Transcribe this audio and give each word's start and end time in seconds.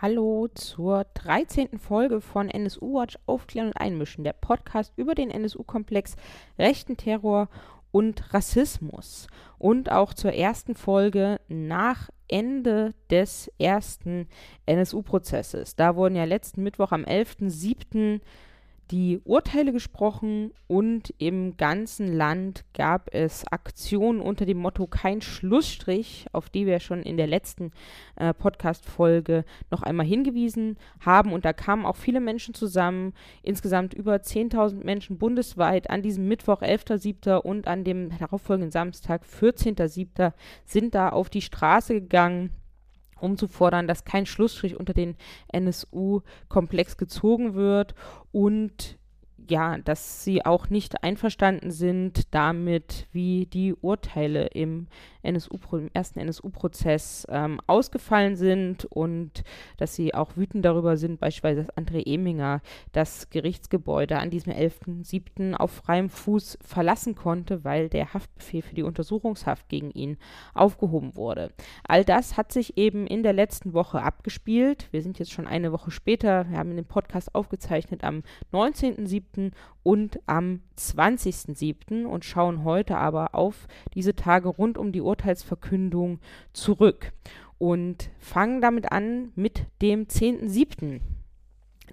Hallo 0.00 0.46
zur 0.54 1.06
13. 1.14 1.80
Folge 1.80 2.20
von 2.20 2.48
NSU 2.48 3.00
Watch 3.00 3.18
Aufklären 3.26 3.66
und 3.66 3.80
Einmischen, 3.80 4.22
der 4.22 4.32
Podcast 4.32 4.92
über 4.94 5.16
den 5.16 5.28
NSU-Komplex, 5.28 6.14
rechten 6.56 6.96
Terror 6.96 7.48
und 7.90 8.32
Rassismus. 8.32 9.26
Und 9.58 9.90
auch 9.90 10.14
zur 10.14 10.32
ersten 10.32 10.76
Folge 10.76 11.40
nach 11.48 12.10
Ende 12.28 12.94
des 13.10 13.50
ersten 13.58 14.28
NSU-Prozesses. 14.66 15.74
Da 15.74 15.96
wurden 15.96 16.14
ja 16.14 16.22
letzten 16.22 16.62
Mittwoch 16.62 16.92
am 16.92 17.02
11.07 17.02 18.20
die 18.90 19.20
Urteile 19.24 19.72
gesprochen 19.72 20.52
und 20.66 21.12
im 21.18 21.56
ganzen 21.56 22.12
Land 22.12 22.64
gab 22.74 23.12
es 23.12 23.46
Aktionen 23.46 24.20
unter 24.20 24.46
dem 24.46 24.58
Motto 24.58 24.86
Kein 24.86 25.20
Schlussstrich, 25.20 26.26
auf 26.32 26.48
die 26.48 26.66
wir 26.66 26.80
schon 26.80 27.02
in 27.02 27.16
der 27.16 27.26
letzten 27.26 27.72
äh, 28.16 28.32
Podcast-Folge 28.32 29.44
noch 29.70 29.82
einmal 29.82 30.06
hingewiesen 30.06 30.76
haben. 31.00 31.32
Und 31.32 31.44
da 31.44 31.52
kamen 31.52 31.86
auch 31.86 31.96
viele 31.96 32.20
Menschen 32.20 32.54
zusammen, 32.54 33.12
insgesamt 33.42 33.94
über 33.94 34.16
10.000 34.16 34.84
Menschen 34.84 35.18
bundesweit 35.18 35.90
an 35.90 36.02
diesem 36.02 36.26
Mittwoch, 36.28 36.62
11.07. 36.62 37.36
und 37.36 37.68
an 37.68 37.84
dem 37.84 38.10
darauffolgenden 38.18 38.70
Samstag, 38.70 39.22
14.07. 39.24 40.32
sind 40.64 40.94
da 40.94 41.10
auf 41.10 41.28
die 41.28 41.42
Straße 41.42 41.94
gegangen 41.94 42.50
um 43.20 43.36
zu 43.36 43.48
fordern, 43.48 43.86
dass 43.86 44.04
kein 44.04 44.26
Schlussstrich 44.26 44.76
unter 44.76 44.94
den 44.94 45.16
NSU-Komplex 45.48 46.96
gezogen 46.96 47.54
wird 47.54 47.94
und 48.32 48.98
ja, 49.50 49.78
dass 49.78 50.24
sie 50.24 50.44
auch 50.44 50.68
nicht 50.68 51.02
einverstanden 51.02 51.70
sind 51.70 52.34
damit, 52.34 53.06
wie 53.12 53.46
die 53.46 53.74
Urteile 53.74 54.46
im 54.48 54.88
NSU, 55.22 55.58
ersten 55.92 56.20
NSU-Prozess 56.20 57.26
ähm, 57.30 57.60
ausgefallen 57.66 58.36
sind 58.36 58.84
und 58.86 59.44
dass 59.76 59.94
sie 59.94 60.14
auch 60.14 60.36
wütend 60.36 60.64
darüber 60.64 60.96
sind, 60.96 61.20
beispielsweise 61.20 61.64
dass 61.64 61.76
André 61.76 62.06
Eminger 62.06 62.60
das 62.92 63.30
Gerichtsgebäude 63.30 64.18
an 64.18 64.30
diesem 64.30 64.52
11.07. 64.52 65.54
auf 65.54 65.70
freiem 65.70 66.08
Fuß 66.08 66.58
verlassen 66.60 67.14
konnte, 67.14 67.64
weil 67.64 67.88
der 67.88 68.14
Haftbefehl 68.14 68.62
für 68.62 68.74
die 68.74 68.82
Untersuchungshaft 68.82 69.68
gegen 69.68 69.90
ihn 69.90 70.18
aufgehoben 70.54 71.16
wurde. 71.16 71.52
All 71.84 72.04
das 72.04 72.36
hat 72.36 72.52
sich 72.52 72.76
eben 72.76 73.06
in 73.06 73.22
der 73.22 73.32
letzten 73.32 73.72
Woche 73.72 74.02
abgespielt. 74.02 74.88
Wir 74.90 75.02
sind 75.02 75.18
jetzt 75.18 75.32
schon 75.32 75.46
eine 75.46 75.72
Woche 75.72 75.90
später. 75.90 76.48
Wir 76.48 76.58
haben 76.58 76.74
den 76.76 76.84
Podcast 76.84 77.34
aufgezeichnet 77.34 78.04
am 78.04 78.22
19.07. 78.52 79.52
und 79.88 80.20
am 80.26 80.60
20.07. 80.76 82.04
und 82.04 82.22
schauen 82.22 82.62
heute 82.62 82.98
aber 82.98 83.34
auf 83.34 83.66
diese 83.94 84.14
Tage 84.14 84.50
rund 84.50 84.76
um 84.76 84.92
die 84.92 85.00
Urteilsverkündung 85.00 86.20
zurück 86.52 87.14
und 87.56 88.10
fangen 88.18 88.60
damit 88.60 88.92
an 88.92 89.32
mit 89.34 89.64
dem 89.80 90.04
10.07. 90.04 91.00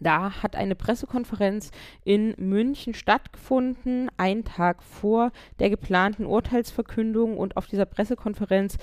Da 0.01 0.43
hat 0.43 0.57
eine 0.57 0.75
Pressekonferenz 0.75 1.71
in 2.03 2.35
München 2.37 2.93
stattgefunden, 2.93 4.11
einen 4.17 4.43
Tag 4.43 4.83
vor 4.83 5.31
der 5.59 5.69
geplanten 5.69 6.25
Urteilsverkündung. 6.25 7.37
Und 7.37 7.55
auf 7.55 7.67
dieser 7.67 7.85
Pressekonferenz 7.85 8.77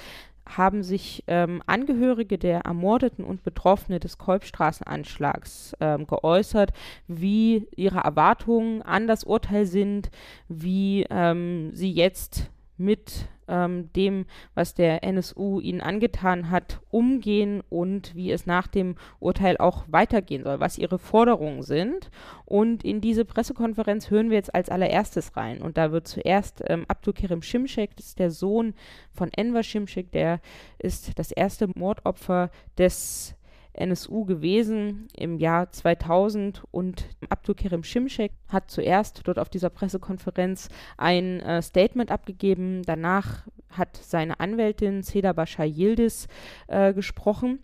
haben 0.47 0.83
sich 0.83 1.25
ähm, 1.27 1.63
Angehörige 1.67 2.39
der 2.39 2.61
Ermordeten 2.61 3.25
und 3.25 3.43
Betroffene 3.43 4.01
des 4.01 4.19
Kolbstraßenanschlags 4.19 5.75
ähm, 5.81 6.07
geäußert, 6.07 6.73
wie 7.07 7.69
ihre 7.77 8.01
Erwartungen 8.01 8.83
an 8.83 9.07
das 9.07 9.25
Urteil 9.25 9.67
sind, 9.67 10.11
wie 10.49 11.07
ähm, 11.11 11.71
sie 11.73 11.93
jetzt 11.93 12.51
mit 12.77 13.29
ähm, 13.53 13.93
dem, 13.93 14.25
was 14.55 14.75
der 14.75 15.05
NSU 15.05 15.61
ihnen 15.61 15.83
angetan 15.83 16.51
hat, 16.51 16.81
umgehen 16.91 17.63
und 17.69 18.15
wie 18.15 18.33
es 18.33 18.47
nach 18.47 18.67
dem 18.67 18.97
Urteil 19.21 19.59
auch 19.59 19.85
weitergehen 19.89 20.43
soll, 20.43 20.59
was 20.59 20.79
ihre 20.79 20.99
Forderungen 20.99 21.63
sind. 21.63 22.11
Und 22.47 22.83
in 22.83 23.01
diese 23.01 23.25
Pressekonferenz 23.27 24.11
hören 24.11 24.31
wir 24.31 24.39
jetzt 24.39 24.55
als 24.55 24.71
allererstes 24.71 25.37
rein. 25.37 25.61
Und 25.61 25.77
da 25.77 25.93
wird 25.93 26.09
zuerst 26.09 26.63
ähm, 26.67 26.87
Abdulkerim 26.89 27.43
Şimşek, 27.43 27.91
das 27.97 28.07
ist 28.07 28.19
der 28.19 28.31
Sohn 28.31 28.75
von 29.13 29.31
Enver 29.33 29.63
Şimşek, 29.63 30.11
der 30.13 30.41
ist 30.79 31.19
das 31.19 31.31
erste 31.31 31.69
Mordopfer 31.75 32.51
des 32.79 33.37
NSU 33.75 34.25
gewesen 34.25 35.09
im 35.17 35.39
Jahr 35.39 35.71
2000 35.71 36.63
und 36.71 37.07
Abdulkerim 37.29 37.85
Şimşek 37.85 38.33
hat 38.49 38.71
zuerst 38.71 39.27
dort 39.27 39.39
auf 39.39 39.49
dieser 39.49 39.71
Pressekonferenz 39.71 40.69
ein 40.97 41.41
äh, 41.41 41.63
Statement 41.63 42.11
abgegeben. 42.11 42.83
Danach 42.83 43.47
hat 43.71 43.97
seine 43.97 44.41
Anwältin 44.41 45.03
Seda 45.03 45.33
Bashar 45.33 45.67
Yildiz 45.67 46.29
äh, 46.69 46.93
gesprochen 46.93 47.61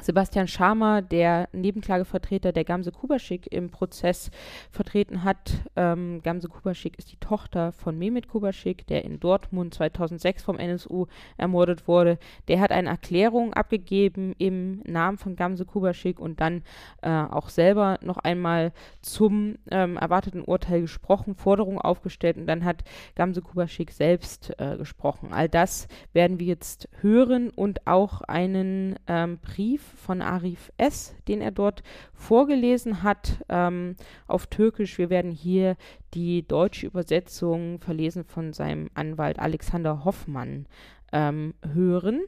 Sebastian 0.00 0.46
Schamer, 0.46 1.00
der 1.02 1.48
Nebenklagevertreter 1.52 2.52
der 2.52 2.64
Gamse 2.64 2.92
Kubaschik 2.92 3.52
im 3.52 3.70
Prozess 3.70 4.30
vertreten 4.70 5.24
hat. 5.24 5.54
Ähm, 5.74 6.20
Gamse 6.22 6.48
Kubaschik 6.48 6.98
ist 6.98 7.10
die 7.12 7.16
Tochter 7.16 7.72
von 7.72 7.98
Mehmet 7.98 8.28
Kubaschik, 8.28 8.86
der 8.86 9.04
in 9.04 9.18
Dortmund 9.18 9.74
2006 9.74 10.42
vom 10.42 10.58
NSU 10.58 11.06
ermordet 11.38 11.88
wurde. 11.88 12.18
Der 12.48 12.60
hat 12.60 12.72
eine 12.72 12.90
Erklärung 12.90 13.54
abgegeben 13.54 14.34
im 14.38 14.80
Namen 14.84 15.16
von 15.16 15.34
Gamse 15.34 15.64
Kubaschik 15.64 16.20
und 16.20 16.40
dann 16.40 16.62
äh, 17.02 17.10
auch 17.10 17.48
selber 17.48 17.98
noch 18.02 18.18
einmal 18.18 18.72
zum 19.00 19.56
ähm, 19.70 19.96
erwarteten 19.96 20.42
Urteil 20.42 20.82
gesprochen, 20.82 21.34
Forderungen 21.34 21.78
aufgestellt 21.78 22.36
und 22.36 22.46
dann 22.46 22.64
hat 22.64 22.84
Gamse 23.14 23.40
Kubaschik 23.40 23.90
selbst 23.92 24.52
äh, 24.58 24.76
gesprochen. 24.76 25.32
All 25.32 25.48
das 25.48 25.88
werden 26.12 26.38
wir 26.38 26.46
jetzt 26.46 26.88
hören 27.00 27.50
und 27.50 27.86
auch 27.86 28.20
einen 28.20 28.96
ähm, 29.06 29.38
Brief 29.38 29.85
von 29.86 30.22
Arif 30.22 30.72
S., 30.76 31.14
den 31.28 31.40
er 31.40 31.50
dort 31.50 31.82
vorgelesen 32.12 33.02
hat 33.02 33.44
ähm, 33.48 33.96
auf 34.26 34.46
Türkisch. 34.46 34.98
Wir 34.98 35.10
werden 35.10 35.30
hier 35.30 35.76
die 36.14 36.46
deutsche 36.46 36.86
Übersetzung 36.86 37.80
verlesen 37.80 38.24
von 38.24 38.52
seinem 38.52 38.88
Anwalt 38.94 39.38
Alexander 39.38 40.04
Hoffmann 40.04 40.66
ähm, 41.12 41.54
hören. 41.72 42.22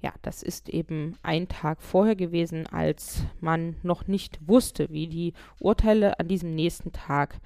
Ja, 0.00 0.12
das 0.22 0.42
ist 0.42 0.68
eben 0.68 1.16
ein 1.22 1.48
Tag 1.48 1.82
vorher 1.82 2.16
gewesen, 2.16 2.66
als 2.66 3.24
man 3.40 3.76
noch 3.82 4.06
nicht 4.06 4.38
wusste, 4.46 4.88
wie 4.90 5.08
die 5.08 5.32
Urteile 5.58 6.20
an 6.20 6.28
diesem 6.28 6.54
nächsten 6.54 6.92
Tag 6.92 7.40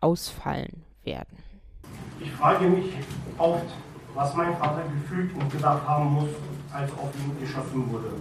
ausfallen 0.00 0.84
werden. 1.04 1.38
Ich 2.20 2.30
frage 2.32 2.68
mich 2.68 2.92
oft, 3.38 3.66
was 4.14 4.34
mein 4.34 4.56
Vater 4.56 4.82
gefühlt 4.88 5.34
und 5.34 5.50
gedacht 5.50 5.86
haben 5.86 6.12
muss, 6.14 6.30
als 6.72 6.92
auf 6.92 7.10
ihn 7.18 7.38
geschossen 7.40 7.90
wurde. 7.90 8.12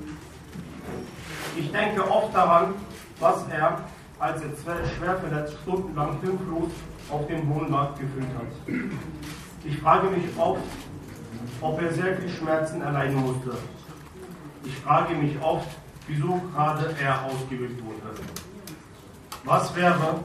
Ich 1.58 1.72
denke 1.72 2.10
oft 2.10 2.36
daran, 2.36 2.74
was 3.20 3.48
er, 3.50 3.80
als 4.20 4.42
er 4.42 4.50
schwer 4.98 5.18
verletzt 5.18 5.58
stundenlang 5.64 6.20
hilflos 6.22 6.72
auf 7.10 7.28
dem 7.28 7.70
lag, 7.70 7.92
gefühlt 7.96 8.28
hat. 8.38 8.82
Ich 9.64 9.78
frage 9.80 10.10
mich 10.10 10.26
oft, 10.38 10.62
ob 11.62 11.82
er 11.82 11.94
sehr 11.94 12.18
viel 12.18 12.30
Schmerzen 12.30 12.82
erleiden 12.82 13.16
musste. 13.16 13.58
Ich 14.64 14.76
frage 14.78 15.16
mich 15.16 15.42
oft, 15.42 15.68
wieso 16.08 16.42
gerade 16.54 16.96
er 17.02 17.26
ausgewählt 17.26 17.84
wurde. 17.84 18.20
Was 19.44 19.76
wäre, 19.76 20.20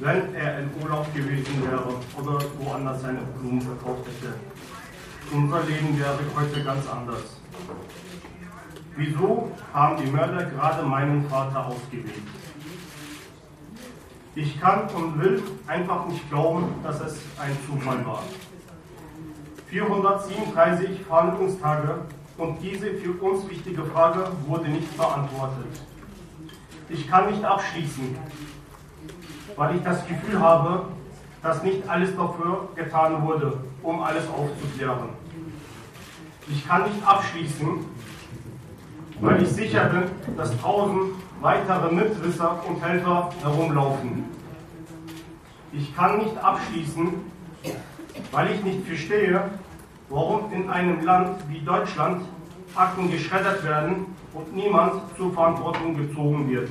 wenn 0.00 0.34
er 0.34 0.60
in 0.60 0.70
Urlaub 0.82 1.14
gewesen 1.14 1.62
wäre 1.62 1.94
oder 2.18 2.44
woanders 2.58 3.02
seine 3.02 3.20
Blumen 3.38 3.60
verkauft 3.60 4.06
hätte? 4.06 4.34
Unser 5.32 5.62
Leben 5.64 5.98
wäre 5.98 6.18
heute 6.34 6.64
ganz 6.64 6.86
anders. 6.88 7.40
Wieso 8.96 9.50
haben 9.72 9.96
die 10.02 10.10
Mörder 10.10 10.44
gerade 10.44 10.82
meinen 10.82 11.26
Vater 11.28 11.66
ausgewählt? 11.66 12.12
Ich 14.34 14.60
kann 14.60 14.88
und 14.90 15.18
will 15.18 15.42
einfach 15.66 16.06
nicht 16.06 16.28
glauben, 16.28 16.74
dass 16.82 17.00
es 17.00 17.18
ein 17.38 17.56
Zufall 17.66 18.04
war. 18.04 18.22
437 19.68 21.00
Verhandlungstage 21.06 22.00
und 22.36 22.58
diese 22.62 22.94
für 22.94 23.12
uns 23.22 23.48
wichtige 23.48 23.84
Frage 23.84 24.26
wurde 24.46 24.68
nicht 24.68 24.94
beantwortet. 24.96 25.80
Ich 26.90 27.08
kann 27.08 27.30
nicht 27.30 27.42
abschließen, 27.42 28.16
weil 29.56 29.76
ich 29.76 29.82
das 29.82 30.06
Gefühl 30.06 30.38
habe, 30.38 30.86
dass 31.42 31.62
nicht 31.62 31.88
alles 31.88 32.14
dafür 32.14 32.68
getan 32.74 33.22
wurde, 33.26 33.58
um 33.82 34.02
alles 34.02 34.24
aufzuklären. 34.28 35.10
Ich 36.48 36.66
kann 36.66 36.84
nicht 36.84 37.06
abschließen, 37.06 37.86
weil 39.22 39.40
ich 39.40 39.50
sicher 39.50 39.84
bin, 39.84 40.36
dass 40.36 40.50
tausend 40.60 41.14
weitere 41.40 41.94
Mitwisser 41.94 42.60
und 42.68 42.84
Helfer 42.84 43.30
herumlaufen. 43.40 44.24
Ich 45.72 45.94
kann 45.94 46.18
nicht 46.18 46.36
abschließen, 46.36 47.14
weil 48.32 48.50
ich 48.52 48.64
nicht 48.64 48.84
verstehe, 48.84 49.42
warum 50.08 50.52
in 50.52 50.68
einem 50.68 51.04
Land 51.04 51.38
wie 51.48 51.60
Deutschland 51.60 52.22
Akten 52.74 53.10
geschreddert 53.10 53.62
werden 53.64 54.06
und 54.34 54.54
niemand 54.56 54.94
zur 55.16 55.32
Verantwortung 55.32 55.96
gezogen 55.96 56.50
wird. 56.50 56.70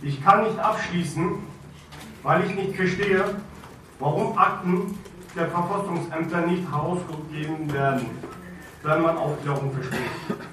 Ich 0.00 0.24
kann 0.24 0.44
nicht 0.44 0.58
abschließen, 0.58 1.34
weil 2.22 2.44
ich 2.44 2.54
nicht 2.54 2.76
verstehe, 2.76 3.24
warum 3.98 4.38
Akten 4.38 4.98
der 5.36 5.48
Verfassungsämter 5.48 6.46
nicht 6.46 6.70
herausgegeben 6.70 7.72
werden, 7.72 8.06
wenn 8.82 9.02
man 9.02 9.18
Aufklärung 9.18 9.70
versteht. 9.72 10.47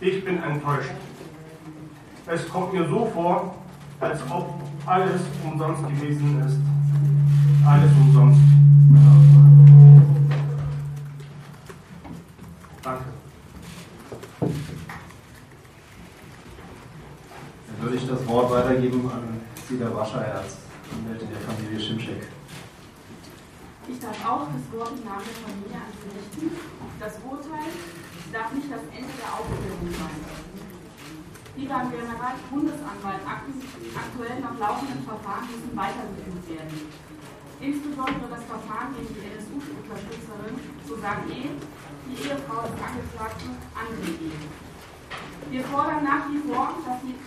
Ich 0.00 0.24
bin 0.24 0.40
enttäuscht. 0.40 0.90
Es 2.26 2.48
kommt 2.48 2.72
mir 2.72 2.88
so 2.88 3.10
vor, 3.12 3.56
als 3.98 4.20
ob 4.30 4.62
alles 4.86 5.22
umsonst 5.44 5.82
gewesen 5.88 6.40
ist. 6.46 6.58
Alles 7.66 7.90
umsonst. 7.92 8.40
Danke. 12.82 13.04
Dann 17.66 17.80
würde 17.80 17.96
ich 17.96 18.08
das 18.08 18.26
Wort 18.28 18.50
weitergeben 18.52 19.10
an 19.10 19.40
Sida 19.68 19.92
Wascherherz, 19.92 20.58
Anwältin 20.92 21.28
der 21.30 21.40
Familie 21.40 21.80
Schimschek. 21.80 22.28
Ich 23.88 23.98
darf 23.98 24.24
auch 24.24 24.46
das 24.46 24.78
Wort 24.78 24.92
im 24.96 25.04
Namen 25.04 25.24
der 25.24 25.34
Familie 25.42 25.76
an 25.76 25.90
Sie 25.98 26.38
richten. 26.46 26.56
Das 27.00 27.14
Urteil 27.28 27.72
darf 28.32 28.52
nicht 28.52 28.68
das 28.70 28.84
Ende 28.92 29.12
der 29.16 29.30
Aufklärung 29.32 29.88
sein. 29.88 30.20
Lieber 31.56 31.80
Generalbundesanwalt, 31.90 33.24
Akten 33.26 33.56
aktuell 33.58 34.38
nach 34.40 34.56
laufenden 34.60 35.02
Verfahren 35.02 35.48
müssen 35.48 35.74
weitergeführt 35.74 36.44
werden. 36.46 36.78
Insbesondere 37.58 38.30
das 38.30 38.44
Verfahren 38.46 38.94
gegen 38.94 39.10
die 39.18 39.26
NSU-Unterstützerin 39.34 40.54
Susanne 40.86 41.26
E., 41.26 41.50
die 42.06 42.16
Ehefrau 42.22 42.62
des 42.62 42.78
Angeklagten 42.78 43.50
André 43.74 44.12
E. 44.22 44.30
Wir 45.50 45.64
fordern 45.64 46.04
nach 46.04 46.30
wie 46.30 46.38
vor, 46.46 46.78
dass 46.86 47.02
die 47.02 47.18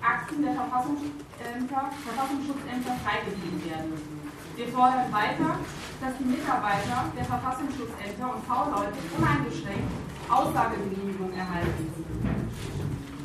Akten 0.00 0.42
der 0.44 0.54
Verfassungsämter, 0.54 1.82
Verfassungsschutzämter 2.06 2.94
freigegeben 3.02 3.60
werden. 3.64 3.92
Wir 4.54 4.68
fordern 4.68 5.10
weiter, 5.10 5.58
dass 6.00 6.12
die 6.20 6.30
Mitarbeiter 6.30 7.10
der 7.16 7.24
Verfassungsschutzämter 7.24 8.26
und 8.30 8.44
V-Leute 8.46 8.98
uneingeschränkt 9.18 10.09
Aussagegenehmigung 10.30 11.32
erhalten. 11.34 11.90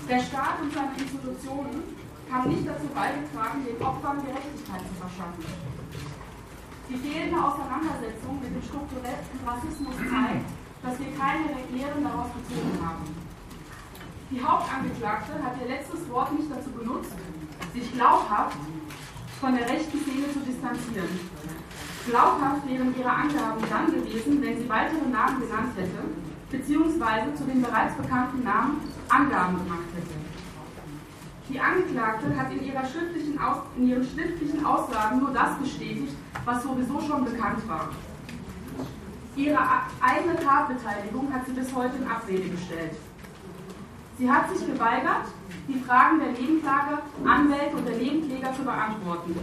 Der 0.10 0.19
Staat 0.19 0.62
und 0.62 0.74
seine 0.74 0.98
Institutionen 0.98 1.84
haben 2.31 2.50
nicht 2.50 2.68
dazu 2.68 2.88
beigetragen, 2.94 3.62
den 3.66 3.78
Opfern 3.81 4.25
Gerechtigkeit 4.25 4.81
zu 4.81 4.94
verschaffen. 4.98 5.46
Die 6.90 6.98
fehlende 6.98 7.38
Auseinandersetzung 7.38 8.42
mit 8.42 8.54
dem 8.54 8.62
strukturellen 8.62 9.42
Rassismus 9.46 9.96
zeigt, 9.98 10.50
dass 10.81 11.00
wir 11.00 11.12
keine 11.18 11.50
Lehren 11.74 12.04
daraus 12.04 12.30
gezogen 12.38 12.78
haben. 12.81 13.06
Die 14.30 14.42
Hauptangeklagte 14.42 15.34
hat 15.42 15.62
ihr 15.62 15.69
letztes 15.69 16.10
Wort 16.10 16.34
nicht 16.34 16.50
dazu 16.50 16.69
benutzt, 16.69 17.13
sich 17.74 17.92
glaubhaft 17.94 18.58
von 19.40 19.56
der 19.56 19.69
rechten 19.69 20.01
Szene 20.01 20.30
zu 20.34 20.40
distanzieren. 20.42 21.10
Glaubhaft 22.10 22.68
wären 22.69 22.94
ihre 22.98 23.10
Angaben 23.10 23.62
dann 23.69 23.86
gewesen, 23.90 24.42
wenn 24.42 24.58
sie 24.58 24.69
weitere 24.69 25.10
Namen 25.10 25.42
genannt 25.42 25.74
hätte, 25.75 26.01
beziehungsweise 26.57 27.34
zu 27.36 27.44
den 27.44 27.62
bereits 27.62 27.96
bekannten 27.96 28.44
Namen 28.44 28.81
Angaben 29.10 29.57
gemacht 29.57 29.90
hätte. 29.96 30.16
Die 31.50 31.60
Angeklagte 31.60 32.36
hat 32.36 32.52
in, 32.52 32.60
schriftlichen 32.60 33.40
in 33.78 33.88
ihren 33.88 34.04
schriftlichen 34.04 34.66
Aussagen 34.66 35.19
nur 35.19 35.31
das 35.31 35.57
bestätigt, 35.60 36.13
was 36.44 36.63
sowieso 36.63 37.00
schon 37.02 37.25
bekannt 37.25 37.68
war. 37.68 37.90
Ihre 39.36 39.60
eigene 40.02 40.36
Tatbeteiligung 40.40 41.31
hat 41.31 41.46
sie 41.46 41.52
bis 41.52 41.74
heute 41.75 41.98
in 41.98 42.07
Abrede 42.07 42.50
gestellt. 42.50 42.96
Sie 44.18 44.31
hat 44.31 44.50
sich 44.50 44.66
geweigert, 44.66 45.28
die 45.68 45.80
Fragen 45.80 46.19
der 46.19 46.31
Nebenklage, 46.31 47.00
Anwälte 47.25 47.75
und 47.75 47.86
der 47.86 47.98
Nebenkläger 47.98 48.54
zu 48.56 48.63
beantworten. 48.63 49.36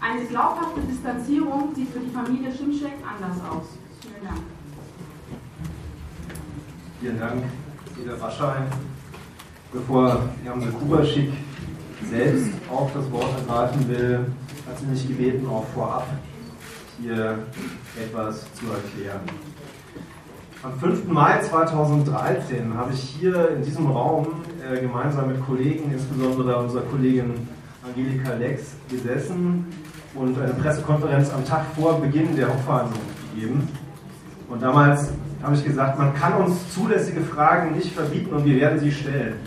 Eine 0.00 0.24
glaubhafte 0.24 0.80
Distanzierung 0.80 1.74
sieht 1.74 1.90
für 1.90 2.00
die 2.00 2.10
Familie 2.10 2.50
Schimschek 2.50 2.94
anders 3.06 3.38
aus. 3.50 3.66
Vielen 4.00 4.24
Dank. 4.24 4.55
Vielen 7.00 7.20
Dank, 7.20 7.42
Dieter 7.94 8.18
Waschein. 8.20 8.62
Bevor 9.70 10.18
Jamse 10.42 10.68
Kubaschik 10.68 11.30
selbst 12.10 12.48
auch 12.70 12.90
das 12.94 13.10
Wort 13.12 13.28
ergreifen 13.38 13.86
will, 13.86 14.26
hat 14.66 14.78
sie 14.78 14.86
mich 14.86 15.06
gebeten, 15.06 15.46
auch 15.46 15.66
vorab 15.74 16.06
hier 16.98 17.38
etwas 18.02 18.46
zu 18.54 18.64
erklären. 18.70 19.20
Am 20.62 20.78
5. 20.80 21.06
Mai 21.08 21.38
2013 21.42 22.72
habe 22.74 22.94
ich 22.94 23.00
hier 23.00 23.50
in 23.50 23.62
diesem 23.62 23.90
Raum 23.90 24.28
äh, 24.64 24.80
gemeinsam 24.80 25.28
mit 25.28 25.44
Kollegen, 25.44 25.92
insbesondere 25.92 26.56
unserer 26.56 26.82
Kollegin 26.84 27.46
Angelika 27.86 28.32
Lex, 28.34 28.72
gesessen 28.88 29.66
und 30.14 30.40
eine 30.40 30.54
Pressekonferenz 30.54 31.30
am 31.30 31.44
Tag 31.44 31.66
vor 31.78 32.00
Beginn 32.00 32.34
der 32.34 32.48
Hauptverhandlung 32.48 33.02
gegeben. 33.34 33.68
Und 34.48 34.62
damals 34.62 35.10
habe 35.42 35.54
ich 35.54 35.64
gesagt, 35.64 35.98
man 35.98 36.14
kann 36.14 36.34
uns 36.34 36.72
zulässige 36.72 37.20
Fragen 37.20 37.74
nicht 37.74 37.92
verbieten 37.92 38.34
und 38.34 38.44
wir 38.44 38.60
werden 38.60 38.78
sie 38.78 38.92
stellen. 38.92 39.40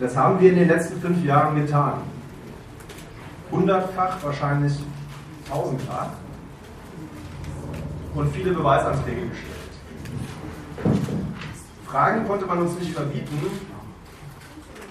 Das 0.00 0.16
haben 0.16 0.40
wir 0.40 0.50
in 0.50 0.58
den 0.58 0.68
letzten 0.68 1.00
fünf 1.00 1.24
Jahren 1.24 1.56
getan. 1.56 1.94
Hundertfach, 3.50 4.22
wahrscheinlich 4.22 4.74
tausendfach. 5.48 6.10
Und 8.14 8.32
viele 8.32 8.52
Beweisanträge 8.52 9.28
gestellt. 9.28 9.54
Fragen 11.86 12.26
konnte 12.28 12.46
man 12.46 12.58
uns 12.58 12.78
nicht 12.78 12.92
verbieten. 12.92 13.38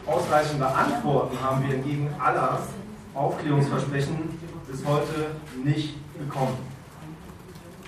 Ausreichende 0.05 0.67
Antworten 0.67 1.37
haben 1.41 1.67
wir 1.67 1.75
entgegen 1.75 2.09
aller 2.19 2.59
Aufklärungsversprechen 3.13 4.17
bis 4.69 4.85
heute 4.85 5.31
nicht 5.63 5.95
bekommen. 6.17 6.57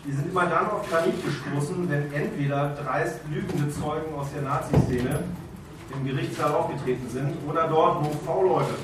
Wir 0.05 0.15
sind 0.15 0.31
immer 0.31 0.45
dann 0.45 0.69
auf 0.69 0.89
Granit 0.89 1.15
gestoßen, 1.23 1.89
wenn 1.89 2.11
entweder 2.13 2.75
dreist 2.75 3.19
lügende 3.29 3.69
Zeugen 3.69 4.13
aus 4.17 4.27
der 4.33 4.43
Nazi-Szene 4.43 5.19
im 5.93 6.05
Gerichtssaal 6.05 6.53
aufgetreten 6.53 7.09
sind 7.09 7.35
oder 7.47 7.67
dort, 7.67 8.05
wo 8.05 8.09
V-Leute 8.25 8.75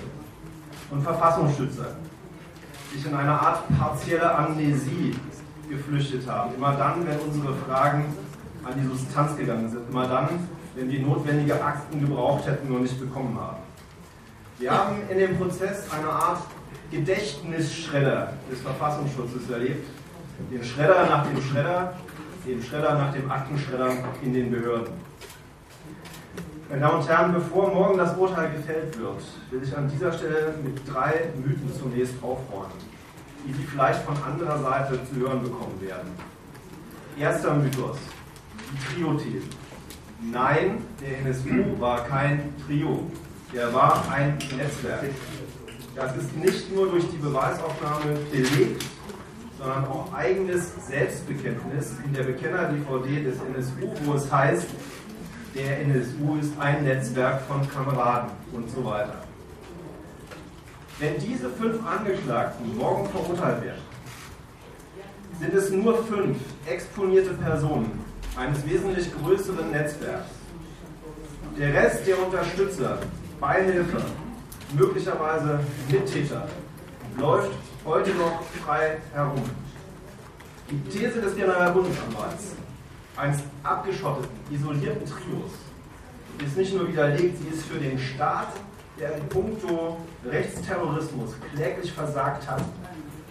und 0.92 1.02
Verfassungsschützer 1.02 1.96
sich 2.94 3.06
in 3.06 3.16
einer 3.16 3.40
Art 3.40 3.64
partielle 3.78 4.34
Amnesie 4.36 5.16
geflüchtet 5.70 6.28
haben. 6.28 6.54
Immer 6.56 6.74
dann, 6.74 7.06
wenn 7.08 7.20
unsere 7.20 7.54
Fragen 7.56 8.06
an 8.64 8.74
die 8.78 8.88
Substanz 8.88 9.38
gegangen 9.38 9.70
sind. 9.70 9.90
Immer 9.90 10.08
dann, 10.08 10.30
wenn 10.76 10.90
wir 10.90 11.02
notwendige 11.02 11.64
Akten 11.64 12.00
gebraucht 12.02 12.46
hätten 12.46 12.74
und 12.74 12.82
nicht 12.82 13.00
bekommen 13.00 13.38
haben. 13.40 13.58
Wir 14.58 14.72
haben 14.72 14.96
in 15.10 15.18
dem 15.18 15.38
Prozess 15.38 15.86
eine 15.92 16.10
Art 16.10 16.42
Gedächtnisschredder 16.92 18.34
des 18.52 18.62
Verfassungsschutzes 18.62 19.50
erlebt. 19.50 19.88
Den 20.38 20.64
Schredder 20.64 21.06
nach 21.10 21.26
dem 21.28 21.42
Schredder, 21.42 21.94
den 22.46 22.62
Schredder 22.62 22.96
nach 22.96 23.14
dem 23.14 23.32
Aktenschredder 23.32 23.92
in 24.22 24.34
den 24.34 24.52
Behörden. 24.52 24.94
Meine 26.70 26.82
Damen 26.82 27.00
und 27.00 27.08
Herren, 27.08 27.34
bevor 27.34 27.74
morgen 27.74 27.98
das 27.98 28.18
Urteil 28.18 28.52
gefällt 28.52 28.98
wird, 28.98 29.22
will 29.52 29.64
ich 29.64 29.78
an 29.78 29.88
dieser 29.88 30.12
Stelle 30.12 30.56
mit 30.64 30.82
drei 30.92 31.30
Mythen 31.38 31.72
zunächst 31.80 32.16
aufräumen, 32.22 32.74
die 33.46 33.54
Sie 33.54 33.64
vielleicht 33.64 34.02
von 34.04 34.16
anderer 34.24 34.60
Seite 34.60 35.00
zu 35.06 35.16
hören 35.20 35.42
bekommen 35.42 35.80
werden. 35.80 36.10
Erster 37.18 37.54
Mythos, 37.54 37.98
die 38.72 38.96
Trio-These. 38.96 39.46
Nein, 40.22 40.84
der 41.00 41.20
NSU 41.20 41.80
war 41.80 42.04
kein 42.06 42.54
Trio, 42.66 43.10
er 43.54 43.74
war 43.74 44.04
ein 44.12 44.38
Netzwerk. 44.58 45.06
Das 45.96 46.18
ist 46.18 46.36
nicht 46.36 46.76
nur 46.76 46.90
durch 46.90 47.10
die 47.10 47.18
Beweisaufnahme 47.18 48.18
belegt, 48.32 48.84
sondern 49.66 49.88
auch 49.88 50.14
eigenes 50.14 50.72
Selbstbekenntnis 50.88 51.94
in 52.06 52.14
der 52.14 52.24
Bekenner-DVD 52.24 53.24
des 53.24 53.38
NSU, 53.38 53.90
wo 54.04 54.14
es 54.14 54.32
heißt, 54.32 54.68
der 55.56 55.82
NSU 55.82 56.38
ist 56.40 56.54
ein 56.60 56.84
Netzwerk 56.84 57.42
von 57.48 57.68
Kameraden 57.68 58.30
und 58.54 58.70
so 58.70 58.86
weiter. 58.86 59.24
Wenn 61.00 61.18
diese 61.20 61.50
fünf 61.50 61.80
Angeklagten 61.86 62.78
morgen 62.78 63.10
verurteilt 63.10 63.64
werden, 63.64 63.82
sind 65.40 65.54
es 65.54 65.72
nur 65.72 66.04
fünf 66.06 66.38
exponierte 66.68 67.34
Personen 67.34 68.06
eines 68.38 68.66
wesentlich 68.66 69.10
größeren 69.22 69.72
Netzwerks. 69.72 70.30
Der 71.58 71.74
Rest 71.74 72.06
der 72.06 72.24
Unterstützer, 72.24 73.00
Beihilfer, 73.40 74.06
möglicherweise 74.78 75.60
Mittäter, 75.90 76.48
läuft 77.18 77.52
heute 77.86 78.12
noch 78.16 78.42
frei 78.66 78.98
herum. 79.14 79.44
Die 80.70 80.90
These 80.90 81.22
des 81.22 81.36
Generalbundesanwalts 81.36 82.56
eines 83.16 83.40
abgeschotteten, 83.64 84.32
isolierten 84.52 85.06
Trios 85.06 85.52
ist 86.44 86.58
nicht 86.58 86.74
nur 86.74 86.88
widerlegt, 86.88 87.38
sie 87.38 87.56
ist 87.56 87.66
für 87.66 87.80
den 87.80 87.98
Staat, 87.98 88.48
der 89.00 89.16
in 89.18 89.28
puncto 89.30 89.98
Rechtsterrorismus 90.26 91.32
kläglich 91.54 91.94
versagt 91.94 92.50
hat, 92.50 92.62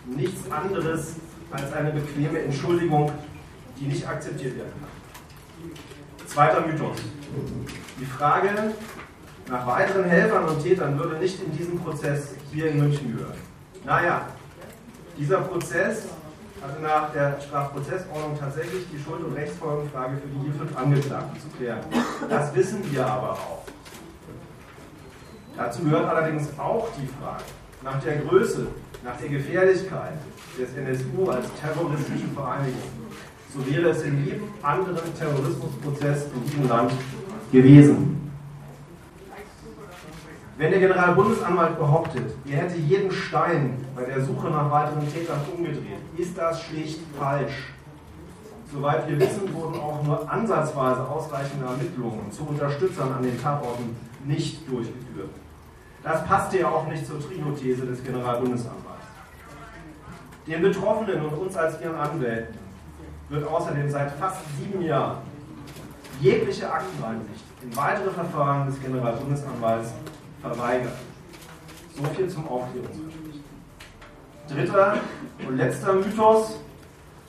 nichts 0.07 0.51
anderes 0.51 1.17
als 1.51 1.73
eine 1.73 1.91
bequeme 1.91 2.41
Entschuldigung, 2.41 3.13
die 3.79 3.87
nicht 3.87 4.07
akzeptiert 4.07 4.57
werden 4.57 4.73
kann. 4.81 6.27
Zweiter 6.27 6.67
Mythos. 6.67 6.99
Die 8.01 8.07
Frage 8.07 8.51
nach 9.49 9.67
weiteren 9.67 10.05
Helfern 10.05 10.45
und 10.45 10.63
Tätern 10.63 10.99
würde 10.99 11.17
nicht 11.19 11.43
in 11.43 11.57
diesem 11.57 11.79
Prozess 11.79 12.35
hier 12.53 12.71
in 12.71 12.79
München 12.79 13.17
gehören. 13.17 13.39
Naja, 13.85 14.27
dieser 15.17 15.39
Prozess 15.39 16.05
hatte 16.63 16.81
nach 16.83 17.13
der 17.13 17.41
Strafprozessordnung 17.41 18.39
tatsächlich 18.39 18.85
die 18.93 18.99
Schuld- 19.03 19.23
und 19.23 19.35
Rechtsfolgenfrage 19.35 20.17
für 20.17 20.29
die 20.29 20.45
hier 20.45 20.55
fünf 20.55 20.77
Angeklagten 20.77 21.41
zu 21.41 21.49
klären. 21.57 21.81
Das 22.29 22.55
wissen 22.55 22.81
wir 22.91 23.07
aber 23.07 23.33
auch. 23.33 23.63
Dazu 25.57 25.85
gehört 25.85 26.07
allerdings 26.07 26.49
auch 26.59 26.89
die 27.01 27.07
Frage 27.07 27.45
nach 27.83 28.03
der 28.03 28.17
Größe, 28.19 28.67
nach 29.05 29.17
der 29.19 29.29
Gefährlichkeit 29.29 30.15
des 30.59 30.75
NSU 30.75 31.31
als 31.31 31.47
terroristische 31.61 32.27
Vereinigung. 32.35 32.81
So 33.53 33.65
wäre 33.71 33.91
es 33.91 34.03
in 34.03 34.25
jedem 34.25 34.49
anderen 34.63 35.15
Terrorismusprozess 35.17 36.27
in 36.35 36.45
diesem 36.45 36.69
Land 36.69 36.93
gewesen. 37.53 38.14
Wenn 40.57 40.71
der 40.71 40.79
Generalbundesanwalt 40.79 41.79
behauptet, 41.79 42.33
er 42.49 42.59
hätte 42.59 42.79
jeden 42.79 43.11
Stein 43.11 43.85
bei 43.97 44.05
der 44.05 44.21
Suche 44.21 44.49
nach 44.49 44.71
weiteren 44.71 45.13
Tätern 45.13 45.41
umgedreht, 45.53 45.99
ist 46.17 46.39
das 46.39 46.63
schlicht 46.63 47.01
falsch. 47.19 47.73
Soweit 48.73 49.09
wir 49.09 49.19
wissen, 49.19 49.53
wurden 49.53 49.81
auch 49.81 50.03
nur 50.05 50.31
ansatzweise 50.31 51.09
ausreichende 51.09 51.67
Ermittlungen 51.67 52.31
zu 52.31 52.45
Unterstützern 52.45 53.13
an 53.13 53.23
den 53.23 53.41
Tatorten 53.41 53.97
nicht 54.25 54.69
durchgeführt. 54.69 55.31
Das 56.05 56.25
passte 56.25 56.61
ja 56.61 56.69
auch 56.69 56.87
nicht 56.87 57.05
zur 57.05 57.21
Trio-These 57.21 57.87
des 57.87 58.05
Generalbundesanwalts. 58.05 58.85
Den 60.47 60.63
Betroffenen 60.63 61.25
und 61.25 61.33
uns 61.35 61.57
als 61.57 61.81
ihren 61.81 61.97
Anwälten 61.97 62.59
wird 63.29 63.47
außerdem 63.49 63.91
seit 63.91 64.13
fast 64.13 64.43
sieben 64.57 64.83
Jahren 64.83 65.19
jegliche 66.21 66.71
Akteneinsicht 66.71 67.45
in 67.63 67.75
weitere 67.75 68.11
Verfahren 68.11 68.67
des 68.67 68.81
Generalbundesanwalts 68.81 69.95
verweigert. 70.45 70.93
So 71.97 72.05
viel 72.15 72.29
zum 72.29 72.47
Aufklärungsversprechen. 72.49 73.45
Dritter 74.49 74.99
und 75.47 75.57
letzter 75.57 75.95
Mythos. 75.95 76.61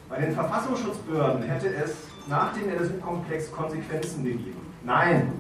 Bei 0.10 0.20
den 0.20 0.34
Verfassungsschutzbehörden 0.34 1.44
hätte 1.44 1.74
es 1.74 1.96
nach 2.28 2.54
dem 2.54 2.70
NSU-Komplex 2.70 3.52
Konsequenzen 3.52 4.24
gegeben. 4.24 4.74
Nein, 4.84 5.32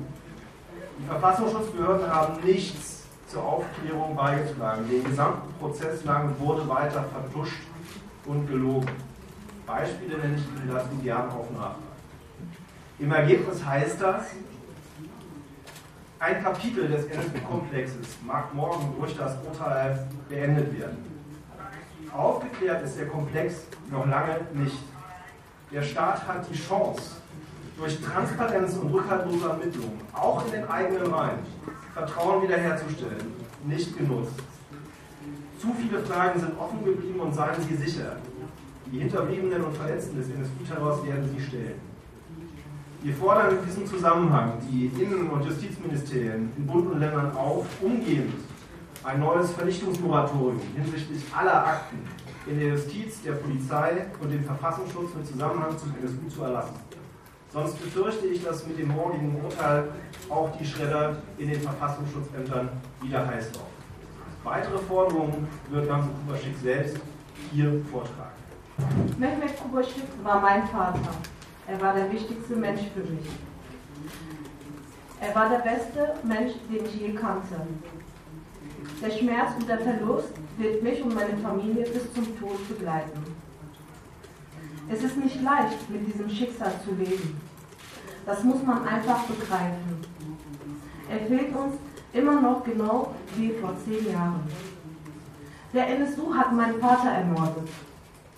die 0.98 1.06
Verfassungsschutzbehörden 1.08 2.12
haben 2.12 2.44
nichts 2.44 3.04
zur 3.28 3.44
Aufklärung 3.44 4.16
beigetragen. 4.16 4.88
Den 4.90 5.04
gesamten 5.04 5.54
Prozess 5.60 6.04
lang 6.06 6.34
wurde 6.40 6.68
weiter 6.70 7.04
vertuscht 7.04 7.62
und 8.26 8.48
gelogen. 8.48 8.90
Beispiele 9.68 10.18
nenne 10.18 10.36
ich 10.36 10.44
Ihnen 10.48 10.74
dazu 10.74 10.96
gern 11.04 11.30
auf 11.30 11.52
Nachfrage. 11.52 11.76
Im 13.00 13.12
Ergebnis 13.12 13.66
heißt 13.66 14.02
das, 14.02 14.28
ein 16.26 16.44
Kapitel 16.44 16.88
des 16.88 17.06
NSU-Komplexes 17.06 18.18
mag 18.26 18.52
morgen 18.52 18.96
durch 18.98 19.16
das 19.16 19.36
Urteil 19.46 20.08
beendet 20.28 20.80
werden. 20.80 20.98
Aufgeklärt 22.12 22.84
ist 22.84 22.98
der 22.98 23.08
Komplex 23.08 23.68
noch 23.92 24.08
lange 24.08 24.40
nicht. 24.54 24.80
Der 25.72 25.84
Staat 25.84 26.28
hat 26.28 26.50
die 26.50 26.58
Chance, 26.58 27.18
durch 27.78 28.02
Transparenz 28.02 28.76
und 28.76 28.92
rückhaltlose 28.92 29.50
Ermittlungen, 29.50 30.02
auch 30.14 30.44
in 30.46 30.52
den 30.52 30.68
eigenen 30.68 31.14
Reihen, 31.14 31.40
Vertrauen 31.94 32.42
wiederherzustellen, 32.42 33.34
nicht 33.64 33.96
genutzt. 33.96 34.40
Zu 35.60 35.74
viele 35.74 36.00
Fragen 36.00 36.40
sind 36.40 36.58
offen 36.60 36.84
geblieben 36.84 37.20
und 37.20 37.36
seien 37.36 37.62
Sie 37.70 37.76
sicher, 37.76 38.18
die 38.92 39.00
Hinterbliebenen 39.00 39.64
und 39.64 39.78
Verletzten 39.78 40.18
des 40.18 40.28
NSU-Terrors 40.30 41.06
werden 41.06 41.30
Sie 41.36 41.44
stellen. 41.44 41.95
Wir 43.06 43.14
fordern 43.14 43.56
in 43.56 43.64
diesem 43.64 43.86
Zusammenhang 43.86 44.54
die 44.68 44.88
Innen- 44.88 45.30
und 45.30 45.46
Justizministerien 45.46 46.52
in 46.58 46.66
Bund 46.66 46.92
und 46.92 47.00
Ländern 47.00 47.38
auf, 47.38 47.68
umgehend 47.80 48.34
ein 49.04 49.20
neues 49.20 49.52
Vernichtungsmoratorium 49.52 50.60
hinsichtlich 50.76 51.22
aller 51.32 51.68
Akten 51.68 52.00
in 52.48 52.58
der 52.58 52.70
Justiz, 52.70 53.22
der 53.22 53.34
Polizei 53.34 54.08
und 54.20 54.32
dem 54.32 54.44
Verfassungsschutz 54.44 55.14
mit 55.14 55.28
Zusammenhang 55.28 55.78
zum 55.78 55.94
NSU 56.02 56.36
zu 56.36 56.46
erlassen. 56.46 56.74
Sonst 57.54 57.80
befürchte 57.80 58.26
ich, 58.26 58.44
dass 58.44 58.66
mit 58.66 58.80
dem 58.80 58.88
morgigen 58.88 59.40
Urteil 59.44 59.84
auch 60.28 60.58
die 60.58 60.66
Schredder 60.66 61.18
in 61.38 61.50
den 61.50 61.62
Verfassungsschutzämtern 61.62 62.70
wieder 63.04 63.28
heiß 63.28 63.54
laufen. 63.54 63.68
Weitere 64.44 64.80
Forderungen 64.80 65.48
wird 65.70 65.88
Ramse 65.88 66.10
Kubaschik 66.26 66.56
selbst 66.60 66.98
hier 67.54 67.72
vortragen. 67.92 68.34
Mehmet 69.20 69.62
Kubaschik 69.62 70.06
war 70.24 70.42
mein 70.42 70.68
Vater. 70.70 71.12
Er 71.68 71.82
war 71.82 71.96
der 71.96 72.12
wichtigste 72.12 72.56
Mensch 72.56 72.82
für 72.94 73.02
mich. 73.12 73.28
Er 75.20 75.34
war 75.34 75.50
der 75.50 75.60
beste 75.60 76.14
Mensch, 76.24 76.54
den 76.70 76.86
ich 76.86 77.02
je 77.02 77.14
kannte. 77.14 77.56
Der 79.02 79.10
Schmerz 79.10 79.52
und 79.60 79.68
der 79.68 79.80
Verlust 79.80 80.34
wird 80.58 80.84
mich 80.84 81.02
und 81.02 81.16
meine 81.16 81.38
Familie 81.38 81.86
bis 81.86 82.14
zum 82.14 82.40
Tod 82.40 82.68
begleiten. 82.68 83.24
Es 84.88 85.04
ist 85.04 85.18
nicht 85.18 85.42
leicht, 85.42 85.90
mit 85.90 86.06
diesem 86.06 86.30
Schicksal 86.30 86.74
zu 86.84 86.92
leben. 86.92 87.42
Das 88.26 88.44
muss 88.44 88.62
man 88.64 88.88
einfach 88.88 89.24
begreifen. 89.24 90.06
Er 91.10 91.20
fehlt 91.28 91.56
uns 91.56 91.76
immer 92.14 92.42
noch 92.42 92.64
genau 92.64 93.16
wie 93.36 93.52
vor 93.54 93.76
zehn 93.84 94.12
Jahren. 94.12 94.44
Der 95.74 95.88
NSU 95.88 96.34
hat 96.34 96.54
meinen 96.54 96.80
Vater 96.80 97.10
ermordet. 97.10 97.68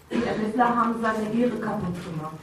Die 0.09 0.23
Ermittler 0.23 0.75
haben 0.75 0.95
seine 1.01 1.33
Ehre 1.33 1.57
kaputt 1.57 1.95
gemacht. 2.05 2.37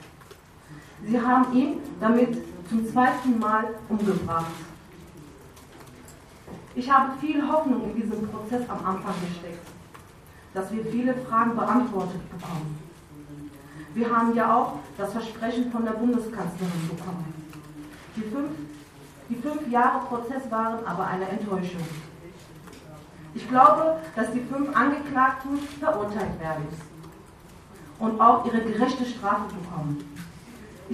Sie 1.06 1.20
haben 1.20 1.52
ihn 1.52 1.80
damit 2.00 2.38
zum 2.68 2.86
zweiten 2.90 3.38
Mal 3.38 3.66
umgebracht. 3.88 4.52
Ich 6.74 6.90
habe 6.90 7.12
viel 7.20 7.46
Hoffnung 7.46 7.90
in 7.90 8.00
diesem 8.00 8.26
Prozess 8.28 8.62
am 8.68 8.78
Anfang 8.84 9.14
gesteckt, 9.28 9.66
dass 10.54 10.72
wir 10.72 10.84
viele 10.86 11.14
Fragen 11.14 11.54
beantwortet 11.54 12.20
bekommen. 12.30 12.78
Wir 13.94 14.10
haben 14.10 14.34
ja 14.34 14.56
auch 14.56 14.78
das 14.98 15.12
Versprechen 15.12 15.70
von 15.70 15.84
der 15.84 15.92
Bundeskanzlerin 15.92 16.88
bekommen. 16.88 17.34
Die 18.16 18.22
fünf, 18.22 18.50
die 19.28 19.36
fünf 19.36 19.68
Jahre 19.70 20.06
Prozess 20.06 20.50
waren 20.50 20.84
aber 20.86 21.06
eine 21.06 21.28
Enttäuschung. 21.28 21.82
Ich 23.34 23.48
glaube, 23.48 24.00
dass 24.16 24.32
die 24.32 24.40
fünf 24.40 24.74
Angeklagten 24.74 25.58
verurteilt 25.80 26.40
werden 26.40 26.66
und 27.98 28.20
auch 28.20 28.46
ihre 28.46 28.60
gerechte 28.60 29.04
Strafe 29.04 29.54
bekommen. 29.54 30.13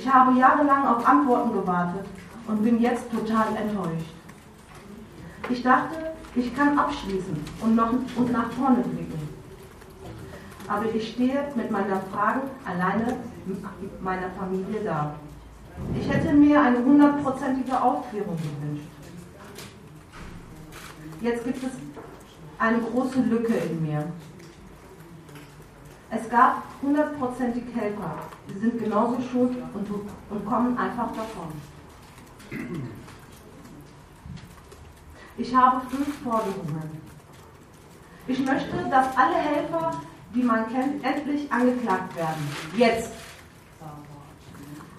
Ich 0.01 0.11
habe 0.11 0.39
jahrelang 0.39 0.87
auf 0.87 1.07
Antworten 1.07 1.53
gewartet 1.53 2.07
und 2.47 2.63
bin 2.65 2.81
jetzt 2.81 3.11
total 3.11 3.55
enttäuscht. 3.55 4.15
Ich 5.51 5.63
dachte, 5.63 6.13
ich 6.35 6.57
kann 6.57 6.79
abschließen 6.79 7.37
und, 7.61 7.77
noch, 7.77 7.93
und 8.17 8.33
nach 8.33 8.51
vorne 8.53 8.79
blicken. 8.79 9.29
Aber 10.67 10.87
ich 10.95 11.13
stehe 11.13 11.45
mit 11.55 11.71
meinen 11.71 12.01
Fragen 12.11 12.41
alleine 12.65 13.19
meiner 14.01 14.31
Familie 14.39 14.81
da. 14.85 15.17
Ich 15.95 16.11
hätte 16.11 16.33
mir 16.33 16.63
eine 16.63 16.79
hundertprozentige 16.79 17.79
Aufklärung 17.79 18.37
gewünscht. 18.37 18.89
Jetzt 21.21 21.45
gibt 21.45 21.63
es 21.63 21.73
eine 22.59 22.79
große 22.79 23.21
Lücke 23.21 23.53
in 23.53 23.83
mir. 23.83 24.05
Es 26.11 26.29
gab 26.29 26.65
hundertprozentig 26.83 27.65
Helfer. 27.75 28.15
Sie 28.49 28.59
sind 28.59 28.83
genauso 28.83 29.21
schuld 29.21 29.57
und, 29.75 29.89
und 30.31 30.47
kommen 30.47 30.77
einfach 30.77 31.09
davon. 31.09 31.53
Ich 35.37 35.55
habe 35.55 35.87
fünf 35.89 36.19
Forderungen. 36.23 37.01
Ich 38.27 38.45
möchte, 38.45 38.89
dass 38.91 39.17
alle 39.17 39.37
Helfer, 39.37 40.01
die 40.35 40.43
man 40.43 40.69
kennt, 40.69 41.05
endlich 41.05 41.51
angeklagt 41.53 42.17
werden. 42.17 42.49
Jetzt. 42.77 43.13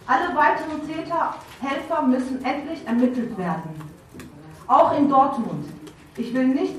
Alle 0.08 0.36
weiteren 0.36 0.88
Täter, 0.88 1.36
Helfer 1.62 2.02
müssen 2.04 2.44
endlich 2.44 2.86
ermittelt 2.88 3.38
werden. 3.38 3.82
Auch 4.68 4.98
in 4.98 5.10
Dortmund. 5.10 5.66
Ich 6.16 6.34
will 6.34 6.48
nicht 6.48 6.76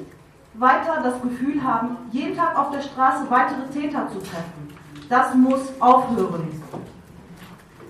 weiter 0.54 1.00
das 1.02 1.20
Gefühl 1.22 1.62
haben, 1.62 1.96
jeden 2.10 2.36
Tag 2.36 2.56
auf 2.58 2.70
der 2.70 2.82
Straße 2.82 3.30
weitere 3.30 3.66
Täter 3.68 4.08
zu 4.08 4.18
treffen. 4.18 4.68
Das 5.08 5.34
muss 5.34 5.72
aufhören. 5.80 6.48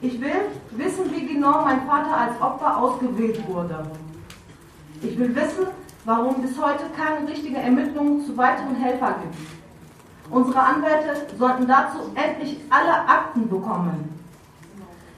Ich 0.01 0.21
will 0.21 0.51
wissen, 0.73 1.11
wie 1.13 1.27
genau 1.27 1.63
mein 1.65 1.87
Vater 1.87 2.17
als 2.17 2.41
Opfer 2.41 2.77
ausgewählt 2.77 3.47
wurde. 3.47 3.87
Ich 5.01 5.19
will 5.19 5.35
wissen, 5.35 5.67
warum 6.05 6.43
bis 6.43 6.61
heute 6.61 6.85
keine 6.97 7.29
richtige 7.29 7.59
Ermittlung 7.59 8.25
zu 8.25 8.37
weiteren 8.37 8.75
Helfern 8.75 9.15
gibt. 9.23 9.37
Unsere 10.31 10.61
Anwälte 10.61 11.27
sollten 11.39 11.67
dazu 11.67 11.99
endlich 12.15 12.59
alle 12.71 13.09
Akten 13.09 13.49
bekommen. 13.49 14.19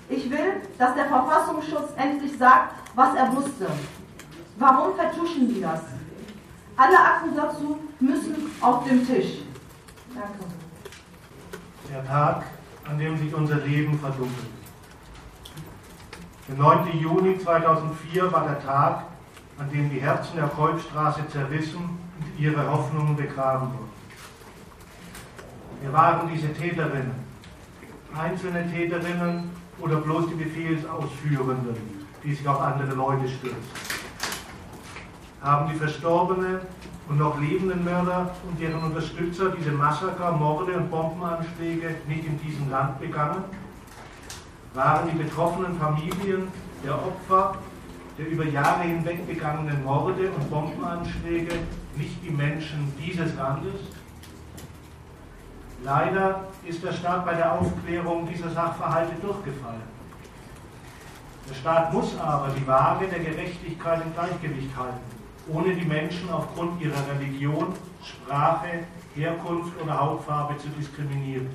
Ich 0.08 0.30
will, 0.30 0.60
dass 0.78 0.94
der 0.94 1.06
Verfassungsschutz 1.06 1.92
endlich 1.96 2.36
sagt, 2.36 2.74
was 2.94 3.14
er 3.14 3.34
wusste. 3.34 3.66
Warum 4.58 4.94
vertuschen 4.94 5.48
die 5.48 5.60
das? 5.60 5.80
Alle 6.76 6.98
Akten 6.98 7.36
dazu 7.36 7.78
müssen 8.00 8.34
auf 8.60 8.84
dem 8.84 9.06
Tisch. 9.06 9.42
Danke. 10.12 10.44
Der 11.88 12.04
Tag, 12.04 12.44
an 12.88 12.98
dem 12.98 13.16
sich 13.16 13.32
unser 13.32 13.56
Leben 13.56 13.98
verdunkelt. 13.98 14.48
Der 16.48 16.56
9. 16.56 16.98
Juni 16.98 17.38
2004 17.38 18.32
war 18.32 18.48
der 18.48 18.60
Tag, 18.64 19.04
an 19.58 19.70
dem 19.70 19.88
die 19.88 20.00
Herzen 20.00 20.36
der 20.36 20.48
Kolbstraße 20.48 21.28
zerrissen 21.28 21.98
und 22.18 22.40
ihre 22.40 22.68
Hoffnungen 22.68 23.16
begraben 23.16 23.68
wurden. 23.68 23.94
Wir 25.80 25.92
waren 25.92 26.28
diese 26.32 26.52
Täterinnen, 26.52 27.14
einzelne 28.18 28.68
Täterinnen 28.70 29.50
oder 29.78 29.96
bloß 29.96 30.28
die 30.28 30.34
Befehlsausführenden, 30.34 31.76
die 32.24 32.34
sich 32.34 32.46
auf 32.48 32.60
andere 32.60 32.94
Leute 32.94 33.28
stürzen. 33.28 34.03
Haben 35.44 35.70
die 35.70 35.76
Verstorbene 35.76 36.62
und 37.06 37.18
noch 37.18 37.38
lebenden 37.38 37.84
Mörder 37.84 38.30
und 38.48 38.58
deren 38.58 38.82
Unterstützer 38.82 39.50
diese 39.50 39.72
Massaker, 39.72 40.32
Morde 40.32 40.72
und 40.72 40.90
Bombenanschläge 40.90 41.96
nicht 42.08 42.24
in 42.24 42.40
diesem 42.40 42.70
Land 42.70 42.98
begangen? 42.98 43.44
Waren 44.72 45.10
die 45.10 45.22
betroffenen 45.22 45.78
Familien 45.78 46.48
der 46.82 46.94
Opfer 46.94 47.56
der 48.16 48.28
über 48.28 48.44
Jahre 48.46 48.84
hinweg 48.84 49.26
begangenen 49.26 49.84
Morde 49.84 50.30
und 50.30 50.48
Bombenanschläge 50.48 51.56
nicht 51.94 52.24
die 52.24 52.30
Menschen 52.30 52.94
dieses 52.98 53.36
Landes? 53.36 53.80
Leider 55.84 56.44
ist 56.64 56.82
der 56.82 56.92
Staat 56.92 57.26
bei 57.26 57.34
der 57.34 57.52
Aufklärung 57.52 58.26
dieser 58.26 58.48
Sachverhalte 58.48 59.12
durchgefallen. 59.20 59.92
Der 61.50 61.54
Staat 61.54 61.92
muss 61.92 62.18
aber 62.18 62.48
die 62.58 62.66
Waage 62.66 63.08
der 63.08 63.18
Gerechtigkeit 63.18 64.00
im 64.06 64.14
Gleichgewicht 64.14 64.74
halten 64.74 65.13
ohne 65.48 65.74
die 65.74 65.84
Menschen 65.84 66.30
aufgrund 66.30 66.80
ihrer 66.80 67.06
Religion, 67.08 67.74
Sprache, 68.02 68.84
Herkunft 69.14 69.80
oder 69.80 69.98
Hautfarbe 69.98 70.56
zu 70.58 70.68
diskriminieren. 70.68 71.48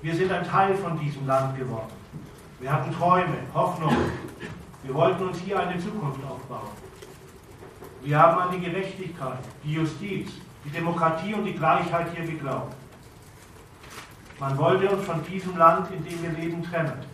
Wir 0.00 0.14
sind 0.14 0.30
ein 0.30 0.46
Teil 0.46 0.74
von 0.76 0.98
diesem 0.98 1.26
Land 1.26 1.58
geworden. 1.58 1.92
Wir 2.60 2.72
hatten 2.72 2.94
Träume, 2.94 3.36
Hoffnungen. 3.52 4.12
Wir 4.84 4.94
wollten 4.94 5.28
uns 5.28 5.38
hier 5.38 5.58
eine 5.58 5.78
Zukunft 5.78 6.20
aufbauen. 6.24 6.70
Wir 8.02 8.18
haben 8.18 8.38
an 8.38 8.52
die 8.52 8.60
Gerechtigkeit, 8.60 9.40
die 9.64 9.72
Justiz, 9.74 10.30
die 10.64 10.70
Demokratie 10.70 11.34
und 11.34 11.44
die 11.44 11.54
Gleichheit 11.54 12.14
hier 12.14 12.26
geglaubt. 12.26 12.74
Man 14.38 14.56
wollte 14.56 14.88
uns 14.88 15.04
von 15.04 15.22
diesem 15.24 15.56
Land, 15.56 15.90
in 15.90 16.04
dem 16.04 16.22
wir 16.22 16.30
leben, 16.30 16.62
trennen. 16.62 17.04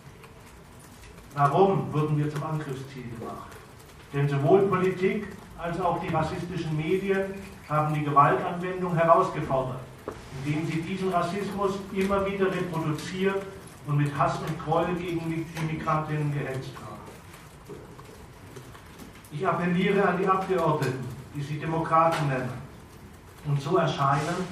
Warum 1.35 1.91
wurden 1.93 2.19
wir 2.19 2.31
zum 2.31 2.43
Angriffsziel 2.43 3.05
gemacht? 3.19 3.49
Denn 4.14 4.28
sowohl 4.28 4.62
Politik 4.68 5.26
als 5.59 5.80
auch 5.80 6.00
die 6.00 6.14
rassistischen 6.14 6.76
Medien 6.76 7.35
haben 7.68 7.94
die 7.94 8.04
Gewaltanwendung 8.04 8.94
herausgefordert, 8.94 9.80
indem 10.44 10.66
sie 10.66 10.83
diesen 10.83 11.12
Rassismus 11.12 11.80
immer 11.92 12.25
wieder 12.25 12.47
reproduziert 12.47 13.42
und 13.87 13.97
mit 13.97 14.16
Hass 14.16 14.38
und 14.38 14.64
Gräuel 14.64 14.94
gegen 14.94 15.21
die 15.28 15.73
Migrantinnen 15.73 16.33
gehetzt 16.33 16.71
haben. 16.76 16.94
Ich 19.33 19.47
appelliere 19.47 20.06
an 20.06 20.18
die 20.18 20.28
Abgeordneten, 20.28 21.04
die 21.35 21.42
sie 21.42 21.59
Demokraten 21.59 22.28
nennen 22.28 22.52
und 23.47 23.61
so 23.61 23.76
erscheinen, 23.78 24.47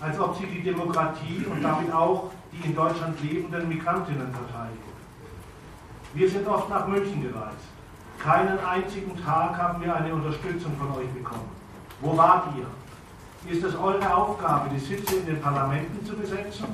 als 0.00 0.18
ob 0.18 0.34
sie 0.38 0.46
die 0.46 0.62
Demokratie 0.62 1.44
und 1.50 1.62
damit 1.62 1.92
auch 1.92 2.30
die 2.52 2.66
in 2.66 2.74
Deutschland 2.74 3.20
lebenden 3.20 3.68
Migrantinnen 3.68 4.32
verteidigen. 4.32 4.88
Wir 6.14 6.30
sind 6.30 6.48
oft 6.48 6.70
nach 6.70 6.86
München 6.88 7.22
gereist. 7.22 7.77
Keinen 8.18 8.58
einzigen 8.58 9.16
Tag 9.24 9.56
haben 9.56 9.82
wir 9.82 9.94
eine 9.94 10.12
Unterstützung 10.12 10.76
von 10.76 10.90
euch 11.00 11.08
bekommen. 11.10 11.48
Wo 12.00 12.16
wart 12.16 12.48
ihr? 12.56 12.66
Ist 13.50 13.62
es 13.62 13.76
eure 13.76 14.14
Aufgabe, 14.14 14.70
die 14.74 14.80
Sitze 14.80 15.16
in 15.16 15.26
den 15.26 15.40
Parlamenten 15.40 16.04
zu 16.04 16.16
besetzen? 16.16 16.66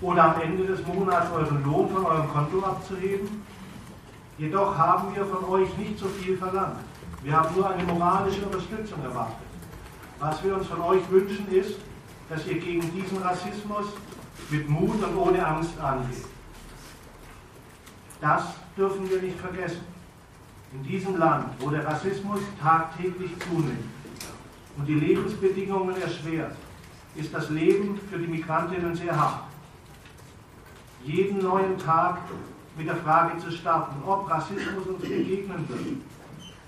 Oder 0.00 0.24
am 0.34 0.40
Ende 0.40 0.66
des 0.66 0.84
Monats 0.86 1.30
euren 1.32 1.64
Lohn 1.64 1.88
von 1.88 2.04
eurem 2.04 2.28
Konto 2.28 2.60
abzuheben? 2.64 3.42
Jedoch 4.38 4.76
haben 4.76 5.14
wir 5.14 5.24
von 5.24 5.44
euch 5.44 5.74
nicht 5.78 5.98
so 5.98 6.06
viel 6.08 6.36
verlangt. 6.36 6.80
Wir 7.22 7.32
haben 7.32 7.54
nur 7.54 7.70
eine 7.70 7.84
moralische 7.84 8.44
Unterstützung 8.44 9.02
erwartet. 9.02 9.36
Was 10.18 10.42
wir 10.42 10.56
uns 10.56 10.66
von 10.66 10.80
euch 10.82 11.08
wünschen 11.10 11.50
ist, 11.50 11.76
dass 12.28 12.46
ihr 12.46 12.58
gegen 12.58 12.92
diesen 12.92 13.18
Rassismus 13.18 13.86
mit 14.50 14.68
Mut 14.68 15.02
und 15.02 15.16
ohne 15.16 15.46
Angst 15.46 15.78
angeht. 15.80 16.24
Das 18.20 18.42
dürfen 18.76 19.08
wir 19.08 19.22
nicht 19.22 19.38
vergessen. 19.38 19.95
In 20.72 20.82
diesem 20.82 21.16
Land, 21.16 21.46
wo 21.60 21.70
der 21.70 21.86
Rassismus 21.86 22.40
tagtäglich 22.60 23.30
zunimmt 23.48 23.84
und 24.76 24.86
die 24.86 24.94
Lebensbedingungen 24.94 26.00
erschwert, 26.00 26.56
ist 27.14 27.32
das 27.32 27.48
Leben 27.50 27.98
für 28.10 28.18
die 28.18 28.26
Migrantinnen 28.26 28.94
sehr 28.94 29.18
hart. 29.18 29.44
Jeden 31.04 31.38
neuen 31.38 31.78
Tag 31.78 32.18
mit 32.76 32.88
der 32.88 32.96
Frage 32.96 33.38
zu 33.38 33.50
starten, 33.50 34.02
ob 34.04 34.28
Rassismus 34.28 34.86
uns 34.86 35.00
begegnen 35.02 35.66
wird, 35.68 36.02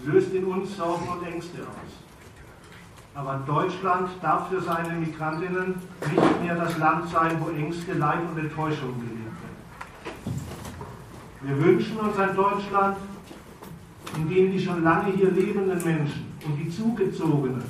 löst 0.07 0.33
in 0.33 0.45
uns 0.45 0.77
Sorgen 0.77 1.09
und 1.09 1.27
Ängste 1.27 1.59
aus. 1.63 1.93
Aber 3.15 3.41
Deutschland 3.47 4.11
darf 4.23 4.49
für 4.49 4.61
seine 4.61 4.95
Migrantinnen 4.95 5.75
nicht 6.09 6.43
mehr 6.43 6.55
das 6.55 6.79
Land 6.79 7.11
sein, 7.11 7.37
wo 7.41 7.51
Ängste, 7.51 7.95
Leid 7.95 8.21
und 8.31 8.39
Enttäuschung 8.39 8.95
gelebt 9.01 9.37
werden. 9.43 10.41
Wir 11.43 11.65
wünschen 11.65 11.99
uns 11.99 12.17
ein 12.17 12.37
Deutschland, 12.37 12.97
in 14.19 14.29
denen 14.29 14.53
die 14.53 14.61
schon 14.61 14.83
lange 14.83 15.13
hier 15.13 15.31
lebenden 15.31 15.83
Menschen 15.85 16.27
und 16.45 16.57
die 16.57 16.69
Zugezogenen 16.69 17.63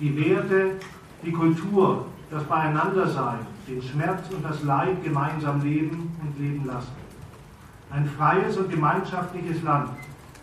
die 0.00 0.16
Werte, 0.16 0.72
die 1.24 1.32
Kultur, 1.32 2.06
das 2.30 2.42
Beieinandersein, 2.44 3.38
den 3.68 3.80
Schmerz 3.80 4.28
und 4.30 4.44
das 4.44 4.62
Leid 4.64 5.02
gemeinsam 5.04 5.62
leben 5.62 6.14
und 6.20 6.38
leben 6.38 6.66
lassen. 6.66 6.92
Ein 7.90 8.06
freies 8.06 8.56
und 8.56 8.70
gemeinschaftliches 8.70 9.62
Land, 9.62 9.90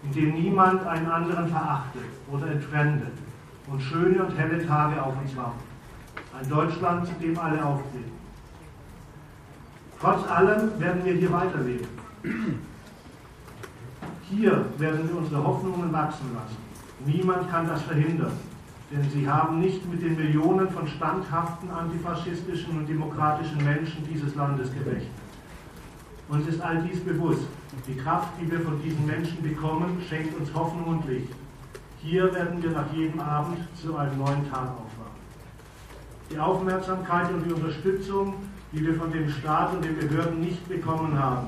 in 0.03 0.13
dem 0.13 0.41
niemand 0.41 0.85
einen 0.87 1.07
anderen 1.07 1.49
verachtet 1.49 2.05
oder 2.31 2.47
entfremdet 2.47 3.13
und 3.67 3.81
schöne 3.81 4.23
und 4.23 4.37
helle 4.37 4.65
Tage 4.65 5.03
auf 5.03 5.13
uns 5.21 5.35
warten. 5.35 5.59
Ein 6.39 6.49
Deutschland, 6.49 7.05
zu 7.05 7.13
dem 7.21 7.37
alle 7.37 7.63
auftreten. 7.63 8.11
Trotz 9.99 10.27
allem 10.29 10.79
werden 10.79 11.05
wir 11.05 11.13
hier 11.13 11.31
weiterleben. 11.31 11.87
Hier 14.31 14.65
werden 14.77 15.09
wir 15.09 15.17
unsere 15.17 15.43
Hoffnungen 15.43 15.91
wachsen 15.91 16.33
lassen. 16.33 16.55
Niemand 17.05 17.49
kann 17.51 17.67
das 17.67 17.81
verhindern, 17.81 18.31
denn 18.89 19.03
sie 19.09 19.29
haben 19.29 19.59
nicht 19.59 19.85
mit 19.91 20.01
den 20.01 20.15
Millionen 20.15 20.69
von 20.69 20.87
standhaften 20.87 21.69
antifaschistischen 21.69 22.77
und 22.77 22.87
demokratischen 22.87 23.61
Menschen 23.61 24.07
dieses 24.09 24.33
Landes 24.35 24.73
gerechnet. 24.73 25.11
Uns 26.29 26.47
ist 26.47 26.61
all 26.61 26.81
dies 26.83 27.01
bewusst. 27.01 27.45
Die 27.85 27.97
Kraft, 27.97 28.29
die 28.39 28.49
wir 28.49 28.61
von 28.61 28.81
diesen 28.81 29.05
Menschen 29.05 29.43
bekommen, 29.43 30.01
schenkt 30.07 30.39
uns 30.39 30.53
Hoffnung 30.53 30.85
und 30.85 31.07
Licht. 31.09 31.33
Hier 32.01 32.33
werden 32.33 32.63
wir 32.63 32.71
nach 32.71 32.89
jedem 32.93 33.19
Abend 33.19 33.57
zu 33.75 33.97
einem 33.97 34.17
neuen 34.17 34.49
Tag 34.49 34.69
aufwachen. 34.69 35.19
Die 36.31 36.39
Aufmerksamkeit 36.39 37.33
und 37.33 37.45
die 37.45 37.51
Unterstützung, 37.51 38.35
die 38.71 38.85
wir 38.85 38.95
von 38.95 39.11
dem 39.11 39.29
Staat 39.29 39.73
und 39.73 39.83
den 39.83 39.97
Behörden 39.97 40.39
nicht 40.39 40.69
bekommen 40.69 41.19
haben, 41.19 41.47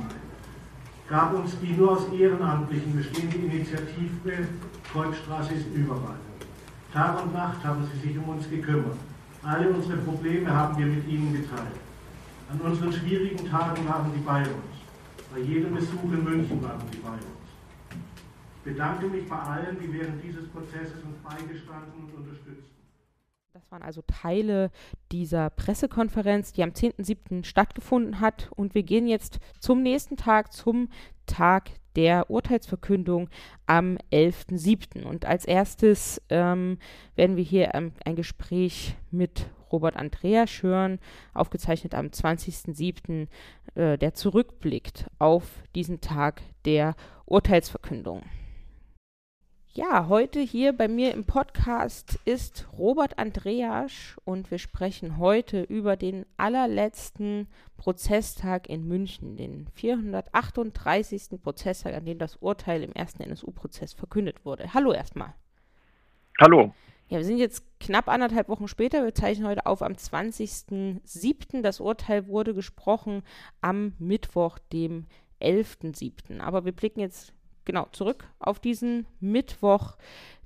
gab 1.10 1.34
uns 1.34 1.58
die 1.60 1.74
nur 1.74 1.92
aus 1.92 2.12
Ehrenamtlichen 2.12 2.96
bestehende 2.96 3.38
Initiative 3.38 4.48
Kreuzstraße 4.92 5.54
ist 5.54 5.68
überall. 5.74 6.22
Tag 6.94 7.24
und 7.24 7.34
Nacht 7.34 7.63
haben 7.63 7.84
sie 7.92 8.08
sich 8.08 8.18
um 8.18 8.30
uns 8.30 8.48
gekümmert. 8.50 8.98
Alle 9.42 9.70
unsere 9.70 9.98
Probleme 9.98 10.50
haben 10.50 10.78
wir 10.78 10.86
mit 10.86 11.08
ihnen 11.08 11.34
geteilt. 11.34 11.82
An 12.52 12.62
unseren 12.62 12.94
schwierigen 12.94 13.50
Tagen 13.50 13.88
waren 13.88 14.12
sie 14.13 14.20
bei 14.20 14.42
uns. 14.42 14.74
Bei 15.34 15.39
jedem 15.39 15.74
Besuch 15.74 16.04
in 16.04 16.24
München 16.24 16.62
waren 16.62 16.82
sie 16.92 17.00
bei 17.00 17.10
uns. 17.10 17.44
Ich 18.58 18.72
bedanke 18.72 19.08
mich 19.08 19.28
bei 19.28 19.36
allen, 19.36 19.78
die 19.82 19.92
während 19.92 20.24
dieses 20.24 20.48
Prozesses 20.50 21.02
uns 21.04 21.18
beigestanden 21.24 22.13
und. 22.16 22.33
Das 23.63 23.71
waren 23.71 23.84
also 23.84 24.02
Teile 24.02 24.71
dieser 25.13 25.49
Pressekonferenz, 25.49 26.52
die 26.52 26.63
am 26.63 26.71
10.07. 26.71 27.45
stattgefunden 27.45 28.19
hat. 28.19 28.49
Und 28.54 28.76
wir 28.76 28.84
gehen 28.84 29.08
jetzt 29.08 29.39
zum 29.60 29.82
nächsten 29.82 30.17
Tag, 30.17 30.52
zum 30.52 30.89
Tag 31.28 31.69
der 31.95 32.30
Urteilsverkündung 32.30 33.30
am 33.65 33.97
11.07. 34.12 35.06
Und 35.06 35.26
als 35.26 35.45
erstes 35.45 36.21
ähm, 36.28 36.78
werden 37.15 37.38
wir 37.38 37.43
hier 37.45 37.73
ähm, 37.73 37.93
ein 38.04 38.17
Gespräch 38.17 38.97
mit 39.12 39.49
Robert 39.71 39.95
Andreas 39.95 40.62
hören, 40.62 40.99
aufgezeichnet 41.34 41.95
am 41.95 42.08
20.07., 42.08 43.28
äh, 43.76 43.97
der 43.97 44.13
zurückblickt 44.13 45.06
auf 45.19 45.63
diesen 45.73 46.02
Tag 46.02 46.41
der 46.65 46.95
Urteilsverkündung. 47.26 48.23
Ja, 49.76 50.08
heute 50.08 50.40
hier 50.40 50.72
bei 50.72 50.88
mir 50.88 51.16
im 51.16 51.26
Podcast 51.26 52.20
ist 52.26 52.68
Robert 52.78 53.18
Andreas 53.18 54.16
und 54.24 54.52
wir 54.52 54.60
sprechen 54.60 55.18
heute 55.18 55.64
über 55.64 55.98
den 55.98 56.28
allerletzten 56.38 57.48
Prozesstag 57.78 58.70
in 58.70 58.88
München, 58.88 59.36
den 59.36 59.66
438. 59.74 61.42
Prozesstag, 61.42 61.96
an 61.96 62.06
dem 62.06 62.20
das 62.20 62.36
Urteil 62.36 62.84
im 62.84 62.94
ersten 62.94 63.24
NSU-Prozess 63.24 63.94
verkündet 63.94 64.46
wurde. 64.46 64.76
Hallo 64.76 64.94
erstmal. 64.94 65.34
Hallo. 66.40 66.72
Ja, 67.08 67.18
wir 67.18 67.26
sind 67.26 67.40
jetzt 67.40 67.66
knapp 67.80 68.10
anderthalb 68.10 68.50
Wochen 68.50 68.68
später. 68.68 69.04
Wir 69.04 69.16
zeichnen 69.16 69.48
heute 69.48 69.66
auf 69.66 69.82
am 69.82 69.94
20.07. 69.94 71.64
Das 71.64 71.80
Urteil 71.80 72.28
wurde 72.28 72.54
gesprochen 72.54 73.24
am 73.62 73.94
Mittwoch, 73.98 74.60
dem 74.72 75.08
11.07. 75.42 76.42
Aber 76.42 76.64
wir 76.64 76.74
blicken 76.74 77.00
jetzt 77.00 77.34
genau, 77.65 77.88
zurück 77.91 78.26
auf 78.39 78.60
diesen 78.60 79.06
Mittwoch. 79.19 79.97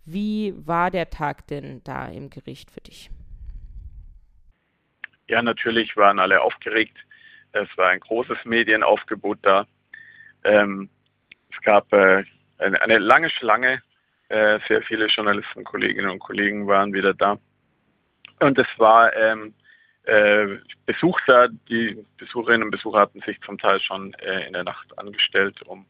Wie 0.06 0.54
war 0.56 0.90
der 0.92 1.10
Tag 1.10 1.48
denn 1.48 1.82
da 1.84 2.08
im 2.08 2.30
Gericht 2.30 2.72
für 2.72 2.82
dich? 2.82 3.10
Ja, 5.28 5.42
natürlich 5.42 5.98
waren 5.98 6.20
alle 6.20 6.42
aufgeregt. 6.42 6.98
Es 7.52 7.68
war 7.78 7.90
ein 7.90 8.00
großes 8.00 8.38
Medienaufgebot 8.46 9.40
da. 9.42 9.68
Ähm, 10.44 10.90
es 11.52 11.62
gab 11.62 11.92
äh, 11.92 12.24
eine, 12.58 12.82
eine, 12.82 12.98
lange 13.00 13.30
Schlange. 13.30 13.82
Äh, 14.30 14.60
sehr 14.68 14.82
viele 14.84 15.08
Journalisten, 15.08 15.64
Kolleginnen 15.64 16.10
und 16.10 16.20
Kollegen 16.20 16.68
waren 16.68 16.94
wieder 16.94 17.14
da. 17.14 17.38
Und 18.40 18.58
es 18.58 18.68
war 18.78 19.14
ähm, 19.16 19.54
äh, 20.04 20.58
Besucher, 20.86 21.50
die 21.50 22.06
Besucherinnen 22.18 22.64
und 22.64 22.72
Besucher 22.72 23.00
hatten 23.00 23.22
sich 23.22 23.40
zum 23.42 23.58
Teil 23.58 23.80
schon 23.82 24.14
äh, 24.16 24.48
in 24.48 24.54
der 24.54 24.64
Nacht 24.64 24.98
angestellt, 24.98 25.62
um 25.64 25.86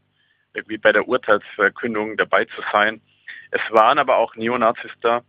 irgendwie 0.58 0.78
bei 0.78 0.92
der 0.92 1.08
Urteilsverkündung 1.08 2.18
dabei 2.18 2.46
zu 2.46 2.62
sein. 2.72 3.00
Es 3.52 3.62
waren 3.70 4.00
aber 4.00 4.18
auch 4.18 4.36
Neonazis 4.36 4.92
da, 5.02 5.22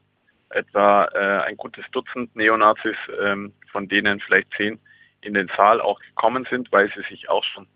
etwa 0.51 1.05
äh, 1.15 1.49
ein 1.49 1.57
gutes 1.57 1.85
Dutzend 1.93 2.35
Neonazis, 2.35 2.97
ähm, 3.23 3.53
von 3.71 3.87
denen 3.89 4.21
vielleicht 4.21 4.53
zehn 4.57 4.81
in 5.21 5.35
den 5.35 5.49
Saal 5.57 5.81
auch 5.81 6.01
gekommen 6.01 6.47
sind, 6.51 6.73
weil 6.73 6.91
sie 6.93 7.03
sich 7.03 7.29
auch 7.29 7.45
schon 7.45 7.67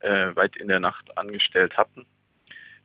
äh, 0.00 0.34
weit 0.36 0.56
in 0.56 0.68
der 0.68 0.80
Nacht 0.80 1.16
angestellt 1.18 1.76
hatten. 1.76 2.06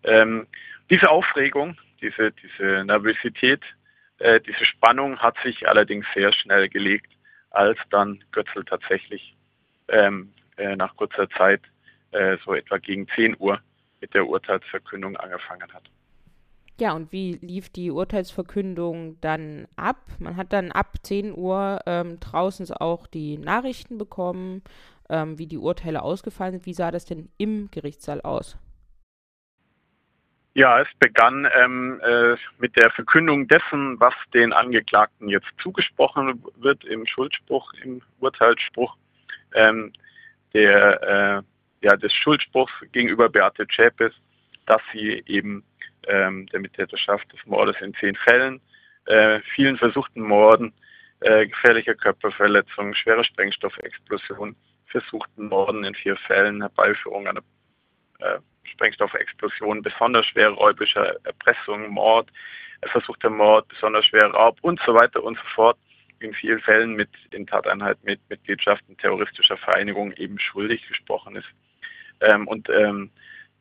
Ähm, 0.03 0.47
diese 0.89 1.09
Aufregung, 1.09 1.77
diese, 2.01 2.31
diese 2.31 2.83
Nervosität, 2.85 3.61
äh, 4.19 4.39
diese 4.41 4.65
Spannung 4.65 5.19
hat 5.19 5.37
sich 5.43 5.67
allerdings 5.67 6.05
sehr 6.13 6.31
schnell 6.33 6.69
gelegt, 6.69 7.11
als 7.51 7.77
dann 7.89 8.23
Götzl 8.31 8.63
tatsächlich 8.65 9.35
ähm, 9.89 10.33
äh, 10.57 10.75
nach 10.75 10.95
kurzer 10.95 11.29
Zeit, 11.29 11.61
äh, 12.11 12.37
so 12.45 12.53
etwa 12.53 12.77
gegen 12.77 13.07
10 13.09 13.35
Uhr, 13.39 13.59
mit 14.05 14.13
der 14.13 14.27
Urteilsverkündung 14.27 15.17
angefangen 15.17 15.73
hat. 15.73 15.89
Ja, 16.79 16.93
und 16.93 17.11
wie 17.11 17.39
lief 17.41 17.69
die 17.69 17.89
Urteilsverkündung 17.89 19.19
dann 19.19 19.67
ab? 19.77 19.97
Man 20.19 20.35
hat 20.35 20.53
dann 20.53 20.71
ab 20.71 20.93
10 21.01 21.35
Uhr 21.35 21.79
ähm, 21.87 22.19
draußen 22.19 22.69
auch 22.71 23.07
die 23.07 23.39
Nachrichten 23.39 23.97
bekommen, 23.97 24.61
ähm, 25.09 25.39
wie 25.39 25.47
die 25.47 25.57
Urteile 25.57 26.03
ausgefallen 26.03 26.51
sind. 26.51 26.67
Wie 26.67 26.73
sah 26.73 26.91
das 26.91 27.05
denn 27.05 27.29
im 27.37 27.69
Gerichtssaal 27.71 28.21
aus? 28.21 28.59
Ja, 30.53 30.79
es 30.79 30.87
begann 30.99 31.47
ähm, 31.59 31.99
äh, 32.05 32.35
mit 32.59 32.77
der 32.77 32.91
Verkündung 32.91 33.47
dessen, 33.47 33.99
was 33.99 34.13
den 34.35 34.53
Angeklagten 34.53 35.29
jetzt 35.29 35.47
zugesprochen 35.61 36.43
wird 36.57 36.83
im 36.85 37.07
Schuldspruch, 37.07 37.73
im 37.83 38.03
Urteilsspruch. 38.19 38.95
Ähm, 39.55 39.93
der, 40.53 41.01
äh, 41.01 41.54
ja, 41.85 41.95
des 41.95 42.11
Schuldspruchs 42.13 42.73
gegenüber 42.91 43.29
Beate 43.29 43.67
Zschäpes, 43.67 44.11
dass 44.65 44.81
sie 44.91 45.23
eben 45.27 45.63
ähm, 46.07 46.47
der 46.47 46.59
Mittäterschaft 46.59 47.31
des 47.31 47.45
Mordes 47.45 47.79
in 47.79 47.93
zehn 47.93 48.15
Fällen, 48.15 48.59
äh, 49.05 49.39
vielen 49.53 49.77
versuchten 49.77 50.21
Morden, 50.21 50.73
äh, 51.19 51.45
gefährlicher 51.45 51.93
Körperverletzung, 51.93 52.95
schwere 52.95 53.23
Sprengstoffexplosion, 53.23 54.55
versuchten 54.87 55.47
Morden 55.47 55.83
in 55.83 55.93
vier 55.93 56.17
Fällen, 56.17 56.61
Herbeiführung 56.61 57.27
einer 57.27 57.41
äh, 58.17 58.39
Sprengstoffexplosion, 58.63 59.83
besonders 59.83 60.25
schwere 60.25 60.53
räubische 60.53 61.19
Erpressung, 61.23 61.89
Mord, 61.89 62.31
versuchter 62.87 63.29
Mord, 63.29 63.67
besonders 63.67 64.05
schwerer 64.05 64.33
Raub 64.33 64.57
und 64.63 64.79
so 64.87 64.95
weiter 64.95 65.23
und 65.23 65.37
so 65.37 65.43
fort 65.53 65.77
in 66.19 66.33
vielen 66.33 66.61
Fällen 66.61 66.95
mit 66.95 67.09
in 67.29 67.45
Tateinheit 67.45 68.03
mit 68.03 68.19
Mitgliedschaften 68.27 68.97
terroristischer 68.97 69.57
Vereinigung 69.57 70.13
eben 70.13 70.39
schuldig 70.39 70.87
gesprochen 70.87 71.35
ist. 71.35 71.47
Ähm, 72.21 72.47
und 72.47 72.69
ähm, 72.69 73.09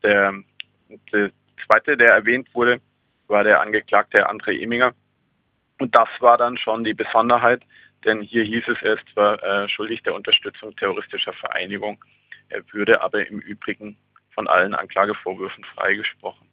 der, 0.02 0.34
der 1.12 1.30
zweite, 1.66 1.96
der 1.96 2.10
erwähnt 2.10 2.48
wurde, 2.54 2.80
war 3.28 3.44
der 3.44 3.60
Angeklagte 3.60 4.28
André 4.28 4.60
Eminger. 4.60 4.92
Und 5.78 5.94
das 5.94 6.08
war 6.20 6.38
dann 6.38 6.56
schon 6.56 6.84
die 6.84 6.94
Besonderheit, 6.94 7.62
denn 8.04 8.20
hier 8.22 8.44
hieß 8.44 8.68
es, 8.68 8.82
er 8.82 8.94
ist 8.94 9.04
zwar 9.12 9.42
äh, 9.42 9.68
schuldig 9.68 10.02
der 10.02 10.14
Unterstützung 10.14 10.76
terroristischer 10.76 11.32
Vereinigung, 11.32 12.02
er 12.48 12.62
würde 12.72 13.00
aber 13.00 13.26
im 13.26 13.40
Übrigen 13.40 13.96
von 14.30 14.46
allen 14.46 14.74
Anklagevorwürfen 14.74 15.64
freigesprochen. 15.64 16.46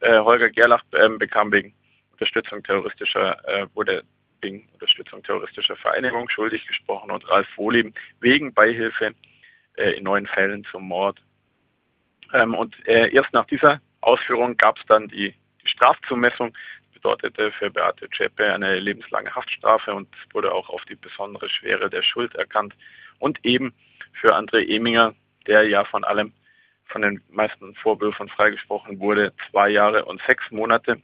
Äh, 0.00 0.18
Holger 0.18 0.50
Gerlach 0.50 0.82
äh, 0.92 1.08
bekam 1.08 1.52
wegen 1.52 1.72
Unterstützung 2.12 2.62
terroristischer, 2.62 3.38
äh, 3.48 3.66
wurde 3.74 4.02
wegen 4.40 4.68
Unterstützung 4.72 5.22
terroristischer 5.22 5.76
Vereinigung 5.76 6.28
schuldig 6.28 6.66
gesprochen 6.66 7.10
und 7.10 7.28
Ralf 7.30 7.48
Wohleben 7.56 7.94
wegen 8.20 8.52
Beihilfe 8.52 9.14
äh, 9.76 9.92
in 9.92 10.04
neun 10.04 10.26
Fällen 10.26 10.64
zum 10.70 10.84
Mord. 10.88 11.20
Ähm, 12.32 12.54
und 12.54 12.74
äh, 12.86 13.12
erst 13.12 13.32
nach 13.32 13.46
dieser 13.46 13.80
Ausführung 14.00 14.56
gab 14.56 14.78
es 14.78 14.84
dann 14.86 15.08
die, 15.08 15.34
die 15.62 15.68
Strafzumessung. 15.68 16.52
Das 16.92 16.94
bedeutete 16.94 17.52
für 17.52 17.70
Beate 17.70 18.08
Zschäpe 18.10 18.52
eine 18.52 18.78
lebenslange 18.78 19.34
Haftstrafe 19.34 19.94
und 19.94 20.08
wurde 20.32 20.52
auch 20.52 20.68
auf 20.68 20.84
die 20.86 20.96
besondere 20.96 21.48
Schwere 21.48 21.88
der 21.90 22.02
Schuld 22.02 22.34
erkannt. 22.34 22.74
Und 23.18 23.38
eben 23.44 23.72
für 24.20 24.34
André 24.34 24.68
Eminger, 24.68 25.14
der 25.46 25.68
ja 25.68 25.84
von 25.84 26.04
allem, 26.04 26.32
von 26.86 27.02
den 27.02 27.22
meisten 27.30 27.74
Vorwürfen 27.76 28.28
freigesprochen 28.28 28.98
wurde, 29.00 29.32
zwei 29.50 29.70
Jahre 29.70 30.04
und 30.04 30.20
sechs 30.26 30.50
Monate. 30.50 31.00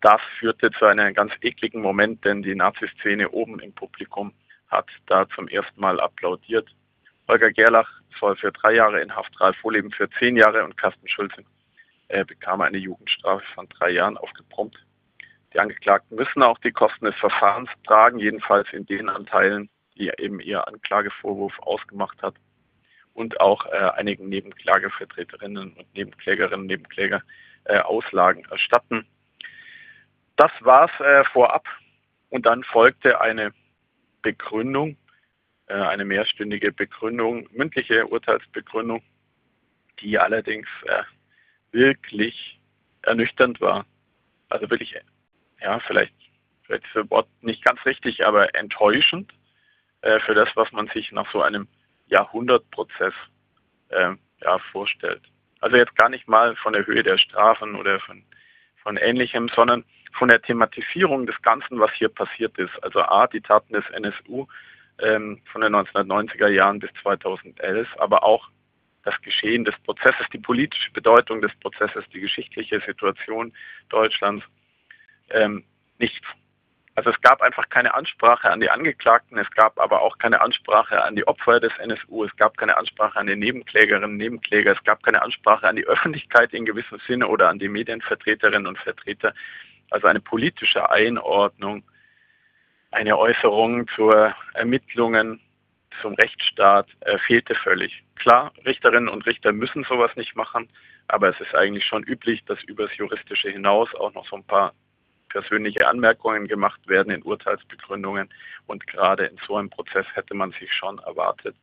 Das 0.00 0.20
führte 0.38 0.70
zu 0.72 0.86
einem 0.86 1.12
ganz 1.14 1.32
ekligen 1.42 1.82
Moment, 1.82 2.24
denn 2.24 2.42
die 2.42 2.54
Nazi-Szene 2.54 3.28
oben 3.30 3.60
im 3.60 3.72
Publikum 3.72 4.32
hat 4.68 4.86
da 5.06 5.28
zum 5.28 5.48
ersten 5.48 5.80
Mal 5.80 6.00
applaudiert. 6.00 6.68
Holger 7.30 7.52
Gerlach 7.52 7.88
soll 8.18 8.36
für 8.36 8.52
drei 8.52 8.74
Jahre 8.74 9.00
in 9.00 9.14
Haft, 9.14 9.40
Ralf 9.40 9.56
Vorleben 9.58 9.90
für 9.92 10.10
zehn 10.18 10.36
Jahre 10.36 10.64
und 10.64 10.76
Carsten 10.76 11.08
Schulze 11.08 11.44
er 12.10 12.24
bekam 12.24 12.60
eine 12.60 12.76
Jugendstrafe 12.76 13.44
von 13.54 13.68
drei 13.68 13.90
Jahren 13.90 14.18
aufgebrummt. 14.18 14.76
Die 15.54 15.60
Angeklagten 15.60 16.16
müssen 16.16 16.42
auch 16.42 16.58
die 16.58 16.72
Kosten 16.72 17.04
des 17.04 17.14
Verfahrens 17.14 17.70
tragen, 17.86 18.18
jedenfalls 18.18 18.68
in 18.72 18.84
den 18.84 19.08
Anteilen, 19.08 19.70
die 19.96 20.10
eben 20.18 20.40
ihr 20.40 20.66
Anklagevorwurf 20.66 21.56
ausgemacht 21.60 22.20
hat 22.20 22.34
und 23.14 23.40
auch 23.40 23.64
äh, 23.66 23.90
einigen 23.94 24.28
Nebenklagevertreterinnen 24.28 25.74
und 25.74 25.94
Nebenklägerinnen 25.94 26.62
und 26.62 26.66
Nebenkläger 26.66 27.22
äh, 27.64 27.78
Auslagen 27.78 28.44
erstatten. 28.50 29.06
Das 30.34 30.50
war 30.60 30.90
es 30.90 31.00
äh, 31.00 31.22
vorab 31.32 31.68
und 32.30 32.44
dann 32.44 32.64
folgte 32.64 33.20
eine 33.20 33.52
Begründung, 34.22 34.90
äh, 34.90 34.96
eine 35.74 36.04
mehrstündige 36.04 36.72
Begründung, 36.72 37.48
mündliche 37.52 38.06
Urteilsbegründung, 38.06 39.02
die 40.00 40.18
allerdings 40.18 40.68
äh, 40.84 41.02
wirklich 41.72 42.60
ernüchternd 43.02 43.60
war. 43.60 43.86
Also 44.48 44.68
wirklich, 44.70 44.94
ja, 45.60 45.78
vielleicht, 45.80 46.14
vielleicht 46.62 46.84
ist 46.84 46.96
das 46.96 47.10
Wort 47.10 47.28
nicht 47.40 47.64
ganz 47.64 47.84
richtig, 47.86 48.26
aber 48.26 48.54
enttäuschend 48.54 49.32
äh, 50.02 50.18
für 50.20 50.34
das, 50.34 50.48
was 50.54 50.72
man 50.72 50.88
sich 50.88 51.12
nach 51.12 51.30
so 51.32 51.42
einem 51.42 51.68
Jahrhundertprozess 52.06 53.14
äh, 53.90 54.14
ja, 54.42 54.58
vorstellt. 54.72 55.22
Also 55.60 55.76
jetzt 55.76 55.94
gar 55.96 56.08
nicht 56.08 56.26
mal 56.26 56.56
von 56.56 56.72
der 56.72 56.86
Höhe 56.86 57.02
der 57.02 57.18
Strafen 57.18 57.74
oder 57.76 58.00
von, 58.00 58.22
von 58.82 58.96
ähnlichem, 58.96 59.48
sondern 59.48 59.84
von 60.12 60.28
der 60.28 60.42
Thematisierung 60.42 61.26
des 61.26 61.40
Ganzen, 61.42 61.78
was 61.78 61.92
hier 61.92 62.08
passiert 62.08 62.58
ist. 62.58 62.72
Also 62.82 63.00
A, 63.00 63.26
die 63.26 63.40
Taten 63.40 63.74
des 63.74 63.84
NSU 63.90 64.46
ähm, 65.02 65.40
von 65.52 65.60
den 65.60 65.74
1990er 65.74 66.48
Jahren 66.48 66.78
bis 66.78 66.90
2011, 67.02 67.88
aber 67.98 68.22
auch 68.22 68.48
das 69.04 69.20
Geschehen 69.22 69.64
des 69.64 69.74
Prozesses, 69.80 70.26
die 70.32 70.38
politische 70.38 70.90
Bedeutung 70.92 71.40
des 71.40 71.54
Prozesses, 71.56 72.04
die 72.12 72.20
geschichtliche 72.20 72.80
Situation 72.80 73.52
Deutschlands, 73.88 74.44
ähm, 75.30 75.64
nichts. 75.98 76.26
Also 76.96 77.10
es 77.10 77.20
gab 77.20 77.40
einfach 77.40 77.68
keine 77.68 77.94
Ansprache 77.94 78.50
an 78.50 78.60
die 78.60 78.68
Angeklagten, 78.68 79.38
es 79.38 79.50
gab 79.52 79.78
aber 79.78 80.02
auch 80.02 80.18
keine 80.18 80.40
Ansprache 80.40 81.02
an 81.02 81.16
die 81.16 81.26
Opfer 81.26 81.60
des 81.60 81.72
NSU, 81.78 82.24
es 82.24 82.36
gab 82.36 82.58
keine 82.58 82.76
Ansprache 82.76 83.18
an 83.18 83.26
die 83.26 83.36
Nebenklägerinnen 83.36 84.10
und 84.10 84.16
Nebenkläger, 84.16 84.72
es 84.72 84.84
gab 84.84 85.02
keine 85.02 85.22
Ansprache 85.22 85.66
an 85.68 85.76
die 85.76 85.86
Öffentlichkeit 85.86 86.52
in 86.52 86.66
gewissem 86.66 86.98
Sinne 87.06 87.28
oder 87.28 87.48
an 87.48 87.58
die 87.58 87.68
Medienvertreterinnen 87.68 88.66
und 88.66 88.78
Vertreter. 88.78 89.32
Also 89.90 90.08
eine 90.08 90.20
politische 90.20 90.90
Einordnung, 90.90 91.84
eine 92.90 93.16
Äußerung 93.18 93.86
zur 93.94 94.34
Ermittlungen 94.54 95.40
zum 96.00 96.14
Rechtsstaat 96.14 96.86
äh, 97.00 97.18
fehlte 97.18 97.54
völlig. 97.54 98.02
Klar, 98.16 98.52
Richterinnen 98.64 99.08
und 99.08 99.26
Richter 99.26 99.52
müssen 99.52 99.84
sowas 99.84 100.14
nicht 100.16 100.36
machen, 100.36 100.68
aber 101.08 101.28
es 101.28 101.40
ist 101.40 101.54
eigentlich 101.54 101.84
schon 101.84 102.02
üblich, 102.04 102.44
dass 102.44 102.62
über 102.64 102.86
das 102.86 102.96
Juristische 102.96 103.50
hinaus 103.50 103.94
auch 103.94 104.12
noch 104.14 104.26
so 104.26 104.36
ein 104.36 104.44
paar 104.44 104.72
persönliche 105.28 105.86
Anmerkungen 105.86 106.48
gemacht 106.48 106.80
werden 106.88 107.12
in 107.12 107.22
Urteilsbegründungen 107.22 108.28
und 108.66 108.86
gerade 108.86 109.26
in 109.26 109.38
so 109.46 109.56
einem 109.56 109.70
Prozess 109.70 110.06
hätte 110.14 110.34
man 110.34 110.52
sich 110.52 110.72
schon 110.72 110.98
erwartet. 111.00 111.54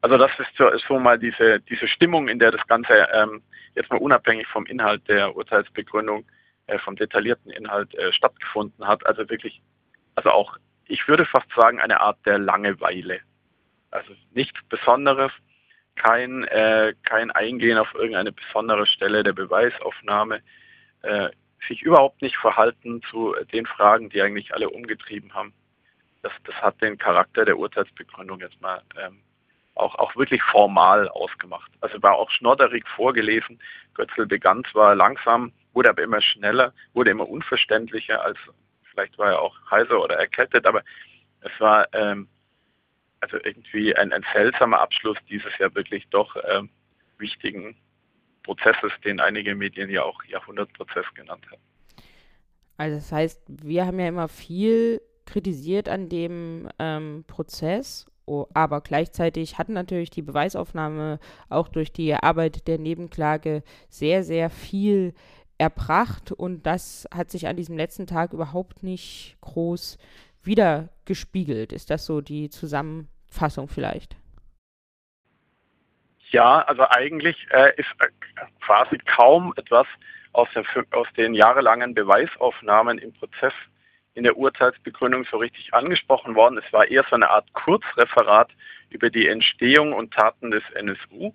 Also 0.00 0.18
das 0.18 0.30
ist 0.38 0.50
so, 0.58 0.68
ist 0.68 0.84
so 0.86 0.98
mal 0.98 1.18
diese, 1.18 1.60
diese 1.60 1.88
Stimmung, 1.88 2.28
in 2.28 2.38
der 2.38 2.50
das 2.50 2.66
Ganze 2.66 3.08
ähm, 3.12 3.42
jetzt 3.74 3.90
mal 3.90 3.98
unabhängig 3.98 4.46
vom 4.48 4.66
Inhalt 4.66 5.08
der 5.08 5.34
Urteilsbegründung, 5.34 6.26
äh, 6.66 6.78
vom 6.78 6.96
detaillierten 6.96 7.50
Inhalt 7.50 7.94
äh, 7.94 8.12
stattgefunden 8.12 8.86
hat. 8.86 9.06
Also 9.06 9.28
wirklich, 9.30 9.62
also 10.14 10.30
auch, 10.30 10.56
ich 10.86 11.06
würde 11.08 11.26
fast 11.26 11.46
sagen, 11.54 11.80
eine 11.80 12.00
Art 12.00 12.18
der 12.26 12.38
Langeweile. 12.38 13.20
Also 13.90 14.14
nichts 14.32 14.58
Besonderes, 14.68 15.32
kein, 15.96 16.44
äh, 16.44 16.94
kein 17.04 17.30
Eingehen 17.30 17.78
auf 17.78 17.94
irgendeine 17.94 18.32
besondere 18.32 18.86
Stelle 18.86 19.22
der 19.22 19.32
Beweisaufnahme, 19.32 20.42
äh, 21.02 21.28
sich 21.68 21.82
überhaupt 21.82 22.20
nicht 22.20 22.36
verhalten 22.36 23.00
zu 23.10 23.34
den 23.52 23.66
Fragen, 23.66 24.10
die 24.10 24.20
eigentlich 24.20 24.52
alle 24.52 24.68
umgetrieben 24.68 25.32
haben. 25.34 25.54
das, 26.22 26.32
das 26.44 26.54
hat 26.56 26.80
den 26.80 26.98
Charakter 26.98 27.44
der 27.44 27.58
Urteilsbegründung 27.58 28.40
jetzt 28.40 28.60
mal 28.60 28.82
ähm, 28.98 29.20
auch, 29.74 29.94
auch 29.96 30.14
wirklich 30.16 30.42
formal 30.42 31.08
ausgemacht. 31.08 31.70
Also 31.80 32.02
war 32.02 32.14
auch 32.14 32.30
schnodderig 32.30 32.88
vorgelesen. 32.88 33.60
Götzl 33.94 34.26
begann 34.26 34.64
zwar 34.70 34.94
langsam, 34.94 35.52
wurde 35.72 35.90
aber 35.90 36.02
immer 36.02 36.20
schneller, 36.20 36.72
wurde 36.92 37.10
immer 37.10 37.28
unverständlicher, 37.28 38.22
als 38.22 38.38
vielleicht 38.94 39.18
war 39.18 39.32
er 39.32 39.42
auch 39.42 39.54
heiser 39.70 40.00
oder 40.00 40.16
erkältet, 40.16 40.66
aber 40.66 40.82
es 41.40 41.52
war 41.58 41.86
ähm, 41.92 42.28
also 43.20 43.38
irgendwie 43.42 43.94
ein, 43.96 44.12
ein 44.12 44.24
seltsamer 44.32 44.80
Abschluss 44.80 45.18
dieses 45.28 45.52
ja 45.58 45.74
wirklich 45.74 46.06
doch 46.10 46.36
ähm, 46.50 46.70
wichtigen 47.18 47.76
Prozesses, 48.42 48.92
den 49.04 49.20
einige 49.20 49.54
Medien 49.54 49.90
ja 49.90 50.02
auch 50.02 50.22
Jahrhundertprozess 50.24 51.06
genannt 51.14 51.44
haben. 51.50 51.62
Also 52.76 52.96
das 52.96 53.12
heißt, 53.12 53.42
wir 53.48 53.86
haben 53.86 53.98
ja 53.98 54.08
immer 54.08 54.28
viel 54.28 55.00
kritisiert 55.26 55.88
an 55.88 56.08
dem 56.08 56.68
ähm, 56.78 57.24
Prozess, 57.26 58.06
oh, 58.26 58.46
aber 58.52 58.80
gleichzeitig 58.80 59.58
hat 59.58 59.68
natürlich 59.68 60.10
die 60.10 60.22
Beweisaufnahme 60.22 61.18
auch 61.48 61.68
durch 61.68 61.92
die 61.92 62.14
Arbeit 62.14 62.68
der 62.68 62.78
Nebenklage 62.78 63.62
sehr, 63.88 64.22
sehr 64.22 64.50
viel 64.50 65.14
erbracht 65.58 66.32
und 66.32 66.64
das 66.66 67.08
hat 67.14 67.30
sich 67.30 67.46
an 67.46 67.56
diesem 67.56 67.76
letzten 67.76 68.06
Tag 68.06 68.32
überhaupt 68.32 68.82
nicht 68.82 69.36
groß 69.40 69.98
wieder 70.42 70.88
gespiegelt. 71.04 71.72
Ist 71.72 71.90
das 71.90 72.06
so 72.06 72.20
die 72.20 72.50
Zusammenfassung 72.50 73.68
vielleicht? 73.68 74.16
Ja, 76.30 76.62
also 76.62 76.84
eigentlich 76.88 77.36
äh, 77.50 77.72
ist 77.76 77.88
äh, 78.00 78.08
quasi 78.60 78.98
kaum 78.98 79.52
etwas 79.56 79.86
aus, 80.32 80.48
der, 80.54 80.64
aus 80.90 81.06
den 81.16 81.34
jahrelangen 81.34 81.94
Beweisaufnahmen 81.94 82.98
im 82.98 83.12
Prozess 83.12 83.52
in 84.14 84.24
der 84.24 84.36
Urteilsbegründung 84.36 85.24
so 85.30 85.36
richtig 85.36 85.72
angesprochen 85.74 86.34
worden. 86.34 86.58
Es 86.64 86.72
war 86.72 86.88
eher 86.88 87.04
so 87.08 87.16
eine 87.16 87.30
Art 87.30 87.52
Kurzreferat 87.52 88.50
über 88.90 89.10
die 89.10 89.28
Entstehung 89.28 89.92
und 89.92 90.12
Taten 90.12 90.50
des 90.50 90.62
NSU. 90.74 91.32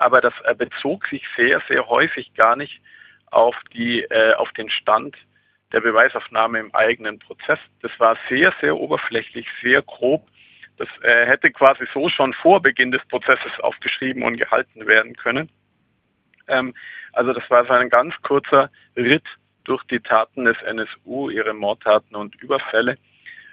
Aber 0.00 0.22
das 0.22 0.32
äh, 0.44 0.54
bezog 0.54 1.06
sich 1.08 1.22
sehr, 1.36 1.62
sehr 1.68 1.86
häufig 1.86 2.32
gar 2.34 2.56
nicht 2.56 2.80
auf, 3.26 3.54
die, 3.74 4.02
äh, 4.04 4.32
auf 4.34 4.50
den 4.52 4.70
Stand 4.70 5.14
der 5.72 5.82
Beweisaufnahme 5.82 6.58
im 6.58 6.74
eigenen 6.74 7.18
Prozess. 7.18 7.58
Das 7.82 7.92
war 8.00 8.16
sehr, 8.30 8.52
sehr 8.62 8.76
oberflächlich, 8.76 9.46
sehr 9.62 9.82
grob. 9.82 10.26
Das 10.78 10.88
äh, 11.02 11.26
hätte 11.26 11.50
quasi 11.50 11.84
so 11.92 12.08
schon 12.08 12.32
vor 12.32 12.62
Beginn 12.62 12.90
des 12.90 13.04
Prozesses 13.08 13.52
aufgeschrieben 13.60 14.22
und 14.22 14.38
gehalten 14.38 14.86
werden 14.86 15.14
können. 15.16 15.50
Ähm, 16.48 16.74
also 17.12 17.34
das 17.34 17.48
war 17.50 17.66
so 17.66 17.74
ein 17.74 17.90
ganz 17.90 18.14
kurzer 18.22 18.70
Ritt 18.96 19.26
durch 19.64 19.84
die 19.84 20.00
Taten 20.00 20.46
des 20.46 20.56
NSU, 20.62 21.28
ihre 21.28 21.52
Mordtaten 21.52 22.16
und 22.16 22.34
Überfälle 22.36 22.96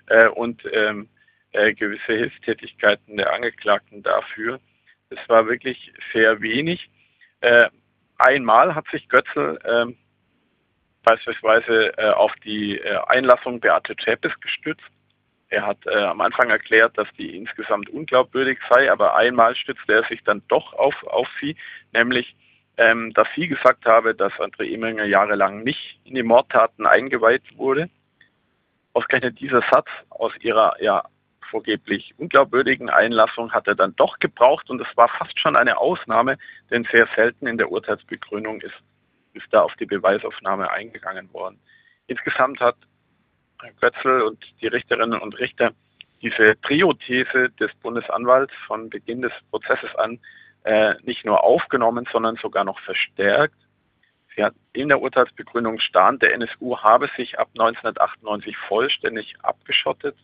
äh, 0.07 0.29
und 0.29 0.63
ähm, 0.71 1.09
äh, 1.51 1.73
gewisse 1.73 2.13
Hilfstätigkeiten 2.13 3.17
der 3.17 3.33
Angeklagten 3.33 4.01
dafür. 4.01 4.61
Es 5.09 5.29
war 5.29 5.47
wirklich 5.47 5.93
sehr 6.13 6.41
wenig. 6.41 6.89
Äh, 7.41 7.69
einmal 8.17 8.75
hat 8.75 8.87
sich 8.89 9.07
Götzl 9.09 9.59
ähm, 9.63 9.97
beispielsweise 11.03 11.97
äh, 11.97 12.09
auf 12.11 12.33
die 12.43 12.77
äh, 12.77 12.97
Einlassung 13.07 13.59
Beate 13.59 13.95
Zschäpes 13.95 14.37
gestützt. 14.41 14.83
Er 15.49 15.65
hat 15.65 15.77
äh, 15.85 15.95
am 15.95 16.19
Anfang 16.19 16.49
erklärt, 16.49 16.97
dass 16.97 17.07
die 17.17 17.37
insgesamt 17.37 17.89
unglaubwürdig 17.89 18.59
sei, 18.69 18.91
aber 18.91 19.15
einmal 19.15 19.55
stützte 19.55 19.93
er 19.93 20.03
sich 20.03 20.21
dann 20.23 20.43
doch 20.49 20.73
auf, 20.73 21.01
auf 21.03 21.29
sie, 21.39 21.55
nämlich 21.93 22.35
ähm, 22.77 23.13
dass 23.13 23.27
sie 23.35 23.47
gesagt 23.47 23.85
habe, 23.85 24.13
dass 24.13 24.33
André 24.33 24.71
Emlinger 24.71 25.05
jahrelang 25.05 25.63
nicht 25.63 25.99
in 26.03 26.15
die 26.15 26.23
Mordtaten 26.23 26.85
eingeweiht 26.85 27.57
wurde. 27.57 27.89
Ausgerechnet 28.93 29.39
dieser 29.39 29.63
Satz 29.71 29.87
aus 30.09 30.33
ihrer 30.41 30.75
ja 30.81 31.03
vorgeblich 31.49 32.13
unglaubwürdigen 32.17 32.89
Einlassung 32.89 33.51
hat 33.51 33.67
er 33.67 33.75
dann 33.75 33.95
doch 33.95 34.19
gebraucht 34.19 34.69
und 34.69 34.81
es 34.81 34.97
war 34.97 35.07
fast 35.07 35.39
schon 35.39 35.55
eine 35.55 35.77
Ausnahme, 35.77 36.37
denn 36.69 36.87
sehr 36.91 37.07
selten 37.15 37.47
in 37.47 37.57
der 37.57 37.71
Urteilsbegründung 37.71 38.61
ist 38.61 38.81
ist 39.37 39.47
da 39.51 39.61
auf 39.61 39.75
die 39.75 39.85
Beweisaufnahme 39.85 40.69
eingegangen 40.71 41.31
worden. 41.33 41.59
Insgesamt 42.07 42.59
hat 42.59 42.75
Götzl 43.79 44.21
und 44.21 44.43
die 44.61 44.67
Richterinnen 44.67 45.19
und 45.19 45.37
Richter 45.39 45.71
diese 46.21 46.59
Trio-These 46.61 47.51
des 47.51 47.73
Bundesanwalts 47.75 48.53
von 48.65 48.89
Beginn 48.89 49.21
des 49.21 49.33
Prozesses 49.51 49.93
an 49.95 50.19
äh, 50.63 50.95
nicht 51.03 51.25
nur 51.25 51.43
aufgenommen, 51.43 52.07
sondern 52.11 52.35
sogar 52.37 52.63
noch 52.63 52.79
verstärkt. 52.79 53.55
Sie 54.35 54.43
hat 54.43 54.55
in 54.73 54.89
der 54.89 55.01
Urteilsbegründung 55.01 55.79
stand, 55.79 56.21
der 56.21 56.33
NSU 56.33 56.77
habe 56.77 57.09
sich 57.15 57.39
ab 57.39 57.49
1998 57.53 58.57
vollständig 58.57 59.35
abgeschottet. 59.41 60.15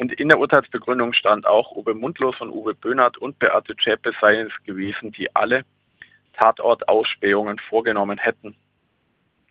Und 0.00 0.14
in 0.14 0.30
der 0.30 0.38
Urteilsbegründung 0.38 1.12
stand 1.12 1.46
auch, 1.46 1.72
Uwe 1.72 1.92
Mundlos 1.92 2.40
und 2.40 2.48
Uwe 2.48 2.72
Böhnert 2.72 3.18
und 3.18 3.38
Beate 3.38 3.76
Zschäpe 3.76 4.14
seien 4.18 4.46
es 4.46 4.64
gewesen, 4.64 5.12
die 5.12 5.36
alle 5.36 5.66
Tatortausspähungen 6.32 7.58
vorgenommen 7.58 8.16
hätten. 8.16 8.56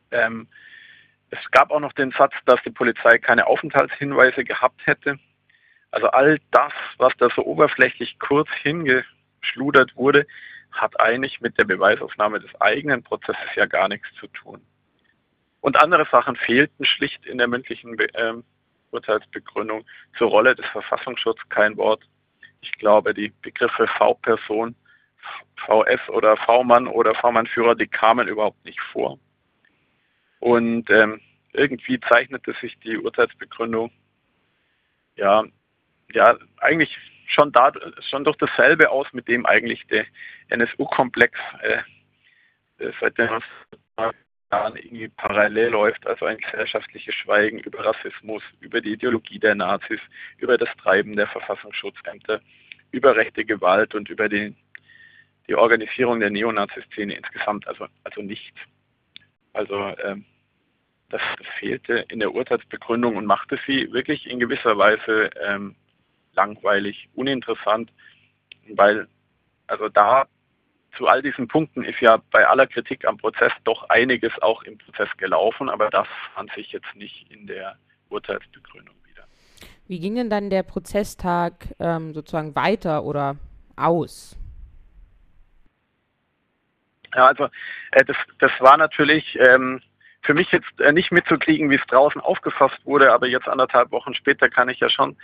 Ähm, 0.10 0.48
es 1.30 1.38
gab 1.52 1.70
auch 1.70 1.80
noch 1.80 1.94
den 1.94 2.10
Satz, 2.14 2.34
dass 2.48 2.60
die 2.64 2.72
Polizei 2.72 3.20
keine 3.20 3.46
Aufenthaltshinweise 3.46 4.44
gehabt 4.44 4.82
hätte. 4.88 5.20
Also 5.92 6.08
all 6.08 6.40
das, 6.50 6.74
was 6.98 7.14
da 7.20 7.30
so 7.36 7.46
oberflächlich 7.46 8.18
kurz 8.18 8.50
hingeschludert 8.64 9.96
wurde, 9.96 10.26
hat 10.72 11.00
eigentlich 11.00 11.42
mit 11.42 11.60
der 11.60 11.66
Beweisaufnahme 11.66 12.40
des 12.40 12.60
eigenen 12.60 13.04
Prozesses 13.04 13.54
ja 13.56 13.68
gar 13.68 13.88
nichts 13.88 14.08
zu 14.20 14.26
tun. 14.26 14.66
Und 15.62 15.80
andere 15.80 16.08
Sachen 16.12 16.36
fehlten 16.36 16.86
schlicht 16.86 17.24
in 17.28 17.38
der 17.38 17.48
mündlichen 17.48 17.98
Be 17.98 18.12
äh, 18.16 18.34
Urteilsbegründung. 18.91 19.86
Zur 20.17 20.30
Rolle 20.30 20.56
des 20.56 20.65
Verfassungsschutzes 20.67 21.47
kein 21.49 21.78
Wort. 21.78 22.04
Ich 22.62 22.71
glaube, 22.73 23.13
die 23.13 23.32
Begriffe 23.41 23.88
V-Person 23.88 24.75
VS 25.65 26.10
oder 26.10 26.38
V-Mann 26.38 26.88
oder 26.88 27.13
V-Mann-Führer, 27.15 27.75
die 27.75 27.88
kamen 27.88 28.28
überhaupt 28.28 28.63
nicht 28.65 28.80
vor. 28.91 29.19
Und 30.39 30.89
ähm, 30.89 31.21
irgendwie 31.54 31.99
zeichnete 31.99 32.54
sich 32.62 32.78
die 32.80 32.97
Urteilsbegründung 32.97 33.91
ja, 35.19 35.43
ja 36.13 36.38
eigentlich 36.58 36.97
schon, 37.28 37.52
da, 37.52 37.71
schon 38.10 38.23
durch 38.23 38.38
dasselbe 38.38 38.89
aus, 38.89 39.08
mit 39.13 39.28
dem 39.28 39.45
eigentlich 39.45 39.86
der 39.88 40.06
NSU-Komplex 40.47 41.38
äh, 41.62 41.82
äh 42.84 42.91
seit 42.99 43.17
den 43.17 43.30
Jahren 44.52 44.76
irgendwie 44.76 45.10
parallel 45.10 45.70
läuft, 45.70 46.08
also 46.08 46.26
ein 46.26 46.38
gesellschaftliches 46.38 47.14
Schweigen 47.14 47.60
über 47.60 47.86
Rassismus, 47.86 48.44
über 48.60 48.82
die 48.82 48.94
Ideologie 48.94 49.40
der 49.40 49.56
Nazis, 49.56 50.00
über 50.38 50.58
das 50.58 50.70
Treiben 50.78 51.16
der 51.16 51.28
Verfassungsschutzämter, 51.28 52.42
über 52.92 53.16
rechte 53.16 53.46
Gewalt 53.46 53.94
und 53.96 54.10
über 54.10 54.28
den 54.28 54.56
die 55.48 55.56
Organisierung 55.56 56.20
der 56.20 56.30
Neonazi-Szene 56.30 57.16
insgesamt 57.16 57.68
also, 57.68 57.88
also 58.04 58.22
nicht. 58.22 58.54
Also 59.54 59.96
ähm, 60.04 60.24
das, 61.10 61.22
das, 61.40 61.48
fehlte 61.58 62.06
in 62.10 62.20
der 62.20 62.36
Urteilsbegründung 62.36 63.16
und 63.16 63.26
machte 63.26 63.60
sie 63.66 63.92
wirklich 63.92 64.30
in 64.30 64.40
gewisser 64.40 64.78
Weise 64.78 65.32
ähm, 65.44 65.76
langweilig, 66.34 67.10
uninteressant, 67.16 67.92
weil 68.76 69.08
also 69.66 69.90
da 69.90 70.28
zu 70.97 71.08
all 71.08 71.21
diesen 71.21 71.47
Punkten 71.47 71.84
ist 71.84 71.99
ja 71.99 72.21
bei 72.32 72.47
aller 72.47 72.67
Kritik 72.67 73.06
am 73.06 73.17
Prozess 73.17 73.52
doch 73.63 73.89
einiges 73.89 74.32
auch 74.41 74.63
im 74.63 74.78
Prozess 74.78 75.10
gelaufen, 75.17 75.69
aber 75.69 75.89
das 75.89 76.08
fand 76.34 76.52
sich 76.54 76.71
jetzt 76.71 76.95
nicht 76.95 77.32
in 77.32 77.47
der 77.47 77.78
Urteilsbegründung 78.10 78.95
wieder. 79.06 79.23
Wie 79.88 79.99
ging 79.99 80.15
denn 80.15 80.30
dann 80.30 80.49
der 80.49 80.63
Prozesstag 80.63 81.54
ähm, 81.80 82.13
sozusagen 82.13 82.56
weiter 82.56 83.04
oder 83.04 83.38
aus? 83.75 84.38
Ja, 87.15 87.28
also 87.28 87.45
äh, 87.91 88.06
das, 88.06 88.17
das 88.39 88.52
war 88.60 88.78
natürlich 88.78 89.38
ähm, 89.39 89.82
für 90.21 90.34
mich 90.34 90.52
jetzt 90.52 90.80
äh, 90.80 90.91
nicht 90.91 91.12
mitzukriegen, 91.12 91.69
wie 91.69 91.75
es 91.75 91.86
draußen 91.88 92.21
aufgefasst 92.21 92.80
wurde, 92.86 93.13
aber 93.13 93.28
jetzt 93.28 93.47
anderthalb 93.47 93.91
Wochen 93.91 94.13
später 94.13 94.49
kann 94.49 94.69
ich 94.69 94.80
ja 94.80 94.89
schon 94.89 95.15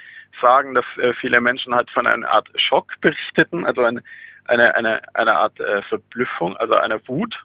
sagen, 0.42 0.74
dass 0.74 0.86
äh, 0.98 1.14
viele 1.14 1.42
Menschen 1.42 1.76
halt 1.76 1.90
von 1.92 2.08
einer 2.08 2.30
Art 2.30 2.50
Schock 2.56 2.94
berichteten, 3.02 3.66
also 3.66 3.84
eine, 3.84 4.02
eine, 4.46 4.76
eine, 4.76 5.02
eine 5.16 5.36
Art 5.36 5.60
äh, 5.60 5.82
Verblüffung, 5.84 6.56
also 6.58 6.76
einer 6.76 7.06
Wut, 7.08 7.44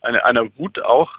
eine, 0.00 0.24
einer 0.24 0.46
Wut 0.56 0.80
auch 0.82 1.12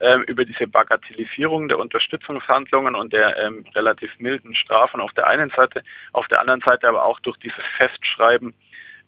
ähm, 0.00 0.22
über 0.24 0.44
diese 0.44 0.66
Bagatellisierung 0.66 1.68
der 1.68 1.78
Unterstützungshandlungen 1.78 2.94
und 2.94 3.12
der 3.12 3.36
ähm, 3.38 3.64
relativ 3.74 4.10
milden 4.18 4.54
Strafen 4.54 5.00
auf 5.00 5.12
der 5.12 5.28
einen 5.28 5.50
Seite, 5.50 5.82
auf 6.12 6.26
der 6.28 6.40
anderen 6.40 6.60
Seite 6.60 6.88
aber 6.88 7.04
auch 7.04 7.20
durch 7.20 7.36
dieses 7.38 7.62
Festschreiben 7.76 8.52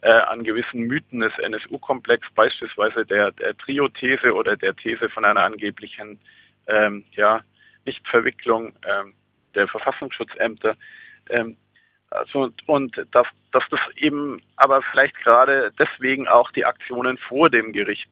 äh, 0.03 0.11
an 0.11 0.45
gewissen 0.45 0.83
Mythen 0.83 1.21
des 1.21 1.37
NSU-Komplex, 1.39 2.29
beispielsweise 2.35 3.05
der, 3.07 3.33
der 3.33 3.57
Trio-These 3.57 4.33
oder 4.35 4.57
der 4.57 4.77
These 4.77 5.09
von 5.09 5.25
einer 5.25 5.43
angeblichen 5.43 6.21
ähm, 6.67 7.05
ja, 7.13 7.41
Nichtverwicklung 7.87 8.75
ähm, 8.87 9.15
der 9.55 9.67
Verfassungsschutzämter. 9.67 10.77
Ähm, 11.31 11.57
also, 12.15 12.51
und 12.67 12.97
dass, 13.13 13.27
dass 13.53 13.65
das 13.71 13.81
eben 13.97 14.41
aber 14.57 14.83
vielleicht 14.83 15.17
gerade 15.17 15.73
deswegen 15.79 16.29
auch 16.29 16.51
die 16.53 16.65
Aktionen 16.65 17.19
vor 17.19 17.51
dem 17.51 17.73
Gericht 17.73 18.09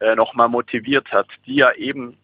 äh, 0.00 0.14
nochmal 0.14 0.48
motiviert 0.48 1.10
hat, 1.12 1.28
die 1.46 1.56
ja 1.56 1.72
eben 1.72 2.16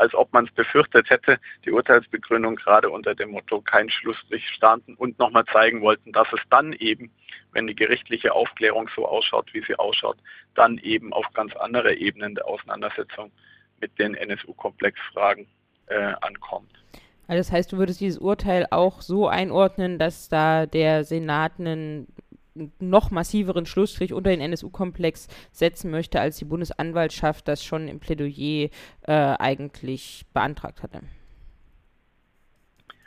als 0.00 0.14
ob 0.14 0.32
man 0.32 0.46
es 0.46 0.52
befürchtet 0.52 1.10
hätte. 1.10 1.38
Die 1.66 1.72
Urteilsbegründung 1.72 2.56
gerade 2.56 2.88
unter 2.88 3.14
dem 3.14 3.32
Motto 3.32 3.60
kein 3.60 3.90
Schlussstrich 3.90 4.48
standen 4.48 4.94
und 4.94 5.18
nochmal 5.18 5.44
zeigen 5.52 5.82
wollten, 5.82 6.12
dass 6.12 6.26
es 6.32 6.40
dann 6.48 6.72
eben, 6.72 7.12
wenn 7.52 7.66
die 7.66 7.74
gerichtliche 7.74 8.32
Aufklärung 8.32 8.88
so 8.96 9.06
ausschaut, 9.06 9.52
wie 9.52 9.62
sie 9.62 9.78
ausschaut, 9.78 10.16
dann 10.54 10.78
eben 10.78 11.12
auf 11.12 11.26
ganz 11.34 11.54
andere 11.54 11.94
Ebenen 11.94 12.34
der 12.34 12.46
Auseinandersetzung 12.46 13.30
mit 13.78 13.98
den 13.98 14.14
NSU-Komplexfragen 14.14 15.46
äh, 15.88 16.14
ankommt. 16.22 16.72
Also 17.30 17.38
das 17.38 17.52
heißt, 17.52 17.70
du 17.70 17.78
würdest 17.78 18.00
dieses 18.00 18.18
Urteil 18.18 18.66
auch 18.72 19.02
so 19.02 19.28
einordnen, 19.28 20.00
dass 20.00 20.28
da 20.28 20.66
der 20.66 21.04
Senat 21.04 21.60
einen 21.60 22.08
noch 22.80 23.12
massiveren 23.12 23.66
Schlussstrich 23.66 24.12
unter 24.12 24.30
den 24.30 24.40
NSU-Komplex 24.40 25.28
setzen 25.52 25.92
möchte, 25.92 26.20
als 26.20 26.38
die 26.38 26.44
Bundesanwaltschaft 26.44 27.46
das 27.46 27.64
schon 27.64 27.86
im 27.86 28.00
Plädoyer 28.00 28.70
äh, 29.02 29.12
eigentlich 29.12 30.26
beantragt 30.34 30.82
hatte. 30.82 31.02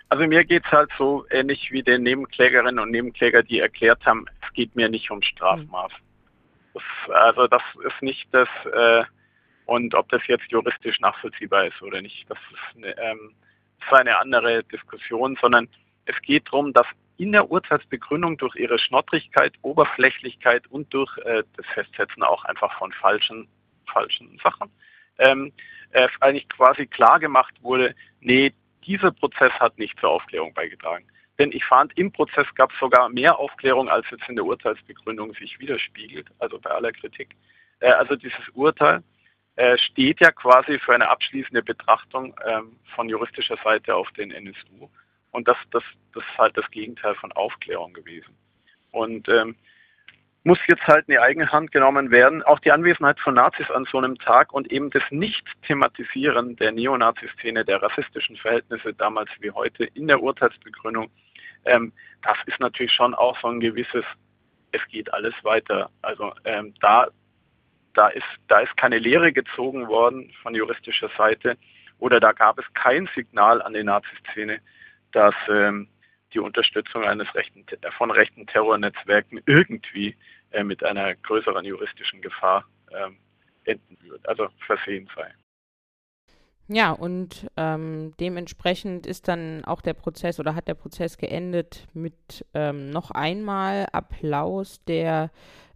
Also 0.07 0.25
mir 0.25 0.45
geht 0.45 0.63
es 0.67 0.71
halt 0.71 0.91
so 0.97 1.25
ähnlich 1.29 1.73
wie 1.73 1.83
den 1.83 2.03
Nebenklägerinnen 2.03 2.79
und 2.79 2.91
Nebenkläger, 2.91 3.43
die 3.43 3.59
erklärt 3.59 4.05
haben, 4.05 4.25
es 4.41 4.53
geht 4.53 4.73
mir 4.73 4.87
nicht 4.87 5.11
um 5.11 5.21
Strafmaß. 5.21 5.91
Das, 6.73 6.83
also 7.09 7.47
das 7.47 7.63
ist 7.85 8.01
nicht 8.01 8.29
das, 8.31 8.47
äh, 8.73 9.03
und 9.65 9.93
ob 9.95 10.07
das 10.07 10.25
jetzt 10.27 10.49
juristisch 10.49 11.01
nachvollziehbar 11.01 11.67
ist 11.67 11.81
oder 11.81 12.01
nicht, 12.01 12.25
das 12.29 12.37
ist 12.53 12.77
eine, 12.77 12.97
ähm, 12.97 13.33
ist 13.85 13.93
eine 13.93 14.19
andere 14.19 14.63
Diskussion, 14.65 15.37
sondern 15.41 15.67
es 16.05 16.19
geht 16.21 16.47
darum, 16.47 16.73
dass 16.73 16.87
in 17.17 17.31
der 17.31 17.49
Urteilsbegründung 17.49 18.37
durch 18.37 18.55
ihre 18.55 18.79
Schnottrigkeit, 18.79 19.53
Oberflächlichkeit 19.61 20.65
und 20.67 20.93
durch 20.93 21.15
äh, 21.19 21.43
das 21.55 21.65
Festsetzen 21.67 22.23
auch 22.23 22.43
einfach 22.45 22.77
von 22.77 22.91
falschen, 22.93 23.47
falschen 23.85 24.39
Sachen 24.43 24.71
ähm, 25.19 25.51
äh, 25.91 26.07
eigentlich 26.19 26.49
quasi 26.49 26.87
klar 26.87 27.19
gemacht 27.19 27.53
wurde, 27.61 27.95
nee, 28.21 28.53
dieser 28.85 29.11
Prozess 29.11 29.51
hat 29.53 29.77
nicht 29.77 29.97
zur 29.99 30.09
Aufklärung 30.09 30.53
beigetragen. 30.53 31.05
Denn 31.39 31.51
ich 31.51 31.63
fand, 31.65 31.97
im 31.97 32.11
Prozess 32.11 32.47
gab 32.55 32.71
es 32.71 32.79
sogar 32.79 33.09
mehr 33.09 33.37
Aufklärung, 33.39 33.89
als 33.89 34.05
jetzt 34.11 34.27
in 34.27 34.35
der 34.35 34.45
Urteilsbegründung 34.45 35.33
sich 35.33 35.59
widerspiegelt, 35.59 36.27
also 36.39 36.59
bei 36.59 36.69
aller 36.69 36.91
Kritik. 36.91 37.35
Äh, 37.79 37.91
also 37.91 38.15
dieses 38.15 38.49
Urteil 38.53 39.03
äh, 39.55 39.77
steht 39.77 40.19
ja 40.19 40.31
quasi 40.31 40.79
für 40.79 40.93
eine 40.93 41.09
abschließende 41.09 41.63
Betrachtung 41.63 42.35
ähm, 42.45 42.79
von 42.95 43.09
juristischer 43.09 43.57
Seite 43.63 43.95
auf 43.95 44.09
den 44.11 44.31
NSU. 44.31 44.89
Und 45.31 45.47
das, 45.47 45.57
das, 45.71 45.83
das 46.13 46.23
ist 46.23 46.37
halt 46.37 46.57
das 46.57 46.69
Gegenteil 46.71 47.15
von 47.15 47.31
Aufklärung 47.33 47.93
gewesen. 47.93 48.35
Und 48.91 49.27
ähm, 49.29 49.55
muss 50.43 50.59
jetzt 50.67 50.85
halt 50.85 51.07
in 51.07 51.13
die 51.13 51.19
eigene 51.19 51.51
Hand 51.51 51.71
genommen 51.71 52.11
werden. 52.11 52.43
Auch 52.43 52.59
die 52.59 52.71
Anwesenheit 52.71 53.19
von 53.19 53.35
Nazis 53.35 53.69
an 53.71 53.85
so 53.89 53.97
einem 53.97 54.17
Tag 54.19 54.53
und 54.53 54.71
eben 54.71 54.89
das 54.89 55.03
Nicht-Thematisieren 55.09 56.55
der 56.57 56.71
Neonazi-Szene, 56.71 57.63
der 57.63 57.81
rassistischen 57.81 58.35
Verhältnisse 58.35 58.93
damals 58.93 59.29
wie 59.39 59.51
heute 59.51 59.85
in 59.85 60.07
der 60.07 60.21
Urteilsbegründung, 60.21 61.09
ähm, 61.65 61.93
das 62.21 62.37
ist 62.45 62.59
natürlich 62.59 62.91
schon 62.91 63.13
auch 63.13 63.39
so 63.39 63.47
ein 63.47 63.59
gewisses, 63.59 64.03
es 64.71 64.85
geht 64.89 65.13
alles 65.13 65.33
weiter. 65.43 65.89
Also 66.01 66.33
ähm, 66.43 66.73
da, 66.81 67.07
da, 67.93 68.07
ist, 68.07 68.25
da 68.47 68.59
ist 68.59 68.75
keine 68.77 68.97
Lehre 68.99 69.31
gezogen 69.31 69.87
worden 69.87 70.31
von 70.41 70.55
juristischer 70.55 71.09
Seite 71.17 71.57
oder 71.99 72.19
da 72.19 72.31
gab 72.31 72.59
es 72.59 72.65
kein 72.73 73.09
Signal 73.15 73.61
an 73.61 73.73
die 73.73 73.83
Nazi-Szene, 73.83 74.59
dass 75.11 75.35
ähm, 75.49 75.87
die 76.33 76.39
Unterstützung 76.39 77.03
eines 77.03 77.33
rechten, 77.35 77.65
von 77.97 78.11
rechten 78.11 78.47
Terrornetzwerken 78.47 79.41
irgendwie 79.45 80.15
äh, 80.51 80.63
mit 80.63 80.83
einer 80.83 81.15
größeren 81.15 81.63
juristischen 81.63 82.21
Gefahr 82.21 82.65
ähm, 82.91 83.17
enden 83.65 83.97
wird, 84.01 84.27
also 84.27 84.47
versehen 84.65 85.09
sei. 85.15 85.33
Ja, 86.67 86.91
und 86.91 87.47
ähm, 87.57 88.13
dementsprechend 88.19 89.05
ist 89.05 89.27
dann 89.27 89.63
auch 89.65 89.81
der 89.81 89.93
Prozess 89.93 90.39
oder 90.39 90.55
hat 90.55 90.67
der 90.67 90.75
Prozess 90.75 91.17
geendet 91.17 91.87
mit 91.93 92.45
ähm, 92.53 92.89
noch 92.89 93.11
einmal 93.11 93.87
Applaus 93.91 94.83
der 94.85 95.29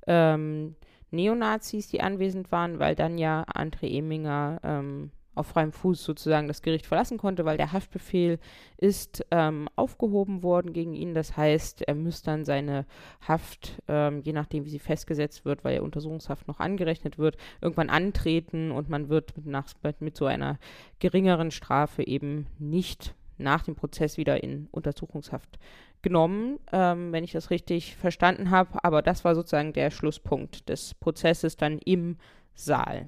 ähm, 0.07 0.75
Neonazis, 1.11 1.87
die 1.87 2.01
anwesend 2.01 2.51
waren, 2.51 2.79
weil 2.79 2.95
dann 2.95 3.17
ja 3.17 3.43
André 3.53 3.97
Eminger 3.97 4.59
ähm, 4.63 5.11
auf 5.37 5.47
freiem 5.47 5.71
Fuß 5.71 6.03
sozusagen 6.03 6.47
das 6.47 6.61
Gericht 6.61 6.85
verlassen 6.85 7.17
konnte, 7.17 7.45
weil 7.45 7.57
der 7.57 7.71
Haftbefehl 7.71 8.39
ist 8.77 9.25
ähm, 9.31 9.69
aufgehoben 9.75 10.43
worden 10.43 10.73
gegen 10.73 10.93
ihn. 10.93 11.13
Das 11.13 11.37
heißt, 11.37 11.83
er 11.83 11.95
müsste 11.95 12.31
dann 12.31 12.45
seine 12.45 12.85
Haft, 13.25 13.81
ähm, 13.87 14.21
je 14.23 14.33
nachdem 14.33 14.65
wie 14.65 14.69
sie 14.69 14.79
festgesetzt 14.79 15.45
wird, 15.45 15.63
weil 15.63 15.75
ja 15.75 15.81
Untersuchungshaft 15.81 16.47
noch 16.47 16.59
angerechnet 16.59 17.17
wird, 17.17 17.37
irgendwann 17.61 17.89
antreten 17.89 18.71
und 18.71 18.89
man 18.89 19.09
wird 19.09 19.37
mit, 19.37 19.45
nach, 19.45 19.67
mit 19.99 20.17
so 20.17 20.25
einer 20.25 20.57
geringeren 20.99 21.51
Strafe 21.51 22.05
eben 22.05 22.47
nicht 22.57 23.13
nach 23.37 23.63
dem 23.63 23.75
Prozess 23.75 24.17
wieder 24.17 24.43
in 24.43 24.67
Untersuchungshaft 24.71 25.59
genommen, 26.01 26.59
ähm, 26.71 27.11
wenn 27.11 27.23
ich 27.23 27.31
das 27.31 27.49
richtig 27.49 27.95
verstanden 27.95 28.51
habe. 28.51 28.83
Aber 28.83 29.01
das 29.01 29.25
war 29.25 29.35
sozusagen 29.35 29.73
der 29.73 29.91
Schlusspunkt 29.91 30.69
des 30.69 30.93
Prozesses 30.95 31.57
dann 31.57 31.79
im 31.79 32.17
Saal. 32.53 33.07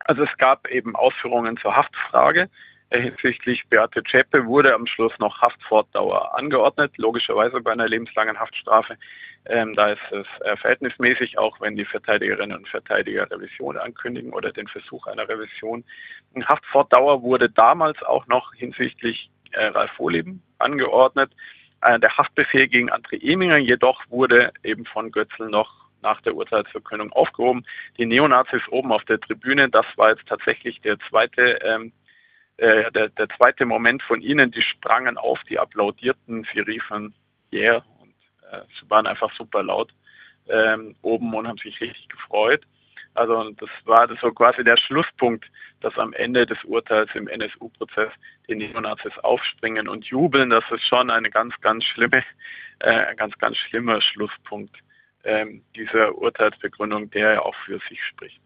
Also 0.00 0.22
es 0.22 0.36
gab 0.38 0.68
eben 0.68 0.96
Ausführungen 0.96 1.56
zur 1.58 1.76
Haftfrage. 1.76 2.48
Hinsichtlich 2.90 3.68
Beate 3.68 4.02
Zschäpe 4.02 4.46
wurde 4.46 4.74
am 4.74 4.86
Schluss 4.86 5.12
noch 5.18 5.42
Haftfortdauer 5.42 6.34
angeordnet, 6.38 6.96
logischerweise 6.96 7.60
bei 7.60 7.72
einer 7.72 7.86
lebenslangen 7.86 8.40
Haftstrafe. 8.40 8.96
Ähm, 9.44 9.74
da 9.74 9.88
ist 9.88 10.00
es 10.10 10.26
äh, 10.40 10.56
verhältnismäßig, 10.56 11.38
auch 11.38 11.60
wenn 11.60 11.76
die 11.76 11.84
Verteidigerinnen 11.84 12.56
und 12.56 12.68
Verteidiger 12.68 13.30
Revision 13.30 13.76
ankündigen 13.76 14.32
oder 14.32 14.52
den 14.52 14.68
Versuch 14.68 15.06
einer 15.06 15.28
Revision. 15.28 15.84
Haftfortdauer 16.46 17.22
wurde 17.22 17.50
damals 17.50 18.02
auch 18.02 18.26
noch 18.26 18.54
hinsichtlich 18.54 19.30
äh, 19.52 19.66
Ralf 19.66 19.90
Vorleben 19.92 20.42
angeordnet. 20.58 21.30
Äh, 21.82 21.98
der 21.98 22.16
Haftbefehl 22.16 22.68
gegen 22.68 22.90
André 22.90 23.22
Eminger 23.22 23.58
jedoch 23.58 24.02
wurde 24.08 24.52
eben 24.62 24.84
von 24.84 25.10
Götzl 25.12 25.48
noch 25.48 25.88
nach 26.02 26.20
der 26.22 26.34
Urteilsverkündung 26.34 27.12
aufgehoben. 27.12 27.64
Die 27.98 28.06
Neonazis 28.06 28.62
oben 28.70 28.92
auf 28.92 29.04
der 29.04 29.20
Tribüne, 29.20 29.68
das 29.68 29.86
war 29.96 30.10
jetzt 30.10 30.26
tatsächlich 30.26 30.80
der 30.80 30.98
zweite, 31.08 31.58
ähm, 31.62 31.92
äh, 32.56 32.90
der, 32.92 33.08
der, 33.08 33.28
zweite 33.30 33.64
Moment 33.64 34.02
von 34.02 34.20
ihnen. 34.20 34.50
Die 34.50 34.62
sprangen 34.62 35.16
auf, 35.16 35.42
die 35.44 35.58
applaudierten, 35.58 36.46
sie 36.52 36.60
riefen 36.60 37.14
Yeah 37.52 37.84
und 38.00 38.14
äh, 38.50 38.60
sie 38.78 38.88
waren 38.90 39.06
einfach 39.06 39.32
super 39.34 39.62
laut 39.62 39.92
ähm, 40.48 40.94
oben 41.02 41.34
und 41.34 41.46
haben 41.46 41.58
sich 41.58 41.80
richtig 41.80 42.08
gefreut. 42.08 42.64
Also 43.18 43.50
das 43.50 43.68
war 43.84 44.06
das 44.06 44.20
so 44.20 44.30
quasi 44.30 44.62
der 44.62 44.76
Schlusspunkt, 44.76 45.44
dass 45.80 45.98
am 45.98 46.12
Ende 46.12 46.46
des 46.46 46.62
Urteils 46.62 47.10
im 47.14 47.26
NSU-Prozess 47.26 48.12
die 48.48 48.54
Neonazis 48.54 49.18
aufspringen 49.24 49.88
und 49.88 50.04
jubeln. 50.04 50.50
Das 50.50 50.64
ist 50.70 50.86
schon 50.86 51.10
eine 51.10 51.28
ganz, 51.28 51.52
ganz 51.60 51.84
schlimme, 51.84 52.22
äh, 52.78 53.14
ganz, 53.16 53.36
ganz 53.38 53.56
schlimmer 53.56 54.00
Schlusspunkt 54.00 54.76
ähm, 55.24 55.64
dieser 55.74 56.16
Urteilsbegründung, 56.16 57.10
der 57.10 57.32
ja 57.34 57.42
auch 57.42 57.56
für 57.66 57.80
sich 57.88 58.00
spricht. 58.04 58.40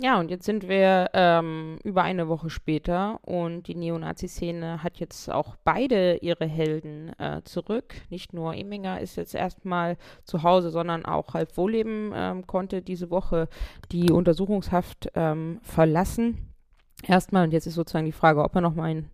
Ja, 0.00 0.20
und 0.20 0.30
jetzt 0.30 0.44
sind 0.44 0.68
wir 0.68 1.10
ähm, 1.12 1.78
über 1.82 2.04
eine 2.04 2.28
Woche 2.28 2.50
später 2.50 3.18
und 3.22 3.66
die 3.66 3.74
Neonazi-Szene 3.74 4.84
hat 4.84 4.98
jetzt 4.98 5.28
auch 5.28 5.56
beide 5.64 6.18
ihre 6.18 6.46
Helden 6.46 7.18
äh, 7.18 7.42
zurück. 7.42 7.94
Nicht 8.08 8.32
nur 8.32 8.54
Eminger 8.54 9.00
ist 9.00 9.16
jetzt 9.16 9.34
erstmal 9.34 9.96
zu 10.22 10.44
Hause, 10.44 10.70
sondern 10.70 11.04
auch 11.04 11.34
Halb 11.34 11.56
Wohleben 11.56 12.12
ähm, 12.14 12.46
konnte 12.46 12.80
diese 12.80 13.10
Woche 13.10 13.48
die 13.90 14.12
Untersuchungshaft 14.12 15.10
ähm, 15.16 15.58
verlassen 15.62 16.48
erstmal, 17.02 17.44
und 17.44 17.52
jetzt 17.52 17.66
ist 17.66 17.74
sozusagen 17.74 18.06
die 18.06 18.12
Frage, 18.12 18.42
ob 18.42 18.54
er 18.54 18.60
nochmal 18.60 18.90
in 18.90 19.06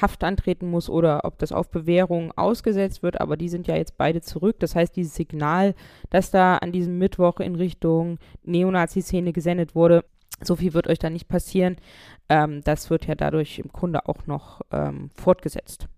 Haft 0.00 0.24
antreten 0.24 0.70
muss 0.70 0.88
oder 0.88 1.24
ob 1.24 1.38
das 1.38 1.52
auf 1.52 1.70
Bewährung 1.70 2.32
ausgesetzt 2.36 3.02
wird, 3.02 3.20
aber 3.20 3.36
die 3.36 3.48
sind 3.48 3.66
ja 3.66 3.76
jetzt 3.76 3.96
beide 3.98 4.22
zurück. 4.22 4.56
Das 4.60 4.74
heißt, 4.74 4.96
dieses 4.96 5.14
Signal, 5.14 5.74
das 6.10 6.30
da 6.30 6.56
an 6.56 6.72
diesem 6.72 6.98
Mittwoch 6.98 7.40
in 7.40 7.54
Richtung 7.54 8.18
Neonazi-Szene 8.44 9.32
gesendet 9.32 9.74
wurde, 9.74 10.04
so 10.44 10.56
viel 10.56 10.74
wird 10.74 10.88
euch 10.88 10.98
da 10.98 11.10
nicht 11.10 11.28
passieren. 11.28 11.76
Ähm, 12.28 12.62
das 12.64 12.90
wird 12.90 13.06
ja 13.06 13.14
dadurch 13.14 13.58
im 13.58 13.68
Grunde 13.68 14.06
auch 14.06 14.26
noch 14.26 14.60
ähm, 14.72 15.10
fortgesetzt. 15.14 15.88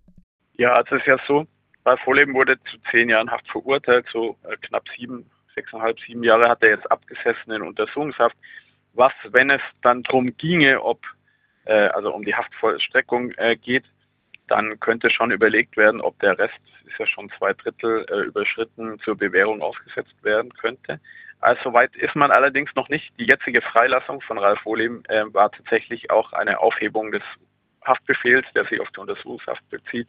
Ja, 0.57 0.73
also 0.73 0.95
es 0.95 1.01
ist 1.01 1.07
ja 1.07 1.17
so, 1.27 1.45
Ralf 1.85 1.99
Vorleben 2.01 2.33
wurde 2.33 2.57
zu 2.63 2.77
zehn 2.91 3.09
Jahren 3.09 3.29
Haft 3.29 3.47
verurteilt, 3.49 4.07
so 4.11 4.37
äh, 4.43 4.55
knapp 4.61 4.87
sieben, 4.97 5.29
sechseinhalb, 5.53 5.99
sieben 5.99 6.23
Jahre 6.23 6.49
hat 6.49 6.63
er 6.63 6.69
jetzt 6.69 6.89
abgesessen 6.91 7.51
in 7.51 7.61
Untersuchungshaft. 7.61 8.35
Was, 8.93 9.13
wenn 9.31 9.49
es 9.49 9.61
dann 9.81 10.03
darum 10.03 10.35
ginge, 10.37 10.81
ob 10.81 11.01
äh, 11.65 11.87
also 11.89 12.13
um 12.13 12.23
die 12.23 12.33
Haftvollstreckung 12.33 13.31
äh, 13.31 13.55
geht, 13.55 13.83
dann 14.47 14.79
könnte 14.79 15.09
schon 15.09 15.31
überlegt 15.31 15.75
werden, 15.77 16.01
ob 16.01 16.19
der 16.19 16.37
Rest, 16.37 16.59
ist 16.85 16.99
ja 16.99 17.07
schon 17.07 17.31
zwei 17.37 17.53
Drittel 17.53 18.05
äh, 18.09 18.21
überschritten, 18.21 18.99
zur 18.99 19.17
Bewährung 19.17 19.61
ausgesetzt 19.61 20.15
werden 20.23 20.53
könnte. 20.53 20.99
Also 21.41 21.61
soweit 21.63 21.95
ist 21.95 22.15
man 22.15 22.31
allerdings 22.31 22.73
noch 22.75 22.89
nicht. 22.89 23.11
Die 23.19 23.25
jetzige 23.25 23.61
Freilassung 23.61 24.21
von 24.21 24.37
Ralf 24.37 24.65
Wohlem 24.65 25.03
äh, 25.09 25.25
war 25.33 25.51
tatsächlich 25.51 26.09
auch 26.09 26.33
eine 26.33 26.59
Aufhebung 26.59 27.11
des 27.11 27.23
Haftbefehls, 27.85 28.45
der 28.55 28.65
sich 28.65 28.79
auf 28.81 28.89
die 28.91 28.99
Untersuchungshaft 28.99 29.67
bezieht, 29.69 30.07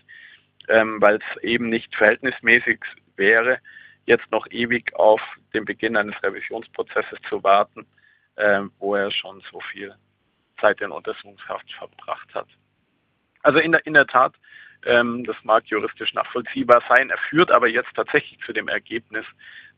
ähm, 0.69 1.01
weil 1.01 1.17
es 1.17 1.43
eben 1.43 1.69
nicht 1.69 1.95
verhältnismäßig 1.95 2.81
wäre, 3.17 3.59
jetzt 4.07 4.31
noch 4.31 4.47
ewig 4.51 4.95
auf 4.95 5.21
den 5.53 5.65
Beginn 5.65 5.97
eines 5.97 6.15
Revisionsprozesses 6.23 7.19
zu 7.29 7.43
warten, 7.43 7.87
äh, 8.37 8.63
wo 8.79 8.95
er 8.95 9.11
schon 9.11 9.43
so 9.51 9.61
viel 9.61 9.95
Zeit 10.61 10.81
in 10.81 10.91
Untersuchungshaft 10.91 11.71
verbracht 11.75 12.35
hat. 12.35 12.49
Also 13.43 13.59
in 13.59 13.73
der, 13.73 13.85
in 13.87 13.95
der 13.95 14.07
Tat, 14.07 14.35
ähm, 14.87 15.25
das 15.25 15.37
mag 15.43 15.67
juristisch 15.67 16.15
nachvollziehbar 16.15 16.83
sein. 16.89 17.11
Er 17.11 17.19
führt 17.19 17.51
aber 17.51 17.69
jetzt 17.69 17.95
tatsächlich 17.95 18.39
zu 18.45 18.53
dem 18.53 18.69
Ergebnis, 18.69 19.25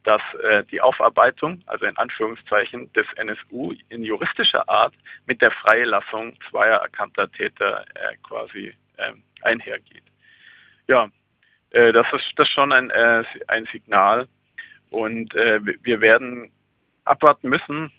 dass 0.05 0.23
äh, 0.43 0.65
die 0.65 0.81
Aufarbeitung, 0.81 1.63
also 1.67 1.87
in 1.87 1.97
Anführungszeichen, 1.97 2.93
des 2.93 3.07
NSU 3.17 3.75
in 3.89 4.05
juristischer 4.05 4.69
Art 4.69 4.95
mit 5.27 5.43
der 5.43 5.51
Freilassung 5.51 6.37
zweier 6.51 6.79
erkannter 6.79 7.31
Täter 7.33 7.85
äh, 7.95 8.17
quasi 8.23 8.75
äh, 8.97 9.13
einhergeht. 9.43 10.05
Ja, 10.87 11.11
äh, 11.71 11.93
das 11.93 12.07
ist 12.13 12.33
das 12.37 12.49
schon 12.49 12.73
ein, 12.73 12.91
äh, 12.91 13.25
ein 13.49 13.67
Signal 13.67 14.29
und 14.91 15.35
äh, 15.35 15.61
wir 15.83 16.01
werden 16.01 16.51
abwarten 17.05 17.49
müssen, 17.49 17.93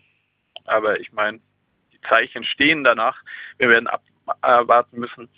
aber 0.65 0.99
ich 0.99 1.11
meine, 1.11 1.39
die 1.91 2.01
Zeichen 2.07 2.43
stehen 2.43 2.83
danach. 2.83 3.21
Wir 3.57 3.69
werden 3.69 3.87
abwarten 4.41 4.99
müssen, 4.99 5.29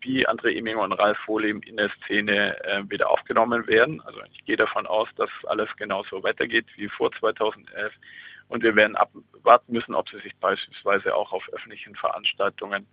wie 0.00 0.26
André 0.28 0.56
Eminger 0.56 0.82
und 0.82 0.92
Ralf 0.92 1.18
Vohleben 1.26 1.62
in 1.62 1.76
der 1.76 1.90
Szene 1.90 2.56
äh, 2.64 2.82
wieder 2.88 3.10
aufgenommen 3.10 3.66
werden. 3.66 4.00
Also 4.02 4.20
ich 4.32 4.44
gehe 4.44 4.56
davon 4.56 4.86
aus, 4.86 5.08
dass 5.16 5.30
alles 5.46 5.68
genauso 5.76 6.22
weitergeht 6.22 6.66
wie 6.76 6.88
vor 6.88 7.10
2011. 7.12 7.92
Und 8.48 8.62
wir 8.62 8.74
werden 8.76 8.96
abwarten 8.96 9.72
müssen, 9.72 9.94
ob 9.94 10.08
sie 10.08 10.18
sich 10.20 10.36
beispielsweise 10.36 11.14
auch 11.14 11.32
auf 11.32 11.48
öffentlichen 11.52 11.94
Veranstaltungen 11.94 12.86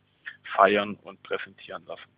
feiern 0.55 0.97
und 1.03 1.21
präsentieren 1.23 1.83
lassen. 1.85 2.09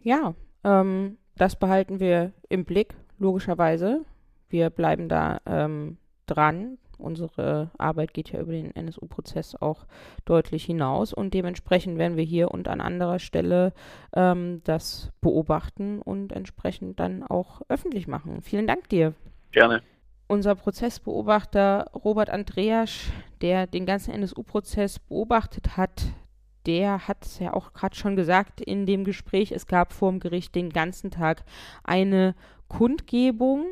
Ja, 0.00 0.34
ähm, 0.64 1.18
das 1.36 1.56
behalten 1.56 2.00
wir 2.00 2.32
im 2.48 2.64
Blick, 2.64 2.94
logischerweise. 3.18 4.04
Wir 4.48 4.70
bleiben 4.70 5.08
da 5.08 5.40
ähm, 5.46 5.98
dran 6.26 6.78
unsere 6.98 7.70
Arbeit 7.78 8.14
geht 8.14 8.32
ja 8.32 8.40
über 8.40 8.52
den 8.52 8.74
NSU-Prozess 8.74 9.56
auch 9.56 9.86
deutlich 10.24 10.64
hinaus 10.64 11.12
und 11.12 11.34
dementsprechend 11.34 11.98
werden 11.98 12.16
wir 12.16 12.24
hier 12.24 12.50
und 12.50 12.68
an 12.68 12.80
anderer 12.80 13.18
Stelle 13.18 13.72
ähm, 14.14 14.60
das 14.64 15.10
beobachten 15.20 16.00
und 16.00 16.32
entsprechend 16.32 17.00
dann 17.00 17.22
auch 17.22 17.62
öffentlich 17.68 18.08
machen. 18.08 18.40
Vielen 18.42 18.66
Dank 18.66 18.88
dir. 18.88 19.14
Gerne. 19.52 19.82
Unser 20.28 20.56
Prozessbeobachter 20.56 21.90
Robert 21.94 22.30
Andreasch, 22.30 23.10
der 23.40 23.66
den 23.66 23.86
ganzen 23.86 24.12
NSU-Prozess 24.12 24.98
beobachtet 24.98 25.76
hat, 25.76 26.02
der 26.66 27.06
hat 27.06 27.24
es 27.24 27.38
ja 27.38 27.54
auch 27.54 27.72
gerade 27.72 27.94
schon 27.94 28.16
gesagt 28.16 28.60
in 28.60 28.86
dem 28.86 29.04
Gespräch, 29.04 29.52
es 29.52 29.66
gab 29.66 29.92
vor 29.92 30.10
dem 30.10 30.18
Gericht 30.18 30.54
den 30.54 30.70
ganzen 30.70 31.10
Tag 31.10 31.44
eine 31.84 32.34
Kundgebung 32.68 33.64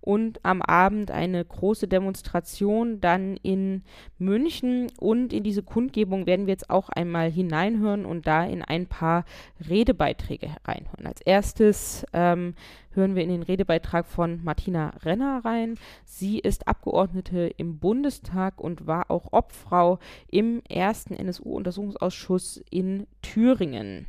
und 0.00 0.42
am 0.42 0.62
Abend 0.62 1.10
eine 1.10 1.44
große 1.44 1.86
Demonstration 1.86 3.00
dann 3.00 3.36
in 3.36 3.82
München. 4.18 4.90
Und 4.98 5.32
in 5.32 5.42
diese 5.42 5.62
Kundgebung 5.62 6.26
werden 6.26 6.46
wir 6.46 6.52
jetzt 6.52 6.70
auch 6.70 6.88
einmal 6.88 7.30
hineinhören 7.30 8.06
und 8.06 8.26
da 8.26 8.44
in 8.44 8.62
ein 8.62 8.86
paar 8.86 9.24
Redebeiträge 9.68 10.48
reinhören. 10.64 11.06
Als 11.06 11.20
erstes 11.20 12.06
ähm, 12.14 12.54
hören 12.92 13.14
wir 13.14 13.22
in 13.22 13.28
den 13.28 13.42
Redebeitrag 13.42 14.06
von 14.06 14.42
Martina 14.42 14.94
Renner 15.04 15.44
rein. 15.44 15.74
Sie 16.04 16.38
ist 16.38 16.66
Abgeordnete 16.66 17.52
im 17.58 17.78
Bundestag 17.78 18.60
und 18.60 18.86
war 18.86 19.10
auch 19.10 19.32
Obfrau 19.32 19.98
im 20.30 20.62
ersten 20.68 21.14
NSU-Untersuchungsausschuss 21.14 22.62
in 22.70 23.06
Thüringen. 23.20 24.06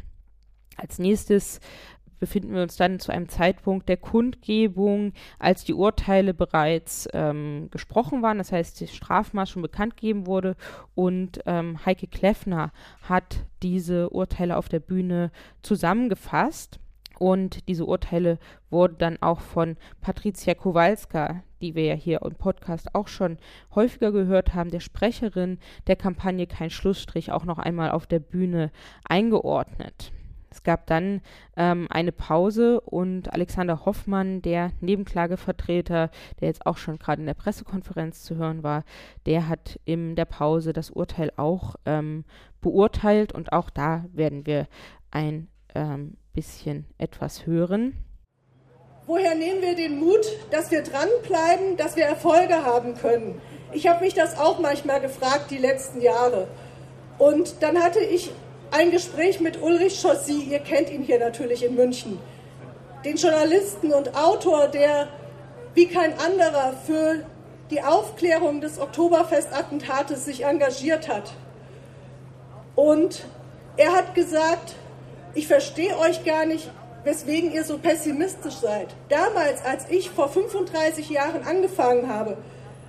Als 0.77 0.97
nächstes 0.97 1.59
befinden 2.19 2.53
wir 2.53 2.61
uns 2.61 2.77
dann 2.77 2.99
zu 2.99 3.11
einem 3.11 3.29
Zeitpunkt 3.29 3.89
der 3.89 3.97
Kundgebung, 3.97 5.13
als 5.39 5.63
die 5.63 5.73
Urteile 5.73 6.33
bereits 6.33 7.07
ähm, 7.13 7.69
gesprochen 7.71 8.21
waren, 8.21 8.37
das 8.37 8.51
heißt, 8.51 8.81
das 8.81 8.93
Strafmaß 8.93 9.49
schon 9.49 9.61
bekannt 9.61 9.97
gegeben 9.97 10.25
wurde 10.27 10.55
und 10.95 11.39
ähm, 11.45 11.85
Heike 11.85 12.07
Kleffner 12.07 12.71
hat 13.03 13.45
diese 13.63 14.09
Urteile 14.09 14.57
auf 14.57 14.69
der 14.69 14.79
Bühne 14.79 15.31
zusammengefasst. 15.61 16.79
Und 17.17 17.67
diese 17.67 17.85
Urteile 17.85 18.39
wurden 18.69 18.97
dann 18.97 19.21
auch 19.21 19.41
von 19.41 19.75
Patricia 19.99 20.53
Kowalska, 20.53 21.43
die 21.61 21.75
wir 21.75 21.83
ja 21.83 21.93
hier 21.93 22.21
im 22.21 22.35
Podcast 22.35 22.95
auch 22.95 23.09
schon 23.09 23.37
häufiger 23.75 24.13
gehört 24.13 24.53
haben, 24.53 24.71
der 24.71 24.79
Sprecherin 24.79 25.59
der 25.87 25.97
Kampagne 25.97 26.47
Kein 26.47 26.69
Schlussstrich, 26.69 27.33
auch 27.33 27.43
noch 27.43 27.59
einmal 27.59 27.91
auf 27.91 28.07
der 28.07 28.19
Bühne 28.19 28.71
eingeordnet. 29.03 30.13
Es 30.51 30.63
gab 30.63 30.87
dann 30.87 31.21
ähm, 31.55 31.87
eine 31.89 32.11
Pause 32.11 32.81
und 32.81 33.33
Alexander 33.33 33.85
Hoffmann, 33.85 34.41
der 34.41 34.71
Nebenklagevertreter, 34.81 36.09
der 36.39 36.47
jetzt 36.47 36.65
auch 36.65 36.77
schon 36.77 36.97
gerade 36.97 37.21
in 37.21 37.27
der 37.27 37.33
Pressekonferenz 37.33 38.23
zu 38.23 38.35
hören 38.35 38.63
war, 38.63 38.83
der 39.25 39.47
hat 39.47 39.79
in 39.85 40.15
der 40.15 40.25
Pause 40.25 40.73
das 40.73 40.89
Urteil 40.89 41.31
auch 41.37 41.75
ähm, 41.85 42.25
beurteilt 42.61 43.33
und 43.33 43.53
auch 43.53 43.69
da 43.69 44.05
werden 44.11 44.45
wir 44.45 44.67
ein 45.11 45.47
ähm, 45.75 46.17
bisschen 46.33 46.85
etwas 46.97 47.45
hören. 47.45 48.05
Woher 49.05 49.33
nehmen 49.33 49.61
wir 49.61 49.75
den 49.75 49.99
Mut, 49.99 50.25
dass 50.51 50.69
wir 50.69 50.83
dranbleiben, 50.83 51.77
dass 51.77 51.95
wir 51.95 52.05
Erfolge 52.05 52.63
haben 52.63 52.95
können? 52.95 53.41
Ich 53.71 53.87
habe 53.87 54.03
mich 54.03 54.13
das 54.13 54.37
auch 54.37 54.59
manchmal 54.59 55.01
gefragt 55.01 55.49
die 55.49 55.57
letzten 55.57 56.01
Jahre. 56.01 56.47
Und 57.17 57.61
dann 57.61 57.81
hatte 57.81 57.99
ich 57.99 58.31
ein 58.71 58.91
Gespräch 58.91 59.39
mit 59.39 59.61
Ulrich 59.61 60.01
Chaussy, 60.01 60.43
ihr 60.49 60.59
kennt 60.59 60.89
ihn 60.89 61.03
hier 61.03 61.19
natürlich 61.19 61.63
in 61.63 61.75
München, 61.75 62.19
den 63.03 63.15
Journalisten 63.15 63.93
und 63.93 64.15
Autor, 64.15 64.67
der 64.67 65.07
wie 65.73 65.87
kein 65.87 66.17
anderer 66.19 66.73
für 66.85 67.25
die 67.71 67.81
Aufklärung 67.81 68.61
des 68.61 68.79
Oktoberfestattentates 68.79 70.25
sich 70.25 70.45
engagiert 70.45 71.07
hat. 71.07 71.31
Und 72.75 73.25
er 73.77 73.93
hat 73.93 74.15
gesagt, 74.15 74.75
ich 75.33 75.47
verstehe 75.47 75.97
euch 75.97 76.23
gar 76.25 76.45
nicht, 76.45 76.69
weswegen 77.03 77.51
ihr 77.51 77.63
so 77.63 77.77
pessimistisch 77.77 78.55
seid. 78.55 78.87
Damals, 79.09 79.63
als 79.63 79.89
ich 79.89 80.09
vor 80.09 80.29
35 80.29 81.09
Jahren 81.09 81.43
angefangen 81.43 82.09
habe, 82.09 82.37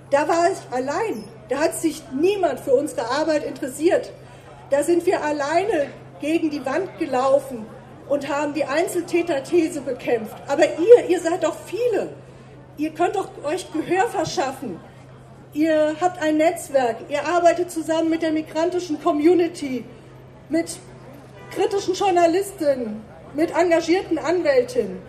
da 0.09 0.27
war 0.27 0.49
ich 0.51 0.75
allein. 0.75 1.23
Da 1.49 1.59
hat 1.59 1.75
sich 1.75 2.01
niemand 2.19 2.59
für 2.59 2.73
unsere 2.73 3.09
Arbeit 3.09 3.43
interessiert. 3.45 4.11
Da 4.71 4.83
sind 4.83 5.05
wir 5.05 5.21
alleine 5.21 5.89
gegen 6.21 6.49
die 6.49 6.65
Wand 6.65 6.97
gelaufen 6.97 7.65
und 8.07 8.29
haben 8.29 8.53
die 8.53 8.63
Einzeltäterthese 8.63 9.81
bekämpft. 9.81 10.37
Aber 10.47 10.63
ihr, 10.63 11.09
ihr 11.09 11.19
seid 11.19 11.43
doch 11.43 11.57
viele. 11.65 12.13
Ihr 12.77 12.91
könnt 12.91 13.17
doch 13.17 13.27
euch 13.43 13.67
Gehör 13.73 14.07
verschaffen. 14.07 14.79
Ihr 15.53 15.97
habt 15.99 16.21
ein 16.21 16.37
Netzwerk. 16.37 16.95
Ihr 17.09 17.27
arbeitet 17.27 17.69
zusammen 17.69 18.09
mit 18.09 18.21
der 18.21 18.31
migrantischen 18.31 19.03
Community, 19.03 19.83
mit 20.47 20.77
kritischen 21.53 21.93
Journalistinnen, 21.93 23.03
mit 23.33 23.53
engagierten 23.53 24.17
Anwältinnen. 24.17 25.01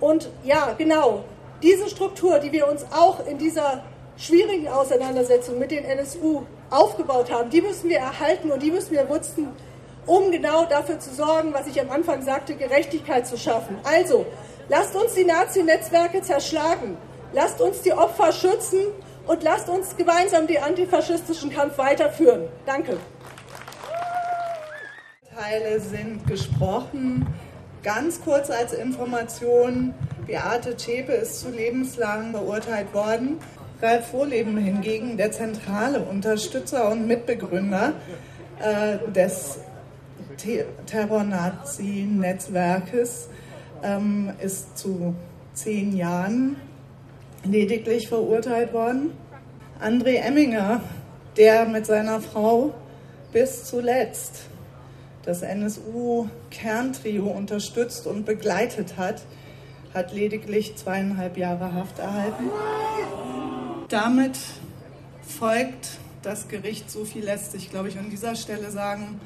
Und 0.00 0.30
ja, 0.42 0.74
genau, 0.76 1.22
diese 1.62 1.88
Struktur, 1.88 2.40
die 2.40 2.50
wir 2.50 2.68
uns 2.68 2.84
auch 2.90 3.24
in 3.24 3.38
dieser 3.38 3.84
schwierigen 4.16 4.68
Auseinandersetzung 4.68 5.58
mit 5.58 5.70
den 5.70 5.84
NSU 5.84 6.42
aufgebaut 6.70 7.30
haben, 7.30 7.50
die 7.50 7.60
müssen 7.60 7.90
wir 7.90 7.98
erhalten 7.98 8.50
und 8.50 8.62
die 8.62 8.70
müssen 8.70 8.92
wir 8.92 9.04
nutzen, 9.04 9.48
um 10.06 10.30
genau 10.30 10.64
dafür 10.64 10.98
zu 10.98 11.14
sorgen, 11.14 11.52
was 11.52 11.66
ich 11.66 11.80
am 11.80 11.90
Anfang 11.90 12.22
sagte, 12.22 12.54
Gerechtigkeit 12.54 13.26
zu 13.26 13.36
schaffen. 13.36 13.78
Also, 13.84 14.26
lasst 14.68 14.94
uns 14.94 15.14
die 15.14 15.24
Nazi-Netzwerke 15.24 16.22
zerschlagen, 16.22 16.96
lasst 17.32 17.60
uns 17.60 17.82
die 17.82 17.92
Opfer 17.92 18.32
schützen 18.32 18.80
und 19.26 19.42
lasst 19.42 19.68
uns 19.68 19.96
gemeinsam 19.96 20.46
den 20.46 20.62
antifaschistischen 20.62 21.50
Kampf 21.50 21.76
weiterführen. 21.78 22.48
Danke. 22.64 22.96
Teile 25.36 25.80
sind 25.80 26.26
gesprochen. 26.26 27.26
Ganz 27.82 28.20
kurz 28.22 28.50
als 28.50 28.72
Information, 28.72 29.94
Beate 30.26 30.76
Zschäpe 30.76 31.12
ist 31.12 31.40
zu 31.40 31.50
lebenslang 31.50 32.32
verurteilt 32.32 32.92
worden. 32.94 33.38
Ralf 33.82 34.06
Vorleben 34.08 34.56
hingegen, 34.56 35.18
der 35.18 35.32
zentrale 35.32 36.00
Unterstützer 36.00 36.90
und 36.90 37.06
Mitbegründer 37.06 37.92
äh, 38.58 38.96
des 39.12 39.58
Terror-Nazi-Netzwerkes, 40.86 43.28
ähm, 43.82 44.32
ist 44.40 44.78
zu 44.78 45.14
zehn 45.52 45.94
Jahren 45.96 46.56
lediglich 47.44 48.08
verurteilt 48.08 48.72
worden. 48.72 49.10
André 49.80 50.20
Emminger, 50.20 50.80
der 51.36 51.66
mit 51.66 51.84
seiner 51.84 52.20
Frau 52.20 52.72
bis 53.32 53.64
zuletzt 53.64 54.46
das 55.26 55.42
NSU-Kerntrio 55.42 57.26
unterstützt 57.26 58.06
und 58.06 58.24
begleitet 58.24 58.96
hat, 58.96 59.20
hat 59.92 60.14
lediglich 60.14 60.76
zweieinhalb 60.76 61.36
Jahre 61.36 61.74
Haft 61.74 61.98
erhalten. 61.98 62.48
Damit 63.88 64.36
folgt 65.22 65.98
das 66.22 66.48
Gericht, 66.48 66.90
so 66.90 67.04
viel 67.04 67.24
lässt. 67.24 67.52
Sich, 67.52 67.70
glaube 67.70 67.88
ich, 67.88 67.98
an 67.98 68.10
dieser 68.10 68.34
Stelle 68.34 68.70
sagen, 68.72 69.20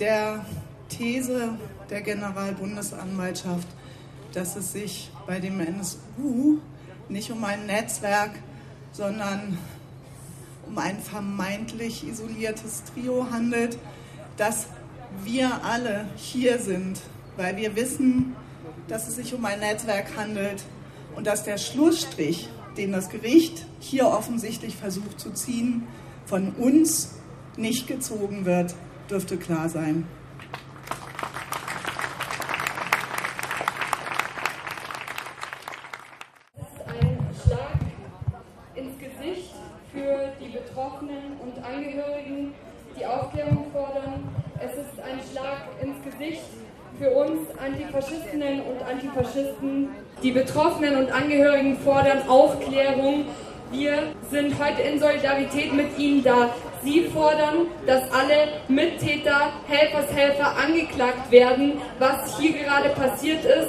der 0.00 0.46
These 0.88 1.58
der 1.90 2.00
Generalbundesanwaltschaft, 2.00 3.68
dass 4.32 4.56
es 4.56 4.72
sich 4.72 5.10
bei 5.26 5.40
dem 5.40 5.60
NSU 5.60 6.58
nicht 7.10 7.30
um 7.30 7.44
ein 7.44 7.66
Netzwerk, 7.66 8.30
sondern 8.92 9.58
um 10.66 10.78
ein 10.78 10.98
vermeintlich 10.98 12.06
isoliertes 12.08 12.82
Trio 12.84 13.26
handelt, 13.30 13.76
dass 14.38 14.66
wir 15.22 15.62
alle 15.64 16.06
hier 16.16 16.58
sind, 16.58 16.98
weil 17.36 17.56
wir 17.56 17.76
wissen, 17.76 18.34
dass 18.88 19.06
es 19.06 19.16
sich 19.16 19.34
um 19.34 19.44
ein 19.44 19.60
Netzwerk 19.60 20.16
handelt 20.16 20.64
und 21.14 21.26
dass 21.26 21.44
der 21.44 21.58
Schlussstrich, 21.58 22.48
den 22.76 22.92
das 22.92 23.08
Gericht 23.08 23.66
hier 23.80 24.06
offensichtlich 24.06 24.76
versucht 24.76 25.20
zu 25.20 25.32
ziehen, 25.32 25.86
von 26.26 26.52
uns 26.52 27.14
nicht 27.56 27.86
gezogen 27.86 28.44
wird, 28.44 28.74
dürfte 29.10 29.36
klar 29.36 29.68
sein. 29.68 30.06
Betroffenen 40.74 41.38
und 41.40 41.64
Angehörigen, 41.64 42.52
die 42.98 43.06
Aufklärung 43.06 43.66
fordern. 43.72 44.24
Es 44.58 44.72
ist 44.72 44.98
ein 45.00 45.20
Schlag 45.30 45.68
ins 45.80 46.02
Gesicht 46.02 46.42
für 46.98 47.10
uns 47.10 47.48
Antifaschistinnen 47.58 48.60
und 48.62 48.82
Antifaschisten. 48.82 49.73
Die 50.24 50.30
Betroffenen 50.30 50.96
und 50.96 51.12
Angehörigen 51.12 51.76
fordern 51.84 52.26
Aufklärung. 52.28 53.26
Wir 53.70 53.92
sind 54.30 54.58
heute 54.58 54.80
in 54.80 54.98
Solidarität 54.98 55.74
mit 55.74 55.98
ihnen 55.98 56.24
da. 56.24 56.48
Sie 56.82 57.02
fordern, 57.12 57.66
dass 57.86 58.10
alle 58.10 58.48
Mittäter, 58.68 59.52
Helfershelfer 59.68 60.56
angeklagt 60.56 61.30
werden. 61.30 61.74
Was 61.98 62.38
hier 62.38 62.54
gerade 62.54 62.88
passiert 62.88 63.44
ist, 63.44 63.68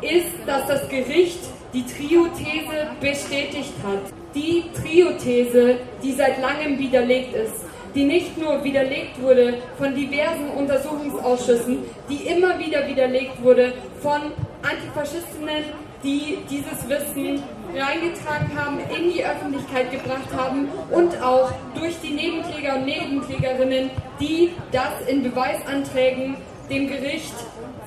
ist, 0.00 0.32
dass 0.44 0.66
das 0.66 0.88
Gericht 0.88 1.38
die 1.72 1.84
Trio-These 1.86 2.88
bestätigt 3.00 3.72
hat 3.86 4.12
die 4.34 4.64
Trio-These, 4.74 5.76
die 6.02 6.12
seit 6.12 6.40
langem 6.40 6.78
widerlegt 6.78 7.34
ist, 7.34 7.64
die 7.94 8.04
nicht 8.04 8.38
nur 8.38 8.64
widerlegt 8.64 9.20
wurde 9.20 9.54
von 9.76 9.94
diversen 9.94 10.48
Untersuchungsausschüssen, 10.56 11.78
die 12.08 12.26
immer 12.28 12.58
wieder 12.58 12.86
widerlegt 12.86 13.42
wurde 13.42 13.74
von 14.00 14.32
Antifaschistinnen, 14.62 15.64
die 16.02 16.38
dieses 16.50 16.88
Wissen 16.88 17.42
reingetragen 17.74 18.50
haben, 18.58 18.78
in 18.94 19.12
die 19.12 19.24
Öffentlichkeit 19.24 19.90
gebracht 19.90 20.28
haben 20.36 20.68
und 20.90 21.20
auch 21.22 21.50
durch 21.74 21.94
die 22.02 22.10
Nebenkläger 22.10 22.76
und 22.76 22.84
Nebenklägerinnen, 22.84 23.90
die 24.20 24.52
das 24.72 25.06
in 25.08 25.22
Beweisanträgen 25.22 26.36
dem 26.68 26.88
Gericht 26.88 27.34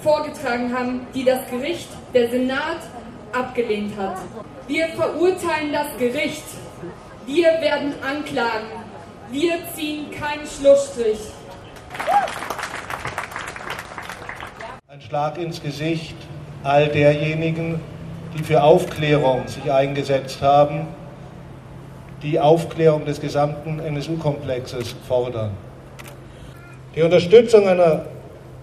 vorgetragen 0.02 0.74
haben, 0.78 1.08
die 1.14 1.24
das 1.24 1.48
Gericht, 1.50 1.90
der 2.14 2.30
Senat 2.30 2.80
abgelehnt 3.32 3.98
hat. 3.98 4.18
Wir 4.68 4.88
verurteilen 4.90 5.74
das 5.74 5.98
Gericht. 5.98 6.44
Wir 7.26 7.48
werden 7.62 7.94
anklagen. 8.02 8.68
Wir 9.32 9.58
ziehen 9.76 10.12
keinen 10.12 10.46
Schlussstrich. 10.48 11.20
Ein 14.88 15.02
Schlag 15.02 15.38
ins 15.38 15.62
Gesicht 15.62 16.16
all 16.64 16.88
derjenigen, 16.88 17.80
die 18.38 18.44
für 18.44 18.62
Aufklärung 18.62 19.48
sich 19.48 19.72
eingesetzt 19.72 20.42
haben, 20.42 20.88
die 22.22 22.40
Aufklärung 22.40 23.06
des 23.06 23.22
gesamten 23.22 23.80
NSU-Komplexes 23.80 24.96
fordern. 25.08 25.52
Die 26.96 27.02
Unterstützung 27.02 27.68
einer 27.68 28.06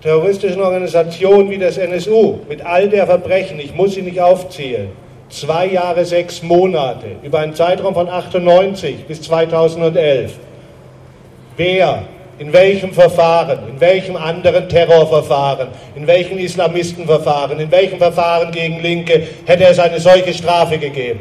terroristischen 0.02 0.60
Organisation 0.60 1.48
wie 1.50 1.58
das 1.58 1.78
NSU 1.78 2.40
mit 2.48 2.64
all 2.64 2.88
der 2.88 3.06
Verbrechen, 3.06 3.60
ich 3.60 3.74
muss 3.74 3.94
sie 3.94 4.02
nicht 4.02 4.20
aufzählen, 4.20 4.88
zwei 5.28 5.66
Jahre, 5.66 6.04
sechs 6.04 6.42
Monate, 6.42 7.06
über 7.22 7.38
einen 7.38 7.54
Zeitraum 7.54 7.94
von 7.94 8.08
98 8.08 9.04
bis 9.06 9.22
2011. 9.22 10.34
Wer, 11.56 12.02
in 12.42 12.52
welchem 12.52 12.92
Verfahren, 12.92 13.68
in 13.68 13.80
welchem 13.80 14.16
anderen 14.16 14.68
Terrorverfahren, 14.68 15.68
in 15.94 16.08
welchem 16.08 16.38
Islamistenverfahren, 16.38 17.60
in 17.60 17.70
welchem 17.70 17.98
Verfahren 17.98 18.50
gegen 18.50 18.80
Linke 18.82 19.22
hätte 19.44 19.64
es 19.64 19.78
eine 19.78 20.00
solche 20.00 20.34
Strafe 20.34 20.76
gegeben? 20.76 21.20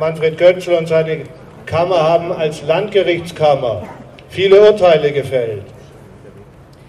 Manfred 0.00 0.36
Götzl 0.36 0.72
und 0.72 0.88
seine 0.88 1.20
Kammer 1.64 2.02
haben 2.02 2.32
als 2.32 2.62
Landgerichtskammer 2.62 3.84
viele 4.30 4.60
Urteile 4.60 5.12
gefällt. 5.12 5.62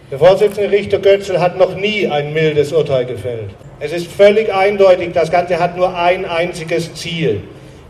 Der 0.09 0.17
Vorsitzende 0.17 0.71
Richter 0.71 0.97
Götzl 0.97 1.37
hat 1.39 1.55
noch 1.55 1.75
nie 1.75 2.07
ein 2.07 2.33
mildes 2.33 2.73
Urteil 2.73 3.05
gefällt. 3.05 3.51
Es 3.79 3.91
ist 3.91 4.07
völlig 4.07 4.51
eindeutig, 4.51 5.11
das 5.13 5.29
Ganze 5.29 5.59
hat 5.59 5.77
nur 5.77 5.95
ein 5.95 6.25
einziges 6.25 6.95
Ziel. 6.95 7.41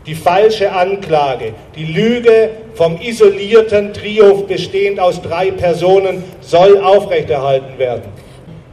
Die 0.06 0.14
falsche 0.14 0.72
Anklage, 0.72 1.52
die 1.76 1.84
Lüge 1.84 2.50
vom 2.74 2.98
isolierten 3.00 3.92
Trio 3.92 4.44
bestehend 4.48 4.98
aus 4.98 5.20
drei 5.20 5.50
Personen 5.50 6.24
soll 6.40 6.78
aufrechterhalten 6.78 7.78
werden. 7.78 8.04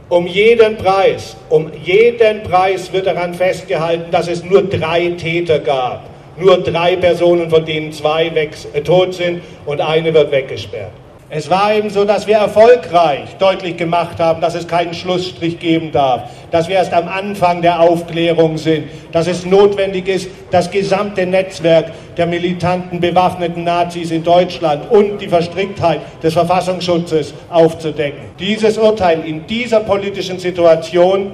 Um 0.08 0.26
jeden 0.26 0.78
Preis, 0.78 1.36
um 1.50 1.70
jeden 1.84 2.42
Preis 2.44 2.90
wird 2.94 3.06
daran 3.06 3.34
festgehalten, 3.34 4.10
dass 4.10 4.26
es 4.26 4.42
nur 4.42 4.62
drei 4.62 5.10
Täter 5.18 5.58
gab. 5.58 6.04
Nur 6.38 6.56
drei 6.58 6.96
Personen, 6.96 7.50
von 7.50 7.64
denen 7.66 7.92
zwei 7.92 8.34
weg, 8.34 8.52
äh, 8.72 8.80
tot 8.80 9.12
sind 9.12 9.42
und 9.66 9.82
eine 9.82 10.14
wird 10.14 10.30
weggesperrt. 10.30 10.92
Es 11.30 11.50
war 11.50 11.74
eben 11.74 11.90
so, 11.90 12.06
dass 12.06 12.26
wir 12.26 12.36
erfolgreich 12.36 13.36
deutlich 13.38 13.76
gemacht 13.76 14.18
haben, 14.18 14.40
dass 14.40 14.54
es 14.54 14.66
keinen 14.66 14.94
Schlussstrich 14.94 15.58
geben 15.58 15.92
darf, 15.92 16.22
dass 16.50 16.68
wir 16.68 16.76
erst 16.76 16.94
am 16.94 17.06
Anfang 17.06 17.60
der 17.60 17.80
Aufklärung 17.80 18.56
sind, 18.56 18.84
dass 19.12 19.26
es 19.26 19.44
notwendig 19.44 20.08
ist, 20.08 20.30
das 20.50 20.70
gesamte 20.70 21.26
Netzwerk 21.26 21.92
der 22.16 22.26
militanten 22.26 22.98
bewaffneten 23.00 23.62
Nazis 23.62 24.10
in 24.10 24.24
Deutschland 24.24 24.90
und 24.90 25.18
die 25.18 25.28
Verstricktheit 25.28 26.00
des 26.22 26.32
Verfassungsschutzes 26.32 27.34
aufzudecken. 27.50 28.30
Dieses 28.38 28.78
Urteil 28.78 29.22
in 29.26 29.46
dieser 29.46 29.80
politischen 29.80 30.38
Situation 30.38 31.32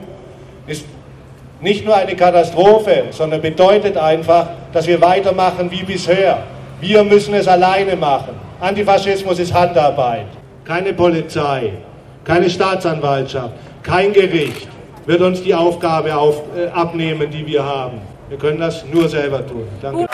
ist 0.67 0.85
nicht 1.61 1.85
nur 1.85 1.95
eine 1.95 2.17
Katastrophe, 2.17 3.05
sondern 3.13 3.41
bedeutet 3.41 3.97
einfach, 3.97 4.49
dass 4.73 4.89
wir 4.89 5.01
weitermachen 5.01 5.71
wie 5.71 5.85
bisher. 5.85 6.39
Wir 6.81 7.05
müssen 7.05 7.33
es 7.35 7.47
alleine 7.47 7.95
machen. 7.95 8.44
Antifaschismus 8.61 9.39
ist 9.39 9.53
Handarbeit. 9.53 10.27
Keine 10.65 10.93
Polizei, 10.95 11.73
keine 12.25 12.49
Staatsanwaltschaft, 12.49 13.55
kein 13.83 14.13
Gericht 14.13 14.69
wird 15.07 15.21
uns 15.21 15.43
die 15.43 15.55
Aufgabe 15.55 16.17
auf, 16.17 16.43
äh, 16.57 16.69
abnehmen, 16.69 17.31
die 17.31 17.47
wir 17.47 17.65
haben. 17.65 18.01
Wir 18.29 18.39
können 18.39 18.59
das 18.59 18.85
nur 18.87 19.09
selber 19.09 19.47
tun. 19.47 19.67
Danke. 19.83 20.07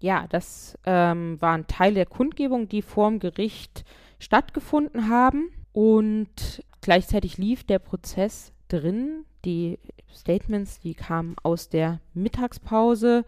Ja, 0.00 0.26
das 0.30 0.78
ähm, 0.86 1.40
waren 1.40 1.66
Teile 1.66 1.96
der 1.96 2.06
Kundgebung, 2.06 2.68
die 2.68 2.82
vorm 2.82 3.18
Gericht 3.18 3.84
stattgefunden 4.18 5.08
haben. 5.10 5.50
Und 5.72 6.62
gleichzeitig 6.80 7.36
lief 7.36 7.64
der 7.64 7.78
Prozess 7.78 8.52
drin. 8.68 9.24
Die 9.44 9.78
Statements, 10.14 10.80
die 10.80 10.94
kamen 10.94 11.36
aus 11.42 11.68
der 11.68 12.00
Mittagspause. 12.14 13.24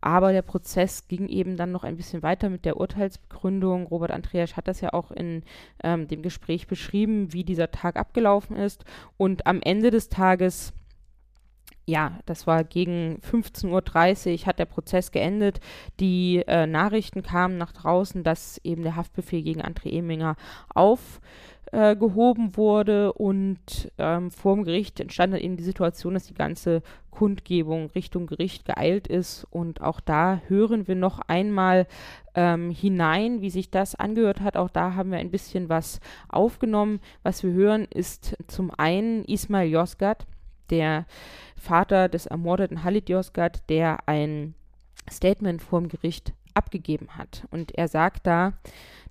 Aber 0.00 0.32
der 0.32 0.42
Prozess 0.42 1.08
ging 1.08 1.28
eben 1.28 1.56
dann 1.56 1.72
noch 1.72 1.84
ein 1.84 1.96
bisschen 1.96 2.22
weiter 2.22 2.50
mit 2.50 2.64
der 2.64 2.76
Urteilsbegründung. 2.76 3.86
Robert 3.86 4.12
Andreas 4.12 4.56
hat 4.56 4.68
das 4.68 4.80
ja 4.80 4.92
auch 4.92 5.10
in 5.10 5.42
ähm, 5.82 6.06
dem 6.06 6.22
Gespräch 6.22 6.66
beschrieben, 6.66 7.32
wie 7.32 7.44
dieser 7.44 7.70
Tag 7.70 7.96
abgelaufen 7.96 8.56
ist. 8.56 8.84
Und 9.16 9.46
am 9.46 9.60
Ende 9.60 9.90
des 9.90 10.08
Tages, 10.08 10.72
ja, 11.84 12.20
das 12.26 12.46
war 12.46 12.62
gegen 12.62 13.18
15.30 13.28 14.40
Uhr, 14.42 14.46
hat 14.46 14.58
der 14.60 14.66
Prozess 14.66 15.10
geendet. 15.10 15.58
Die 15.98 16.44
äh, 16.46 16.66
Nachrichten 16.66 17.22
kamen 17.22 17.58
nach 17.58 17.72
draußen, 17.72 18.22
dass 18.22 18.60
eben 18.62 18.82
der 18.82 18.94
Haftbefehl 18.94 19.42
gegen 19.42 19.62
André 19.62 19.90
Eminger 19.90 20.36
auf 20.72 21.20
äh, 21.72 21.96
gehoben 21.96 22.56
wurde 22.56 23.12
und 23.12 23.92
ähm, 23.98 24.30
vor 24.30 24.54
dem 24.54 24.64
Gericht 24.64 25.00
entstand 25.00 25.34
dann 25.34 25.40
eben 25.40 25.56
die 25.56 25.64
Situation, 25.64 26.14
dass 26.14 26.26
die 26.26 26.34
ganze 26.34 26.82
Kundgebung 27.10 27.90
Richtung 27.90 28.26
Gericht 28.26 28.64
geeilt 28.64 29.06
ist 29.06 29.46
und 29.50 29.80
auch 29.80 30.00
da 30.00 30.40
hören 30.46 30.88
wir 30.88 30.94
noch 30.94 31.20
einmal 31.26 31.86
ähm, 32.34 32.70
hinein, 32.70 33.40
wie 33.42 33.50
sich 33.50 33.70
das 33.70 33.94
angehört 33.94 34.40
hat. 34.40 34.56
Auch 34.56 34.70
da 34.70 34.94
haben 34.94 35.10
wir 35.10 35.18
ein 35.18 35.30
bisschen 35.30 35.68
was 35.68 36.00
aufgenommen. 36.28 37.00
Was 37.22 37.42
wir 37.42 37.52
hören 37.52 37.86
ist 37.92 38.36
zum 38.46 38.70
einen 38.70 39.24
Ismail 39.24 39.68
Yozgat, 39.68 40.26
der 40.70 41.06
Vater 41.56 42.08
des 42.08 42.26
ermordeten 42.26 42.84
Halid 42.84 43.08
Yozgat, 43.08 43.68
der 43.68 43.98
ein 44.06 44.54
Statement 45.10 45.60
vor 45.60 45.80
dem 45.80 45.88
Gericht 45.88 46.32
abgegeben 46.58 47.08
hat. 47.16 47.46
Und 47.50 47.72
er 47.72 47.88
sagt 47.88 48.26
da, 48.26 48.52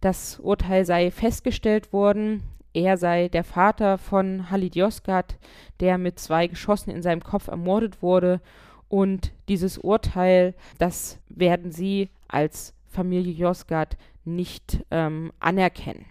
das 0.02 0.40
Urteil 0.40 0.86
sei 0.86 1.10
festgestellt 1.10 1.92
worden, 1.92 2.44
er 2.74 2.98
sei 2.98 3.28
der 3.28 3.44
Vater 3.44 3.98
von 3.98 4.52
Halid 4.52 4.76
Yozgat, 4.76 5.38
der 5.80 5.98
mit 5.98 6.20
zwei 6.20 6.46
Geschossen 6.46 6.92
in 6.92 7.02
seinem 7.02 7.24
Kopf 7.24 7.48
ermordet 7.48 8.04
wurde. 8.04 8.40
Und 8.88 9.32
dieses 9.48 9.80
Urteil, 9.80 10.54
das 10.78 11.20
werden 11.28 11.72
sie 11.72 12.10
als 12.28 12.74
Familie 12.88 13.34
Yozgat 13.34 13.98
nicht 14.26 14.86
ähm, 14.92 15.32
anerkennen. 15.40 16.06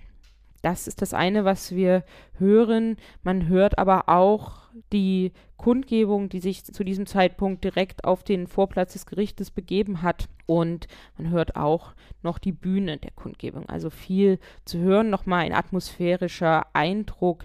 Das 0.63 0.89
ist 0.89 1.03
das 1.03 1.15
eine, 1.15 1.45
was 1.45 1.77
wir 1.77 2.03
hören. 2.39 2.97
Man 3.23 3.47
hört 3.47 3.79
aber 3.79 4.09
auch 4.09 4.66
die 4.93 5.33
Kundgebung, 5.57 6.29
die 6.29 6.41
sich 6.41 6.65
zu 6.65 6.85
diesem 6.85 7.07
Zeitpunkt 7.07 7.65
direkt 7.65 8.05
auf 8.05 8.23
den 8.23 8.47
Vorplatz 8.47 8.93
des 8.93 9.07
Gerichtes 9.07 9.51
begeben 9.51 10.03
hat. 10.03 10.29
Und 10.47 10.87
man 11.17 11.31
hört 11.31 11.57
auch 11.57 11.95
noch 12.23 12.39
die 12.39 12.53
Bühne 12.53 12.99
der 12.99 13.11
Kundgebung. 13.13 13.69
Also 13.69 13.91
viel 13.91 14.39
zu 14.65 14.79
hören, 14.79 15.11
nochmal 15.11 15.45
ein 15.45 15.53
atmosphärischer 15.53 16.67
Eindruck 16.73 17.45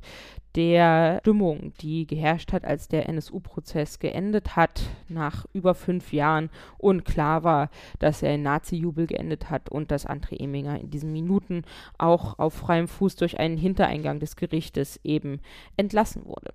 der 0.56 1.20
Stimmung, 1.22 1.74
die 1.80 2.06
geherrscht 2.06 2.52
hat, 2.52 2.66
als 2.66 2.88
der 2.88 3.08
NSU-Prozess 3.08 4.00
geendet 4.00 4.56
hat, 4.56 4.82
nach 5.08 5.46
über 5.54 5.76
fünf 5.76 6.12
Jahren 6.12 6.50
und 6.78 7.06
klar 7.06 7.44
war, 7.44 7.70
dass 8.00 8.22
er 8.22 8.36
in 8.36 8.44
Nazi-Jubel 8.44 9.08
geendet 9.08 9.50
hat 9.50 9.70
und 9.70 9.92
dass 9.92 10.08
André 10.08 10.42
Eminger 10.42 10.80
in 10.80 10.90
diesen 10.90 11.14
Minuten 11.14 11.64
auch 11.98 12.38
auf 12.38 12.54
freiem 12.54 12.88
Fuß 12.88 13.16
durch 13.16 13.40
einen 13.40 13.58
Hintereingang 13.58 14.20
des 14.20 14.36
Gerichtes 14.36 15.00
eben 15.04 15.40
entlassen 15.78 16.26
wurde. 16.26 16.52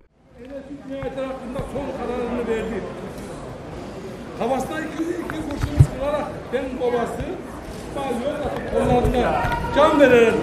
Kafasına 4.39 4.79
iki, 4.79 5.03
iki 5.03 5.41
kurşun 5.41 5.83
sıkılarak 5.83 6.25
ben 6.53 6.65
babası 6.81 7.23
kollarına 8.73 9.41
can 9.75 9.99
verelim 9.99 10.35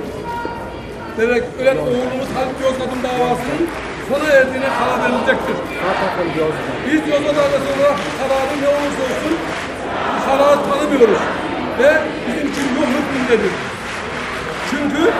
vererek 1.18 1.45
ölen 1.61 1.76
oğlumuz 1.76 2.28
Haluk 2.36 2.59
Yozgat'ın 2.62 3.03
davasının 3.03 3.64
sona 4.09 4.28
erdiğine 4.32 4.68
karar 4.78 4.99
verilecektir. 5.03 5.57
Biz 6.86 7.01
Yozgat 7.12 7.36
ailesi 7.42 7.68
olarak 7.74 7.99
kararın 8.18 8.59
ne 8.62 8.68
olursa 8.68 9.03
olsun 9.09 9.34
bu 10.16 10.24
kararı 10.26 10.61
tanımıyoruz. 10.70 11.22
Ve 11.78 11.90
bizim 12.26 12.53
için 12.53 12.66
yok 12.76 12.88
hükmündedir. 12.97 13.53
Çünkü 14.70 15.12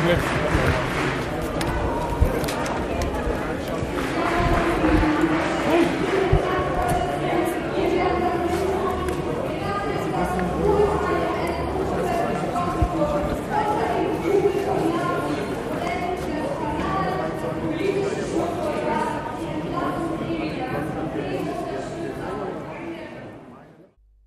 Problem. 0.00 0.40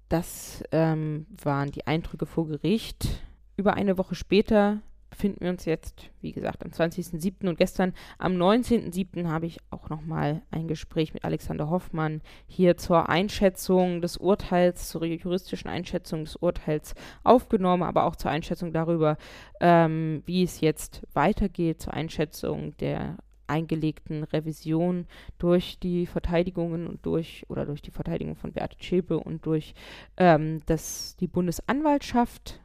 Das 0.09 0.63
ähm, 0.71 1.25
waren 1.43 1.71
die 1.71 1.87
Eindrücke 1.87 2.27
vor 2.27 2.47
Gericht. 2.47 3.23
Über 3.57 3.73
eine 3.73 3.97
Woche 3.97 4.13
später 4.13 4.81
befinden 5.13 5.41
wir 5.41 5.51
uns 5.51 5.65
jetzt, 5.65 6.09
wie 6.21 6.31
gesagt, 6.31 6.65
am 6.65 6.71
20.07. 6.71 7.47
und 7.47 7.55
gestern 7.55 7.93
am 8.17 8.33
19.07. 8.33 9.27
habe 9.27 9.45
ich 9.45 9.59
auch 9.69 9.87
nochmal 9.89 10.41
ein 10.49 10.67
Gespräch 10.67 11.13
mit 11.13 11.23
Alexander 11.23 11.69
Hoffmann 11.69 12.21
hier 12.47 12.77
zur 12.77 13.09
Einschätzung 13.09 14.01
des 14.01 14.17
Urteils, 14.17 14.89
zur 14.89 15.05
juristischen 15.05 15.69
Einschätzung 15.69 16.23
des 16.23 16.35
Urteils 16.35 16.95
aufgenommen, 17.23 17.83
aber 17.83 18.05
auch 18.05 18.15
zur 18.15 18.31
Einschätzung 18.31 18.73
darüber, 18.73 19.17
ähm, 19.61 20.23
wie 20.25 20.41
es 20.41 20.61
jetzt 20.61 21.03
weitergeht, 21.13 21.83
zur 21.83 21.93
Einschätzung 21.93 22.75
der 22.77 23.17
eingelegten 23.45 24.23
Revision 24.23 25.05
durch 25.37 25.77
die 25.77 26.07
Verteidigungen 26.07 26.87
und 26.87 27.05
durch 27.05 27.45
oder 27.49 27.67
durch 27.67 27.83
die 27.83 27.91
Verteidigung 27.91 28.35
von 28.35 28.53
Beate 28.53 28.77
Zschäpe 28.77 29.19
und 29.19 29.45
durch 29.45 29.75
ähm, 30.17 30.61
das, 30.65 31.15
die 31.17 31.27
Bundesanwaltschaft. 31.27 32.62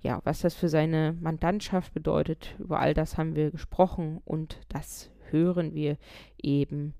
Ja, 0.00 0.20
was 0.24 0.40
das 0.40 0.54
für 0.54 0.68
seine 0.68 1.16
Mandantschaft 1.20 1.92
bedeutet, 1.92 2.54
über 2.58 2.78
all 2.80 2.94
das 2.94 3.18
haben 3.18 3.34
wir 3.34 3.50
gesprochen 3.50 4.20
und 4.24 4.60
das 4.68 5.10
hören 5.30 5.74
wir 5.74 5.96
eben 6.40 6.94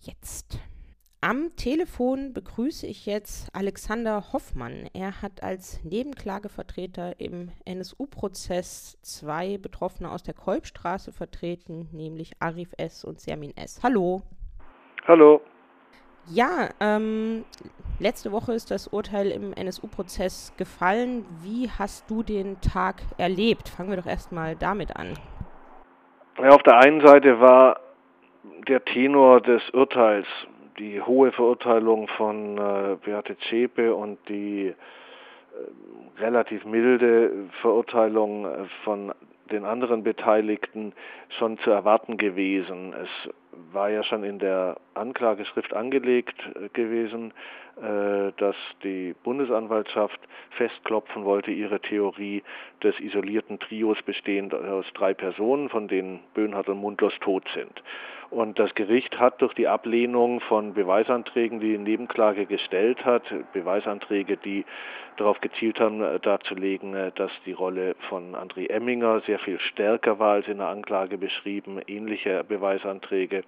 jetzt. 0.00 0.58
Am 1.22 1.56
Telefon 1.56 2.34
begrüße 2.34 2.86
ich 2.86 3.06
jetzt 3.06 3.48
Alexander 3.54 4.34
Hoffmann. 4.34 4.90
Er 4.92 5.22
hat 5.22 5.42
als 5.42 5.82
Nebenklagevertreter 5.82 7.18
im 7.18 7.50
NSU-Prozess 7.64 8.98
zwei 9.00 9.56
Betroffene 9.56 10.10
aus 10.10 10.22
der 10.22 10.34
Kolbstraße 10.34 11.12
vertreten, 11.12 11.88
nämlich 11.92 12.32
Arif 12.40 12.74
S. 12.76 13.04
und 13.04 13.20
Sermin 13.20 13.56
S. 13.56 13.82
Hallo. 13.82 14.20
Hallo. 15.08 15.40
Ja, 16.30 16.70
ähm, 16.80 17.44
letzte 17.98 18.32
Woche 18.32 18.52
ist 18.52 18.70
das 18.70 18.88
Urteil 18.88 19.30
im 19.30 19.52
NSU-Prozess 19.52 20.54
gefallen. 20.56 21.26
Wie 21.42 21.68
hast 21.68 22.10
du 22.10 22.22
den 22.22 22.60
Tag 22.60 23.02
erlebt? 23.18 23.68
Fangen 23.68 23.90
wir 23.90 23.98
doch 23.98 24.06
erstmal 24.06 24.56
damit 24.56 24.96
an. 24.96 25.14
Ja, 26.38 26.50
auf 26.50 26.62
der 26.62 26.78
einen 26.78 27.06
Seite 27.06 27.40
war 27.40 27.78
der 28.66 28.84
Tenor 28.84 29.40
des 29.40 29.62
Urteils 29.70 30.26
die 30.78 31.00
hohe 31.00 31.30
Verurteilung 31.32 32.08
von 32.16 32.58
äh, 32.58 32.96
Beate 33.04 33.36
Zschäpe 33.38 33.94
und 33.94 34.18
die 34.28 34.68
äh, 34.68 36.20
relativ 36.20 36.64
milde 36.64 37.48
Verurteilung 37.60 38.46
äh, 38.46 38.64
von 38.82 39.12
den 39.50 39.64
anderen 39.64 40.02
Beteiligten 40.02 40.92
schon 41.38 41.58
zu 41.58 41.70
erwarten 41.70 42.16
gewesen. 42.16 42.92
Es 42.94 43.30
war 43.72 43.90
ja 43.90 44.02
schon 44.02 44.24
in 44.24 44.38
der 44.38 44.76
Anklageschrift 44.94 45.74
angelegt 45.74 46.36
äh, 46.54 46.68
gewesen, 46.70 47.32
äh, 47.76 48.32
dass 48.36 48.56
die 48.82 49.14
Bundesanwaltschaft 49.24 50.20
festklopfen 50.50 51.24
wollte, 51.24 51.50
ihre 51.50 51.80
Theorie 51.80 52.42
des 52.82 52.98
isolierten 53.00 53.58
Trios 53.58 54.00
bestehend 54.02 54.54
aus 54.54 54.86
drei 54.94 55.14
Personen, 55.14 55.68
von 55.68 55.88
denen 55.88 56.20
Böhnhardt 56.34 56.68
und 56.68 56.78
Mundlos 56.78 57.14
tot 57.20 57.44
sind. 57.54 57.82
Und 58.34 58.58
das 58.58 58.74
Gericht 58.74 59.20
hat 59.20 59.40
durch 59.40 59.54
die 59.54 59.68
Ablehnung 59.68 60.40
von 60.40 60.74
Beweisanträgen, 60.74 61.60
die 61.60 61.76
die 61.76 61.78
Nebenklage 61.78 62.46
gestellt 62.46 63.04
hat, 63.04 63.22
Beweisanträge, 63.52 64.36
die 64.36 64.64
darauf 65.18 65.40
gezielt 65.40 65.78
haben, 65.78 66.02
äh, 66.02 66.18
darzulegen, 66.18 66.96
äh, 66.96 67.12
dass 67.14 67.30
die 67.46 67.52
Rolle 67.52 67.94
von 68.08 68.34
André 68.34 68.68
Emminger 68.68 69.20
sehr 69.20 69.38
viel 69.38 69.60
stärker 69.60 70.18
war 70.18 70.32
als 70.32 70.48
in 70.48 70.58
der 70.58 70.66
Anklage 70.66 71.16
beschrieben, 71.16 71.80
ähnliche 71.86 72.42
Beweisanträge, 72.42 73.44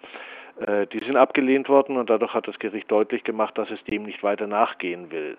äh, 0.64 0.86
die 0.86 1.00
sind 1.00 1.16
abgelehnt 1.16 1.68
worden 1.68 1.96
und 1.96 2.08
dadurch 2.08 2.32
hat 2.32 2.46
das 2.46 2.60
Gericht 2.60 2.88
deutlich 2.88 3.24
gemacht, 3.24 3.58
dass 3.58 3.68
es 3.72 3.82
dem 3.86 4.04
nicht 4.04 4.22
weiter 4.22 4.46
nachgehen 4.46 5.10
will. 5.10 5.36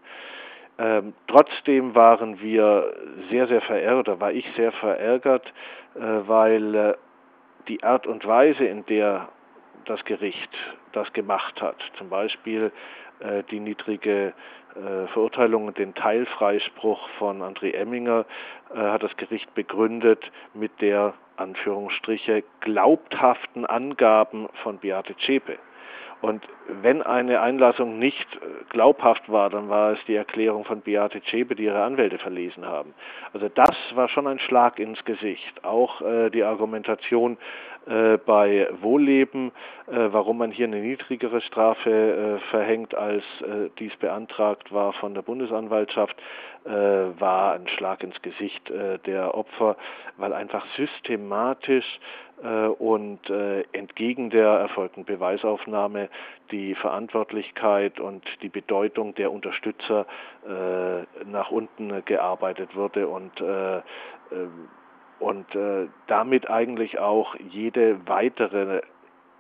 Ähm, 0.78 1.14
trotzdem 1.28 1.96
waren 1.96 2.42
wir 2.42 2.94
sehr, 3.30 3.48
sehr 3.48 3.62
verärgert, 3.62 4.20
war 4.20 4.34
ich 4.34 4.46
sehr 4.58 4.74
verärgert, 4.74 5.48
äh, 5.96 6.02
weil 6.28 6.76
äh, 6.76 6.94
die 7.70 7.82
Art 7.84 8.06
und 8.08 8.28
Weise, 8.28 8.66
in 8.66 8.86
der 8.88 9.30
das 9.88 10.04
Gericht 10.06 10.50
das 10.94 11.12
gemacht 11.14 11.62
hat. 11.62 11.78
Zum 11.98 12.10
Beispiel 12.10 12.72
äh, 13.20 13.44
die 13.50 13.60
niedrige 13.60 14.34
äh, 14.76 15.08
Verurteilung 15.08 15.66
und 15.66 15.78
den 15.78 15.96
Teilfreispruch 15.96 17.10
von 17.18 17.42
André 17.42 17.74
Emminger 17.74 18.26
äh, 18.74 18.78
hat 18.78 19.04
das 19.04 19.16
Gericht 19.18 19.54
begründet 19.56 20.32
mit 20.54 20.82
der 20.82 21.14
Anführungsstriche 21.38 22.44
glaubhaften 22.62 23.66
Angaben 23.66 24.48
von 24.64 24.78
Beate 24.78 25.16
Zschäpe. 25.18 25.58
Und 26.22 26.44
wenn 26.82 27.04
eine 27.04 27.42
Einlassung 27.42 28.00
nicht 28.00 28.28
äh, 28.36 28.40
glaubhaft 28.70 29.32
war, 29.32 29.50
dann 29.50 29.70
war 29.70 29.94
es 29.94 30.00
die 30.06 30.16
Erklärung 30.16 30.66
von 30.66 30.82
Beate 30.82 31.22
Zschäpe, 31.22 31.56
die 31.56 31.66
ihre 31.66 31.84
Anwälte 31.84 32.18
verlesen 32.18 32.66
haben. 32.66 32.94
Also 33.34 33.50
das 33.50 33.76
war 33.94 34.10
schon 34.10 34.28
ein 34.28 34.40
Schlag 34.40 34.80
ins 34.80 35.04
Gesicht. 35.06 35.64
Auch 35.64 36.02
äh, 36.02 36.30
die 36.30 36.44
Argumentation 36.44 37.38
äh, 37.88 38.18
bei 38.18 38.68
Wohlleben, 38.82 39.52
äh, 39.88 40.12
warum 40.12 40.40
man 40.40 40.52
hier 40.52 40.68
eine 40.68 40.82
niedrigere 40.82 41.40
Strafe 41.40 41.90
äh, 41.90 42.50
verhängt, 42.50 42.94
als 42.96 43.24
äh, 43.42 43.70
dies 43.80 43.96
beantragt 43.96 44.74
war 44.74 44.92
von 44.94 45.14
der 45.14 45.22
Bundesanwaltschaft, 45.22 46.16
war 46.70 47.54
ein 47.54 47.66
Schlag 47.70 48.04
ins 48.04 48.22
Gesicht 48.22 48.70
der 49.06 49.36
Opfer, 49.36 49.78
weil 50.18 50.34
einfach 50.34 50.66
systematisch 50.76 52.02
und 52.44 53.30
äh, 53.30 53.64
entgegen 53.72 54.30
der 54.30 54.48
erfolgten 54.48 55.06
Beweisaufnahme 55.06 56.10
die 56.52 56.76
Verantwortlichkeit 56.76 58.00
und 58.00 58.24
die 58.42 58.50
Bedeutung 58.50 59.16
der 59.16 59.32
Unterstützer 59.32 60.06
äh, 60.48 61.26
nach 61.26 61.50
unten 61.52 62.06
gearbeitet 62.06 62.76
wurde 62.76 63.08
und 63.08 63.42
und 65.20 65.48
damit 66.08 66.50
eigentlich 66.50 67.00
auch 67.00 67.36
jede 67.50 68.08
weitere 68.08 68.82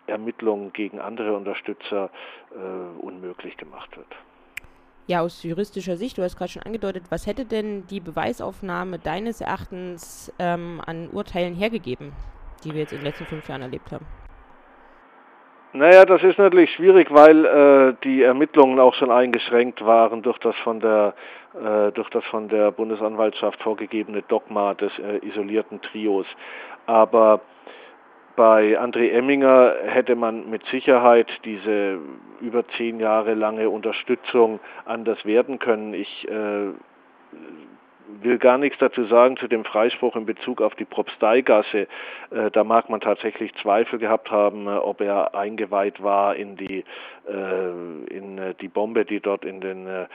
Ermittlung 0.07 0.71
gegen 0.71 0.99
andere 0.99 1.35
Unterstützer 1.35 2.09
unmöglich 3.01 3.57
gemacht 3.57 3.95
wird. 3.97 4.07
Ja, 5.07 5.21
aus 5.21 5.43
juristischer 5.43 5.95
Sicht, 5.95 6.17
du 6.17 6.21
hast 6.21 6.37
gerade 6.37 6.51
schon 6.51 6.63
angedeutet, 6.63 7.05
was 7.09 7.27
hätte 7.27 7.45
denn 7.45 7.87
die 7.87 8.01
Beweisaufnahme 8.01 8.99
deines 8.99 9.39
Erachtens 9.39 10.33
ähm, 10.39 10.81
an 10.85 11.09
Urteilen 11.11 11.55
hergegeben? 11.55 12.11
Die 12.67 12.73
wir 12.73 12.81
jetzt 12.81 12.91
in 12.91 12.99
den 12.99 13.05
letzten 13.05 13.25
fünf 13.25 13.47
Jahren 13.47 13.61
erlebt 13.61 13.91
haben? 13.91 14.05
Naja, 15.73 16.05
das 16.05 16.23
ist 16.23 16.37
natürlich 16.37 16.71
schwierig, 16.71 17.11
weil 17.11 17.45
äh, 17.45 17.93
die 18.03 18.23
Ermittlungen 18.23 18.79
auch 18.79 18.93
schon 18.95 19.11
eingeschränkt 19.11 19.85
waren 19.85 20.21
durch 20.21 20.37
das 20.39 20.55
von 20.63 20.79
der 20.79 21.13
äh, 21.53 21.91
durch 21.91 22.09
das 22.09 22.23
von 22.25 22.47
der 22.47 22.71
Bundesanwaltschaft 22.71 23.61
vorgegebene 23.61 24.21
Dogma 24.23 24.73
des 24.73 24.91
äh, 24.99 25.25
isolierten 25.25 25.81
Trios. 25.81 26.25
Aber 26.85 27.41
bei 28.35 28.79
André 28.79 29.09
Emminger 29.11 29.73
hätte 29.85 30.15
man 30.15 30.49
mit 30.49 30.65
Sicherheit 30.67 31.27
diese 31.43 31.99
über 32.39 32.67
zehn 32.77 32.99
Jahre 32.99 33.33
lange 33.33 33.69
Unterstützung 33.69 34.59
anders 34.85 35.25
werden 35.25 35.59
können. 35.59 35.93
Ich 35.93 36.27
äh, 36.29 36.67
will 38.21 38.37
gar 38.37 38.57
nichts 38.57 38.77
dazu 38.79 39.05
sagen 39.05 39.37
zu 39.37 39.47
dem 39.47 39.65
Freispruch 39.65 40.15
in 40.15 40.25
Bezug 40.25 40.61
auf 40.61 40.75
die 40.75 40.85
Propsteigasse. 40.85 41.87
Äh, 42.31 42.51
da 42.51 42.63
mag 42.63 42.89
man 42.89 43.01
tatsächlich 43.01 43.53
Zweifel 43.55 43.99
gehabt 43.99 44.31
haben, 44.31 44.67
äh, 44.67 44.71
ob 44.71 45.01
er 45.01 45.35
eingeweiht 45.35 46.01
war 46.01 46.35
in 46.35 46.55
die 46.57 46.83
äh, 47.27 47.69
in 48.09 48.37
äh, 48.37 48.53
die 48.55 48.67
Bombe, 48.67 49.05
die 49.05 49.19
dort 49.19 49.43
in 49.43 49.61
den 49.61 49.87
äh, 49.87 50.07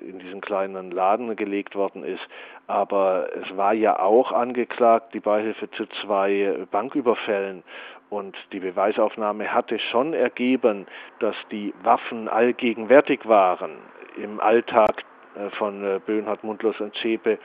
in 0.00 0.18
diesen 0.18 0.40
kleinen 0.40 0.90
Laden 0.90 1.36
gelegt 1.36 1.74
worden 1.74 2.04
ist. 2.04 2.26
Aber 2.66 3.28
es 3.34 3.56
war 3.56 3.72
ja 3.72 3.98
auch 3.98 4.32
angeklagt 4.32 5.14
die 5.14 5.20
Beihilfe 5.20 5.70
zu 5.70 5.86
zwei 6.02 6.66
Banküberfällen 6.70 7.62
und 8.10 8.36
die 8.52 8.60
Beweisaufnahme 8.60 9.52
hatte 9.52 9.78
schon 9.78 10.14
ergeben, 10.14 10.86
dass 11.20 11.36
die 11.50 11.72
Waffen 11.82 12.28
allgegenwärtig 12.28 13.28
waren 13.28 13.72
im 14.16 14.40
Alltag 14.40 15.02
äh, 15.02 15.07
von 15.50 15.84
äh, 15.84 16.00
Böhnhardt, 16.04 16.44
Mundlos 16.44 16.80
und 16.80 16.94
Zschäpe. 16.94 17.38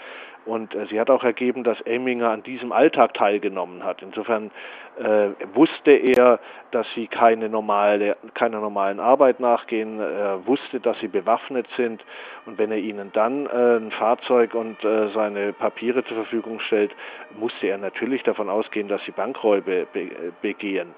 Und 0.46 0.76
äh, 0.76 0.88
sie 0.88 1.00
hat 1.00 1.10
auch 1.10 1.24
ergeben, 1.24 1.64
dass 1.64 1.80
Emminger 1.82 2.30
an 2.30 2.44
diesem 2.44 2.72
Alltag 2.72 3.14
teilgenommen 3.14 3.84
hat. 3.84 4.02
Insofern 4.02 4.52
äh, 5.00 5.30
wusste 5.54 5.92
er, 5.92 6.40
dass 6.72 6.86
sie 6.96 7.08
keine 7.08 7.50
normale, 7.50 8.18
keiner 8.34 8.60
normalen 8.60 9.00
Arbeit 9.00 9.40
nachgehen, 9.40 10.00
er 10.00 10.46
wusste, 10.46 10.80
dass 10.80 11.00
sie 11.00 11.08
bewaffnet 11.08 11.68
sind. 11.78 12.04
Und 12.46 12.58
wenn 12.58 12.72
er 12.72 12.78
ihnen 12.78 13.12
dann 13.14 13.46
äh, 13.46 13.78
ein 13.78 13.92
Fahrzeug 13.92 14.54
und 14.54 14.84
äh, 14.84 15.10
seine 15.14 15.54
Papiere 15.54 16.04
zur 16.04 16.18
Verfügung 16.18 16.60
stellt, 16.60 16.92
musste 17.38 17.68
er 17.68 17.78
natürlich 17.78 18.24
davon 18.24 18.50
ausgehen, 18.50 18.88
dass 18.88 19.04
sie 19.06 19.12
Bankräube 19.12 19.88
be 19.94 20.10
begehen. 20.42 20.94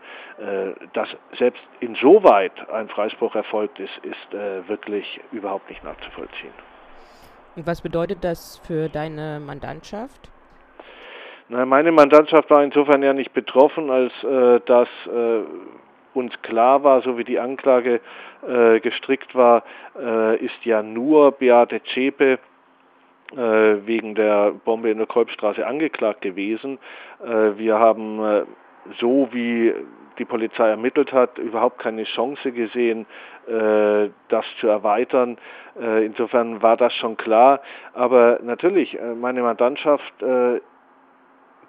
dass 0.93 1.09
selbst 1.37 1.61
insoweit 1.79 2.51
ein 2.69 2.89
Freispruch 2.89 3.35
erfolgt 3.35 3.79
ist, 3.79 3.97
ist 4.03 4.67
wirklich 4.67 5.19
überhaupt 5.31 5.69
nicht 5.69 5.83
nachzuvollziehen. 5.83 6.53
Und 7.55 7.65
was 7.65 7.81
bedeutet 7.81 8.23
das 8.23 8.61
für 8.65 8.89
deine 8.89 9.39
Mandantschaft? 9.39 10.29
Na, 11.47 11.65
meine 11.65 11.91
Mandantschaft 11.91 12.49
war 12.49 12.63
insofern 12.63 13.03
ja 13.03 13.13
nicht 13.13 13.33
betroffen, 13.33 13.89
als 13.89 14.11
äh, 14.23 14.59
dass 14.65 14.89
äh, 15.05 15.43
uns 16.13 16.33
klar 16.41 16.83
war, 16.83 17.01
so 17.01 17.17
wie 17.17 17.23
die 17.23 17.39
Anklage 17.39 18.01
äh, 18.47 18.79
gestrickt 18.79 19.35
war, 19.35 19.63
äh, 19.97 20.37
ist 20.43 20.65
ja 20.65 20.81
nur 20.81 21.31
Beate 21.33 21.81
Zschäpe 21.83 22.39
äh, 23.31 23.37
wegen 23.37 24.15
der 24.15 24.51
Bombe 24.51 24.89
in 24.89 24.97
der 24.97 25.07
Kolbstraße 25.07 25.65
angeklagt 25.65 26.21
gewesen. 26.21 26.79
Äh, 27.23 27.57
wir 27.57 27.79
haben 27.79 28.45
so 28.99 29.29
wie 29.31 29.73
die 30.17 30.25
Polizei 30.25 30.69
ermittelt 30.69 31.11
hat, 31.13 31.37
überhaupt 31.37 31.79
keine 31.79 32.03
Chance 32.03 32.51
gesehen, 32.51 33.05
äh, 33.47 34.09
das 34.29 34.45
zu 34.59 34.67
erweitern. 34.67 35.37
Äh, 35.79 36.05
insofern 36.05 36.61
war 36.61 36.77
das 36.77 36.93
schon 36.93 37.17
klar. 37.17 37.61
Aber 37.93 38.39
natürlich, 38.41 38.97
äh, 38.97 39.13
meine 39.13 39.41
Mandantschaft 39.41 40.21
äh, 40.21 40.61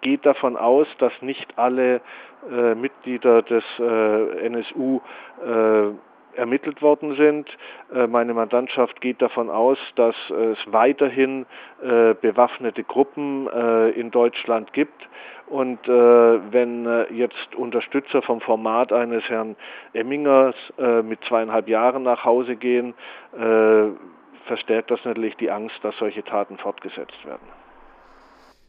geht 0.00 0.24
davon 0.24 0.56
aus, 0.56 0.86
dass 0.98 1.12
nicht 1.20 1.58
alle 1.58 2.00
äh, 2.50 2.74
Mitglieder 2.74 3.42
des 3.42 3.64
NSU 3.78 5.00
ermittelt 6.36 6.82
worden 6.82 7.16
sind. 7.16 7.48
Meine 8.08 8.34
Mandantschaft 8.34 9.00
geht 9.00 9.20
davon 9.22 9.50
aus, 9.50 9.78
dass 9.96 10.14
es 10.30 10.58
weiterhin 10.66 11.46
bewaffnete 11.80 12.84
Gruppen 12.84 13.48
in 13.94 14.10
Deutschland 14.10 14.72
gibt 14.72 15.08
und 15.46 15.86
äh, 15.86 15.90
wenn 16.52 16.86
äh, 16.86 17.12
jetzt 17.12 17.54
Unterstützer 17.54 18.20
vom 18.22 18.40
Format 18.40 18.92
eines 18.92 19.22
Herrn 19.28 19.54
Emmingers 19.92 20.56
äh, 20.76 21.02
mit 21.02 21.22
zweieinhalb 21.24 21.68
Jahren 21.68 22.02
nach 22.02 22.24
Hause 22.24 22.56
gehen, 22.56 22.94
äh, 23.32 23.90
verstärkt 24.46 24.90
das 24.90 25.04
natürlich 25.04 25.36
die 25.36 25.50
Angst, 25.50 25.76
dass 25.82 25.96
solche 25.98 26.24
Taten 26.24 26.58
fortgesetzt 26.58 27.24
werden. 27.24 27.46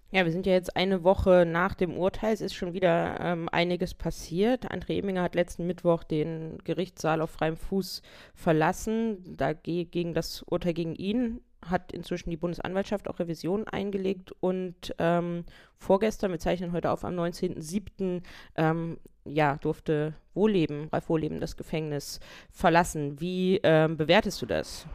Ja, 0.10 0.24
wir 0.24 0.32
sind 0.32 0.46
ja 0.46 0.54
jetzt 0.54 0.78
eine 0.78 1.04
Woche 1.04 1.46
nach 1.46 1.74
dem 1.74 1.98
Urteil. 1.98 2.34
Es 2.34 2.40
ist 2.40 2.56
schon 2.56 2.74
wieder 2.74 3.20
ähm, 3.20 3.50
einiges 3.52 3.94
passiert. 3.94 4.72
André 4.72 5.00
Eminger 5.00 5.22
hat 5.22 5.36
letzten 5.36 5.68
Mittwoch 5.68 6.04
den 6.06 6.60
Gerichtssaal 6.64 7.20
auf 7.20 7.32
freiem 7.32 7.58
Fuß 7.58 8.02
verlassen. 8.34 9.36
Da 9.38 9.52
gegen 9.52 10.14
das 10.14 10.44
Urteil 10.44 10.74
gegen 10.74 10.96
ihn 10.96 11.42
hat 11.70 11.92
inzwischen 11.92 12.30
die 12.30 12.38
Bundesanwaltschaft 12.38 13.10
auch 13.10 13.20
Revision 13.20 13.68
eingelegt 13.68 14.32
und 14.40 14.96
ähm, 15.00 15.44
vorgestern, 15.78 16.32
wir 16.32 16.40
zeichnen 16.40 16.72
heute 16.72 16.92
auf, 16.92 17.04
am 17.04 17.16
19.07. 17.16 18.22
Ähm, 18.56 18.98
ja, 19.26 19.58
durfte 19.58 20.14
Wohleben, 20.34 20.88
Ralf 20.94 21.10
Wohleben 21.10 21.40
das 21.42 21.58
Gefängnis 21.58 22.20
verlassen. 22.50 23.20
Wie 23.20 23.60
ähm, 23.64 23.98
bewertest 23.98 24.42
du 24.42 24.46
das? 24.46 24.88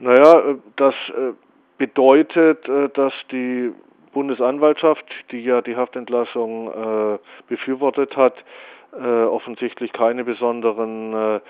Naja, 0.00 0.50
äh, 0.50 0.56
das 0.76 0.94
äh, 1.10 1.32
bedeutet, 1.82 2.68
äh, 2.68 2.88
dass 2.90 3.12
die 3.32 3.72
Bundesanwaltschaft, 4.12 5.04
die 5.32 5.42
ja 5.42 5.62
die 5.62 5.74
Haftentlassung 5.74 7.18
befürwortet 7.48 8.14
hat, 8.14 8.34
offensichtlich 8.92 9.90
keine 9.94 10.22
besonderen 10.22 11.14
äh, 11.14 11.40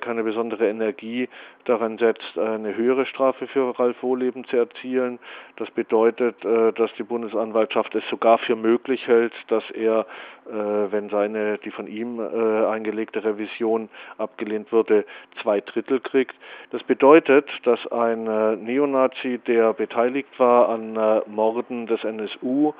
keine 0.00 0.22
besondere 0.22 0.68
Energie 0.68 1.28
daran 1.64 1.98
setzt, 1.98 2.38
eine 2.38 2.74
höhere 2.74 3.06
Strafe 3.06 3.46
für 3.46 3.78
Ralf 3.78 4.02
Wohleben 4.02 4.44
zu 4.44 4.56
erzielen. 4.56 5.18
Das 5.56 5.70
bedeutet, 5.70 6.42
äh, 6.44 6.72
dass 6.72 6.92
die 6.94 7.02
Bundesanwaltschaft 7.02 7.94
es 7.94 8.08
sogar 8.08 8.38
für 8.38 8.56
möglich 8.56 9.06
hält, 9.06 9.32
dass 9.48 9.68
er, 9.70 10.06
äh, 10.46 10.52
wenn 10.52 11.10
seine, 11.10 11.58
die 11.58 11.70
von 11.70 11.86
ihm 11.86 12.18
eingelegte 12.18 13.22
Revision 13.22 13.88
abgelehnt 14.16 14.72
würde, 14.72 15.04
zwei 15.42 15.60
Drittel 15.60 16.00
kriegt. 16.00 16.34
Das 16.70 16.82
bedeutet, 16.84 17.48
dass 17.64 17.86
ein 17.92 18.24
Neonazi, 18.64 19.38
der 19.46 19.72
beteiligt 19.72 20.38
war 20.38 20.68
an 20.68 20.94
Morden 21.26 21.86
des 21.86 22.02
NSU, 22.04 22.72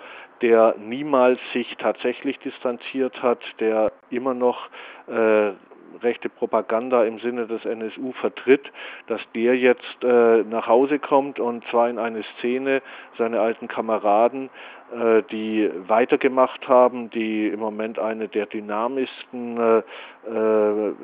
der 0.43 0.75
niemals 0.79 1.39
sich 1.53 1.77
tatsächlich 1.79 2.39
distanziert 2.39 3.23
hat, 3.23 3.41
der 3.61 3.93
immer 4.11 4.35
noch 4.35 4.69
äh, 5.09 5.53
rechte 6.03 6.29
Propaganda 6.29 7.05
im 7.05 7.19
Sinne 7.19 7.47
des 7.47 7.65
NSU 7.65 8.13
vertritt, 8.13 8.71
dass 9.07 9.21
der 9.35 9.57
jetzt 9.57 10.03
äh, 10.03 10.43
nach 10.45 10.67
Hause 10.67 10.99
kommt 10.99 11.41
und 11.41 11.65
zwar 11.69 11.89
in 11.89 11.99
eine 11.99 12.23
Szene, 12.39 12.83
seine 13.17 13.41
alten 13.41 13.69
Kameraden, 13.69 14.51
äh, 14.91 15.23
die 15.31 15.71
weitergemacht 15.87 16.67
haben, 16.67 17.11
die 17.11 17.49
im 17.49 17.61
Moment 17.61 17.99
eine 17.99 18.29
der 18.29 18.47
dynamischsten 18.47 19.59
äh, 19.59 19.79
äh 20.29 20.95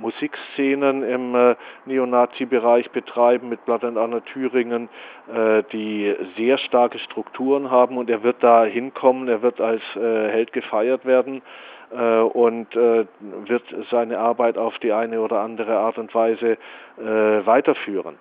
Musikszenen 0.00 1.02
im 1.02 1.34
äh, 1.34 1.56
Neonazi-Bereich 1.86 2.90
betreiben 2.90 3.48
mit 3.48 3.64
Blood 3.64 3.84
and 3.84 3.98
Honor 3.98 4.24
Thüringen, 4.24 4.88
äh, 5.32 5.62
die 5.72 6.14
sehr 6.36 6.58
starke 6.58 6.98
Strukturen 6.98 7.70
haben 7.70 7.98
und 7.98 8.08
er 8.08 8.22
wird 8.22 8.42
da 8.42 8.64
hinkommen, 8.64 9.28
er 9.28 9.42
wird 9.42 9.60
als 9.60 9.82
Held 9.94 10.52
gefeiert 10.52 11.04
werden. 11.04 11.42
Äh, 11.90 12.20
und 12.20 12.74
äh, 12.76 13.06
wird 13.46 13.64
seine 13.90 14.18
Arbeit 14.18 14.56
auf 14.56 14.78
die 14.78 14.92
eine 14.92 15.20
oder 15.20 15.40
andere 15.40 15.76
Art 15.78 15.98
und 15.98 16.14
Weise 16.14 16.56
äh, 16.98 17.02
weiterführen. 17.02 18.16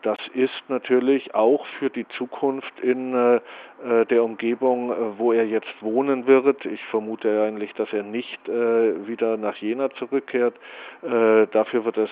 Das 0.00 0.16
ist 0.32 0.70
natürlich 0.70 1.34
auch 1.34 1.66
für 1.78 1.90
die 1.90 2.08
Zukunft 2.16 2.80
in 2.80 3.12
der 3.12 4.24
Umgebung, 4.24 5.18
wo 5.18 5.34
er 5.34 5.46
jetzt 5.46 5.68
wohnen 5.82 6.26
wird. 6.26 6.64
Ich 6.64 6.82
vermute 6.86 7.42
eigentlich, 7.42 7.74
dass 7.74 7.92
er 7.92 8.02
nicht 8.02 8.40
wieder 8.48 9.36
nach 9.36 9.56
Jena 9.56 9.90
zurückkehrt. 9.90 10.54
Dafür 11.02 11.84
wird 11.84 11.98
es 11.98 12.10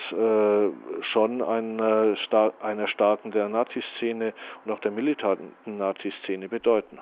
schon 1.07 1.41
ein, 1.41 1.81
einer 1.81 2.87
Starken 2.87 3.31
der 3.31 3.49
Naziszene 3.49 4.33
und 4.63 4.71
auch 4.71 4.79
der 4.81 4.91
militanten 4.91 5.79
Naziszene 5.79 6.47
bedeuten. 6.47 6.99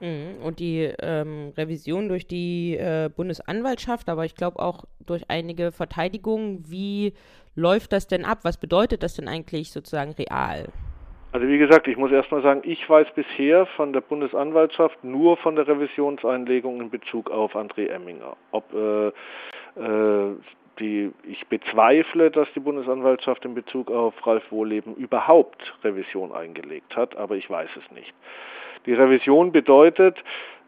Mhm. 0.00 0.42
Und 0.42 0.58
die 0.58 0.90
ähm, 1.00 1.52
Revision 1.56 2.08
durch 2.08 2.26
die 2.26 2.76
äh, 2.76 3.10
Bundesanwaltschaft, 3.14 4.08
aber 4.08 4.24
ich 4.24 4.34
glaube 4.34 4.58
auch 4.60 4.84
durch 5.06 5.24
einige 5.28 5.72
Verteidigungen, 5.72 6.64
wie 6.68 7.14
läuft 7.54 7.92
das 7.92 8.06
denn 8.06 8.24
ab? 8.24 8.38
Was 8.42 8.58
bedeutet 8.58 9.02
das 9.02 9.14
denn 9.14 9.28
eigentlich 9.28 9.70
sozusagen 9.72 10.12
real? 10.12 10.68
Also 11.32 11.46
wie 11.46 11.58
gesagt, 11.58 11.86
ich 11.86 11.96
muss 11.96 12.10
erstmal 12.10 12.42
sagen, 12.42 12.62
ich 12.64 12.88
weiß 12.88 13.06
bisher 13.14 13.66
von 13.66 13.92
der 13.92 14.00
Bundesanwaltschaft 14.00 15.04
nur 15.04 15.36
von 15.36 15.54
der 15.54 15.68
Revisionseinlegung 15.68 16.80
in 16.80 16.90
Bezug 16.90 17.30
auf 17.30 17.54
André 17.54 17.88
Emminger. 17.88 18.36
Ob 18.50 18.72
äh, 18.74 19.08
äh, 19.80 20.34
die, 20.80 21.12
ich 21.22 21.46
bezweifle, 21.46 22.30
dass 22.30 22.48
die 22.54 22.60
Bundesanwaltschaft 22.60 23.44
in 23.44 23.54
Bezug 23.54 23.90
auf 23.90 24.14
Ralf 24.26 24.50
Wohleben 24.50 24.96
überhaupt 24.96 25.74
Revision 25.84 26.32
eingelegt 26.32 26.96
hat, 26.96 27.14
aber 27.16 27.36
ich 27.36 27.48
weiß 27.48 27.70
es 27.76 27.90
nicht. 27.92 28.12
Die 28.86 28.94
Revision 28.94 29.52
bedeutet, 29.52 30.16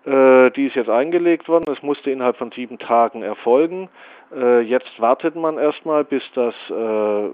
Äh, 0.04 0.50
die 0.50 0.66
ist 0.66 0.76
jetzt 0.76 0.90
eingelegt 0.90 1.48
worden. 1.48 1.72
Es 1.72 1.82
musste 1.82 2.10
innerhalb 2.10 2.36
von 2.36 2.50
sieben 2.50 2.78
Tagen 2.78 3.22
erfolgen. 3.22 3.88
Äh, 4.34 4.60
jetzt 4.62 5.00
wartet 5.00 5.36
man 5.36 5.58
erstmal, 5.58 6.04
bis 6.04 6.22
das 6.34 6.54
äh, 6.70 7.30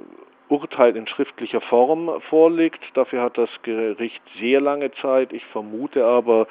Urteil 0.48 0.96
in 0.96 1.06
schriftlicher 1.06 1.60
Form 1.60 2.10
vorliegt. 2.28 2.80
Dafür 2.94 3.22
hat 3.22 3.38
das 3.38 3.50
Gericht 3.62 4.22
sehr 4.38 4.60
lange 4.60 4.92
Zeit. 4.92 5.32
Ich 5.32 5.44
vermute 5.46 6.04
aber, 6.04 6.46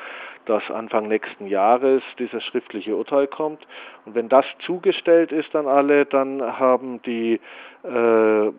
dass 0.47 0.69
Anfang 0.71 1.07
nächsten 1.07 1.47
Jahres 1.47 2.01
dieses 2.19 2.43
schriftliche 2.43 2.95
Urteil 2.95 3.27
kommt. 3.27 3.65
Und 4.05 4.15
wenn 4.15 4.29
das 4.29 4.45
zugestellt 4.59 5.31
ist 5.31 5.55
an 5.55 5.67
alle, 5.67 6.05
dann 6.05 6.41
haben 6.41 7.01
die 7.03 7.39
äh, 7.83 8.51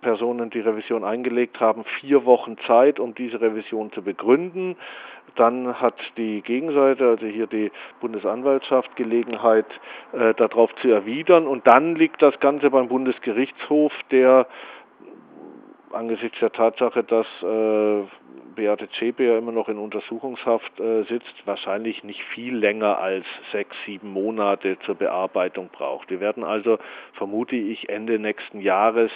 Personen, 0.00 0.50
die 0.50 0.60
Revision 0.60 1.04
eingelegt 1.04 1.60
haben, 1.60 1.84
vier 2.00 2.24
Wochen 2.24 2.56
Zeit, 2.66 2.98
um 2.98 3.14
diese 3.14 3.40
Revision 3.40 3.92
zu 3.92 4.02
begründen. 4.02 4.76
Dann 5.36 5.80
hat 5.80 5.94
die 6.16 6.42
Gegenseite, 6.42 7.06
also 7.06 7.26
hier 7.26 7.46
die 7.46 7.70
Bundesanwaltschaft, 8.00 8.96
Gelegenheit, 8.96 9.66
äh, 10.12 10.34
darauf 10.34 10.74
zu 10.76 10.88
erwidern. 10.88 11.46
Und 11.46 11.66
dann 11.66 11.94
liegt 11.94 12.20
das 12.22 12.38
Ganze 12.40 12.70
beim 12.70 12.88
Bundesgerichtshof, 12.88 13.92
der 14.10 14.46
angesichts 15.92 16.38
der 16.40 16.52
Tatsache, 16.52 17.04
dass 17.04 17.26
äh, 17.42 18.06
Beate 18.54 18.88
Zschäpe 18.90 19.24
ja 19.24 19.38
immer 19.38 19.52
noch 19.52 19.68
in 19.68 19.78
Untersuchungshaft 19.78 20.80
äh, 20.80 21.04
sitzt, 21.04 21.34
wahrscheinlich 21.44 22.02
nicht 22.02 22.22
viel 22.34 22.56
länger 22.56 22.98
als 22.98 23.24
sechs, 23.52 23.76
sieben 23.86 24.12
Monate 24.12 24.78
zur 24.80 24.96
Bearbeitung 24.96 25.68
braucht. 25.70 26.10
Wir 26.10 26.20
werden 26.20 26.44
also, 26.44 26.78
vermute 27.12 27.56
ich, 27.56 27.88
Ende 27.88 28.18
nächsten 28.18 28.60
Jahres 28.60 29.12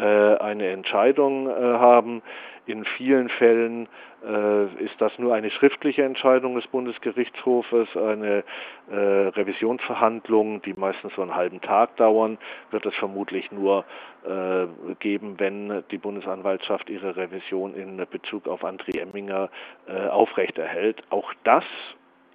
eine 0.00 0.68
Entscheidung 0.68 1.48
äh, 1.48 1.52
haben. 1.52 2.22
In 2.66 2.84
vielen 2.84 3.28
Fällen 3.28 3.88
äh, 4.26 4.64
ist 4.82 4.98
das 4.98 5.12
nur 5.18 5.34
eine 5.34 5.50
schriftliche 5.50 6.02
Entscheidung 6.02 6.54
des 6.54 6.66
Bundesgerichtshofes, 6.68 7.94
eine 7.94 8.42
äh, 8.90 8.94
Revisionsverhandlung, 8.96 10.62
die 10.62 10.72
meistens 10.72 11.14
so 11.14 11.22
einen 11.22 11.34
halben 11.34 11.60
Tag 11.60 11.96
dauern, 11.96 12.38
wird 12.70 12.86
es 12.86 12.94
vermutlich 12.94 13.52
nur 13.52 13.84
äh, 14.26 14.66
geben, 15.00 15.38
wenn 15.38 15.84
die 15.90 15.98
Bundesanwaltschaft 15.98 16.88
ihre 16.88 17.16
Revision 17.16 17.74
in 17.74 17.98
Bezug 18.10 18.48
auf 18.48 18.64
André 18.64 18.98
Emminger 18.98 19.50
äh, 19.86 20.08
aufrechterhält. 20.08 21.02
Auch 21.10 21.34
das 21.44 21.64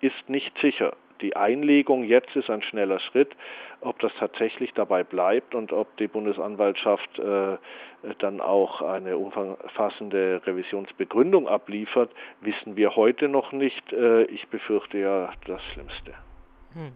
ist 0.02 0.30
nicht 0.30 0.56
sicher 0.60 0.94
die 1.22 1.36
Einlegung 1.36 2.04
jetzt 2.04 2.36
ist 2.36 2.50
ein 2.50 2.62
schneller 2.62 3.00
Schritt. 3.00 3.36
Ob 3.82 4.00
das 4.00 4.12
tatsächlich 4.20 4.74
dabei 4.74 5.04
bleibt 5.04 5.56
und 5.56 5.72
ob 5.72 5.96
die 5.98 6.08
Bundesanwaltschaft 6.08 7.20
äh, 7.20 7.58
dann 8.20 8.42
auch 8.42 8.82
eine 8.82 9.18
umfassende 9.18 10.42
Revisionsbegründung 10.46 11.48
abliefert, 11.48 12.12
wissen 12.42 12.76
wir 12.76 12.96
heute 12.96 13.30
noch 13.30 13.52
nicht. 13.52 13.94
Äh, 13.94 14.24
ich 14.26 14.48
befürchte 14.50 14.98
ja 14.98 15.32
das 15.46 15.62
Schlimmste. 15.74 16.14
Hm. 16.74 16.92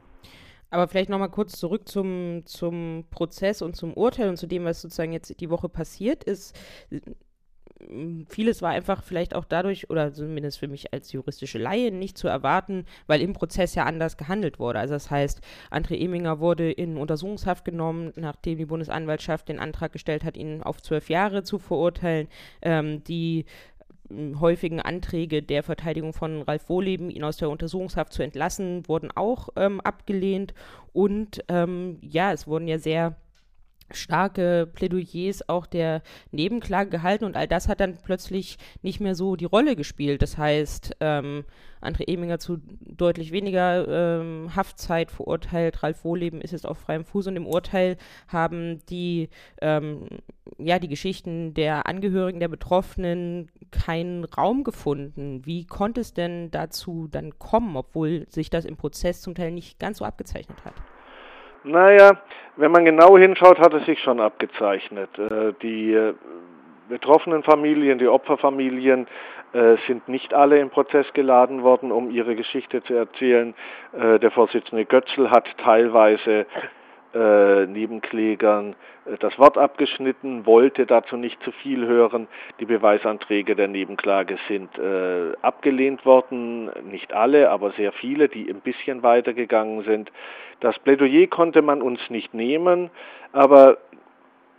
Aber 0.70 0.88
vielleicht 0.88 1.10
nochmal 1.10 1.30
kurz 1.30 1.60
zurück 1.60 1.88
zum, 1.88 2.46
zum 2.46 3.06
Prozess 3.12 3.62
und 3.62 3.76
zum 3.76 3.94
Urteil 3.94 4.30
und 4.30 4.38
zu 4.38 4.48
dem, 4.48 4.66
was 4.66 4.82
sozusagen 4.82 5.14
jetzt 5.14 5.40
die 5.40 5.50
Woche 5.52 5.70
passiert 5.70 6.24
ist 6.24 6.58
vieles 8.28 8.62
war 8.62 8.72
einfach 8.72 9.04
vielleicht 9.04 9.36
auch 9.36 9.46
dadurch, 9.46 9.90
oder 9.90 10.14
zumindest 10.14 10.60
für 10.60 10.68
mich 10.68 10.94
als 10.94 11.12
juristische 11.12 11.58
Laie, 11.58 11.92
nicht 11.92 12.18
zu 12.18 12.28
erwarten, 12.28 12.86
weil 13.08 13.22
im 13.22 13.34
Prozess 13.34 13.76
ja 13.76 13.86
anders 13.86 14.18
gehandelt 14.18 14.60
wurde. 14.60 14.80
Also 14.80 14.94
das 14.94 15.12
heißt, 15.12 15.42
André 15.72 16.00
Eminger 16.00 16.40
wurde 16.40 16.72
in 16.72 16.98
Untersuchungshaft 16.98 17.66
genommen, 17.66 18.14
nachdem 18.16 18.58
die 18.58 18.66
Bundesanwaltschaft 18.66 19.50
den 19.50 19.60
Antrag 19.60 19.92
gestellt 19.94 20.24
hat, 20.24 20.38
ihn 20.38 20.64
auf 20.64 20.82
zwölf 20.82 21.10
Jahre 21.10 21.44
zu 21.44 21.60
verurteilen. 21.60 22.28
Ähm, 22.62 23.04
die 23.04 23.46
häufigen 24.40 24.80
Anträge 24.80 25.42
der 25.42 25.64
Verteidigung 25.64 26.14
von 26.14 26.42
Ralf 26.44 26.70
Wohleben, 26.70 27.10
ihn 27.10 27.24
aus 27.24 27.38
der 27.38 27.50
Untersuchungshaft 27.50 28.14
zu 28.14 28.24
entlassen, 28.24 28.88
wurden 28.88 29.12
auch 29.12 29.50
ähm, 29.56 29.82
abgelehnt. 29.82 30.54
Und 30.92 31.44
ähm, 31.48 31.98
ja, 32.02 32.32
es 32.32 32.48
wurden 32.48 32.68
ja 32.68 32.78
sehr 32.78 33.16
starke 33.92 34.68
Plädoyers 34.74 35.48
auch 35.50 35.66
der 35.66 36.02
Nebenklage 36.32 36.90
gehalten 36.90 37.26
und 37.26 37.36
all 37.36 37.48
das 37.48 37.68
hat 37.68 37.80
dann 37.80 37.98
plötzlich 38.04 38.58
nicht 38.82 39.00
mehr 39.00 39.16
so 39.16 39.36
die 39.36 39.46
Rolle 39.46 39.76
gespielt. 39.76 40.22
Das 40.22 40.38
heißt, 40.38 40.98
ähm, 41.00 41.46
André 41.84 42.08
Eminger 42.08 42.40
zu 42.40 42.62
deutlich 42.82 43.32
weniger 43.32 44.22
ähm, 44.22 44.56
Haftzeit 44.56 45.12
verurteilt, 45.12 45.84
Ralf 45.84 46.04
Wohleben 46.06 46.42
ist 46.42 46.52
jetzt 46.52 46.66
auf 46.66 46.78
freiem 46.78 47.04
Fuß 47.04 47.28
und 47.28 47.36
im 47.36 47.46
Urteil 47.46 47.98
haben 48.28 48.84
die, 48.88 49.30
ähm, 49.62 50.08
ja, 50.58 50.80
die 50.80 50.88
Geschichten 50.88 51.54
der 51.54 51.88
Angehörigen 51.88 52.40
der 52.40 52.48
Betroffenen 52.48 53.52
keinen 53.72 54.24
Raum 54.24 54.64
gefunden. 54.64 55.46
Wie 55.46 55.66
konnte 55.66 56.02
es 56.02 56.14
denn 56.14 56.52
dazu 56.52 57.08
dann 57.12 57.38
kommen, 57.38 57.76
obwohl 57.76 58.26
sich 58.30 58.50
das 58.50 58.66
im 58.66 58.78
Prozess 58.78 59.22
zum 59.22 59.36
Teil 59.36 59.52
nicht 59.52 59.80
ganz 59.80 59.98
so 59.98 60.06
abgezeichnet 60.06 60.64
hat? 60.64 60.76
Naja, 61.64 62.18
wenn 62.58 62.72
man 62.72 62.86
genau 62.86 63.18
hinschaut, 63.18 63.60
hat 63.60 63.74
es 63.74 63.86
sich 63.86 64.02
schon 64.02 64.20
abgezeichnet. 64.20 65.10
Äh, 65.18 65.54
die 65.62 65.94
äh, 65.94 66.14
betroffenen 66.90 67.44
Familien, 67.44 67.98
die 67.98 68.08
Opferfamilien 68.08 69.08
äh, 69.54 69.78
sind 69.88 70.08
nicht 70.08 70.34
alle 70.34 70.60
im 70.60 70.70
Prozess 70.70 71.12
geladen 71.14 71.64
worden, 71.64 71.92
um 71.92 72.12
ihre 72.12 72.36
Geschichte 72.36 72.84
zu 72.84 72.94
erzählen. 72.94 73.54
Der 73.94 74.32
Vorsitzende 74.32 74.86
Götzl 74.86 75.30
hat 75.30 75.48
teilweise 75.60 76.48
äh, 77.14 77.66
Nebenklägern 77.66 78.76
äh, 79.06 79.18
das 79.20 79.38
Wort 79.40 79.58
abgeschnitten, 79.58 80.46
wollte 80.46 80.86
dazu 80.86 81.18
nicht 81.18 81.42
zu 81.44 81.52
viel 81.52 81.86
hören. 81.86 82.28
Die 82.60 82.66
Beweisanträge 82.66 83.56
der 83.56 83.68
Nebenklage 83.68 84.38
sind 84.48 84.78
äh, 84.78 85.34
abgelehnt 85.42 86.06
worden, 86.06 86.70
nicht 86.90 87.14
alle, 87.14 87.50
aber 87.50 87.72
sehr 87.72 87.92
viele, 87.92 88.30
die 88.30 88.50
ein 88.50 88.62
bisschen 88.62 89.04
weitergegangen 89.04 89.84
sind. 89.84 90.12
Das 90.60 90.80
Plädoyer 90.80 91.28
konnte 91.28 91.62
man 91.62 91.82
uns 91.82 92.00
nicht 92.10 92.34
nehmen, 92.34 92.90
aber 93.32 93.78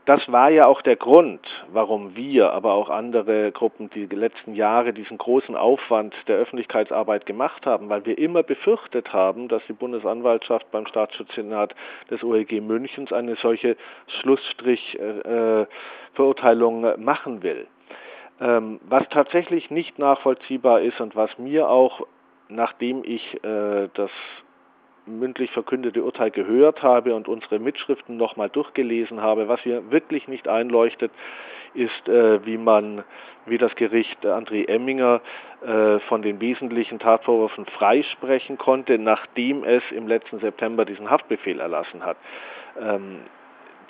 das 0.07 0.31
war 0.31 0.51
ja 0.51 0.67
auch 0.67 0.83
der 0.83 0.97
Grund, 0.97 1.41
warum 1.73 2.15
wir, 2.15 2.53
aber 2.53 2.75
auch 2.75 2.91
andere 2.91 3.51
Gruppen 3.53 3.89
die 3.91 4.05
letzten 4.05 4.55
Jahre 4.55 4.93
diesen 4.93 5.17
großen 5.17 5.57
Aufwand 5.57 6.15
der 6.29 6.37
Öffentlichkeitsarbeit 6.37 7.25
gemacht 7.25 7.65
haben, 7.65 7.89
weil 7.89 8.05
wir 8.05 8.19
immer 8.19 8.43
befürchtet 8.43 9.15
haben, 9.15 9.49
dass 9.49 9.63
die 9.67 9.73
Bundesanwaltschaft 9.73 10.71
beim 10.71 10.87
Staatsschutzsenat 10.87 11.75
des 12.11 12.23
OEG 12.23 12.61
Münchens 12.61 13.15
eine 13.15 13.37
solche 13.37 13.79
Schlussstrich-Verurteilung 14.21 16.85
äh, 16.85 16.99
machen 16.99 17.43
will. 17.43 17.67
Ähm, 18.41 18.81
was 18.83 19.09
tatsächlich 19.09 19.71
nicht 19.71 19.99
nachvollziehbar 19.99 20.83
ist 20.83 21.01
und 21.01 21.17
was 21.17 21.39
mir 21.39 21.71
auch, 21.71 22.07
nachdem 22.49 23.05
ich 23.05 23.43
äh, 23.43 23.89
das 23.95 24.11
mündlich 25.07 25.51
verkündete 25.51 26.03
Urteil 26.03 26.31
gehört 26.31 26.83
habe 26.83 27.15
und 27.15 27.29
unsere 27.29 27.59
Mitschriften 27.59 28.17
nochmal 28.17 28.49
durchgelesen 28.49 29.21
habe, 29.21 29.49
was 29.49 29.61
hier 29.61 29.91
wirklich 29.91 30.29
nicht 30.29 30.49
einleuchtet, 30.49 31.13
ist, 31.75 32.09
äh, 32.09 32.45
wie 32.47 32.57
man, 32.57 33.05
wie 33.47 33.59
das 33.59 33.75
Gericht 33.75 34.25
André 34.25 34.69
Emminger 34.69 35.21
äh, 35.67 35.99
von 36.01 36.23
den 36.23 36.41
wesentlichen 36.41 36.99
Tatvorwürfen 36.99 37.67
freisprechen 37.67 38.59
konnte, 38.59 38.99
nachdem 38.99 39.65
es 39.65 39.83
im 39.91 40.07
letzten 40.07 40.39
September 40.39 40.85
diesen 40.85 41.11
Haftbefehl 41.11 41.61
erlassen 41.61 42.05
hat. 42.05 42.17
Ähm, 42.81 43.21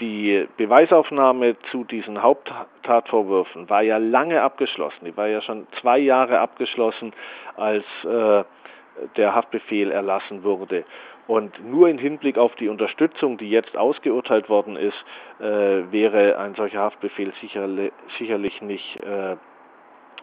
die 0.00 0.48
Beweisaufnahme 0.56 1.56
zu 1.70 1.84
diesen 1.84 2.20
Haupttatvorwürfen 2.20 3.70
war 3.70 3.82
ja 3.82 3.98
lange 3.98 4.42
abgeschlossen. 4.42 5.04
Die 5.04 5.16
war 5.16 5.28
ja 5.28 5.40
schon 5.40 5.68
zwei 5.80 5.98
Jahre 5.98 6.40
abgeschlossen, 6.40 7.12
als 7.56 7.84
äh, 8.04 8.42
der 9.16 9.34
Haftbefehl 9.34 9.90
erlassen 9.90 10.42
wurde. 10.42 10.84
Und 11.26 11.64
nur 11.64 11.88
im 11.88 11.99
Hinblick 11.99 12.36
auf 12.36 12.55
die 12.57 12.68
Unterstützung, 12.68 13.38
die 13.38 13.49
jetzt 13.49 13.76
ausgeurteilt 13.76 14.49
worden 14.49 14.76
ist, 14.76 15.05
äh, 15.40 15.90
wäre 15.90 16.38
ein 16.38 16.55
solcher 16.55 16.80
Haftbefehl 16.80 17.32
sicherlich, 17.40 17.92
sicherlich 18.18 18.61
nicht 18.61 19.01
äh, 19.03 19.32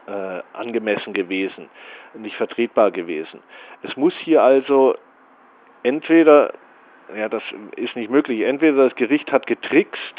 äh, 0.08 0.42
angemessen 0.54 1.14
gewesen, 1.14 1.70
nicht 2.14 2.36
vertretbar 2.36 2.92
gewesen. 2.92 3.42
Es 3.82 3.96
muss 3.98 4.14
hier 4.20 4.44
also 4.44 4.96
entweder 5.84 6.54
ja, 7.16 7.30
das 7.30 7.44
ist 7.76 7.96
nicht 7.96 8.10
möglich. 8.10 8.42
Entweder 8.42 8.86
das 8.90 8.96
Gericht 8.96 9.32
hat 9.32 9.48
getrickst, 9.48 10.16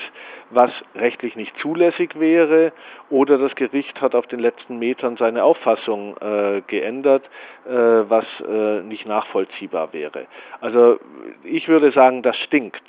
was 0.51 0.70
rechtlich 0.95 1.36
nicht 1.36 1.57
zulässig 1.59 2.18
wäre, 2.18 2.72
oder 3.11 3.38
das 3.38 3.55
Gericht 3.55 4.01
hat 4.01 4.14
auf 4.14 4.26
den 4.26 4.40
letzten 4.40 4.78
Metern 4.78 5.16
seine 5.16 5.45
Auffassung 5.45 6.16
äh, 6.18 6.62
geändert, 6.66 7.24
äh, 7.66 7.70
was 7.70 8.24
äh, 8.40 8.82
nicht 8.82 9.07
nachvollziehbar 9.07 9.93
wäre. 9.93 10.26
Also 10.61 10.99
ich 11.43 11.68
würde 11.68 11.93
sagen, 11.93 12.22
das 12.22 12.36
stinkt. 12.36 12.82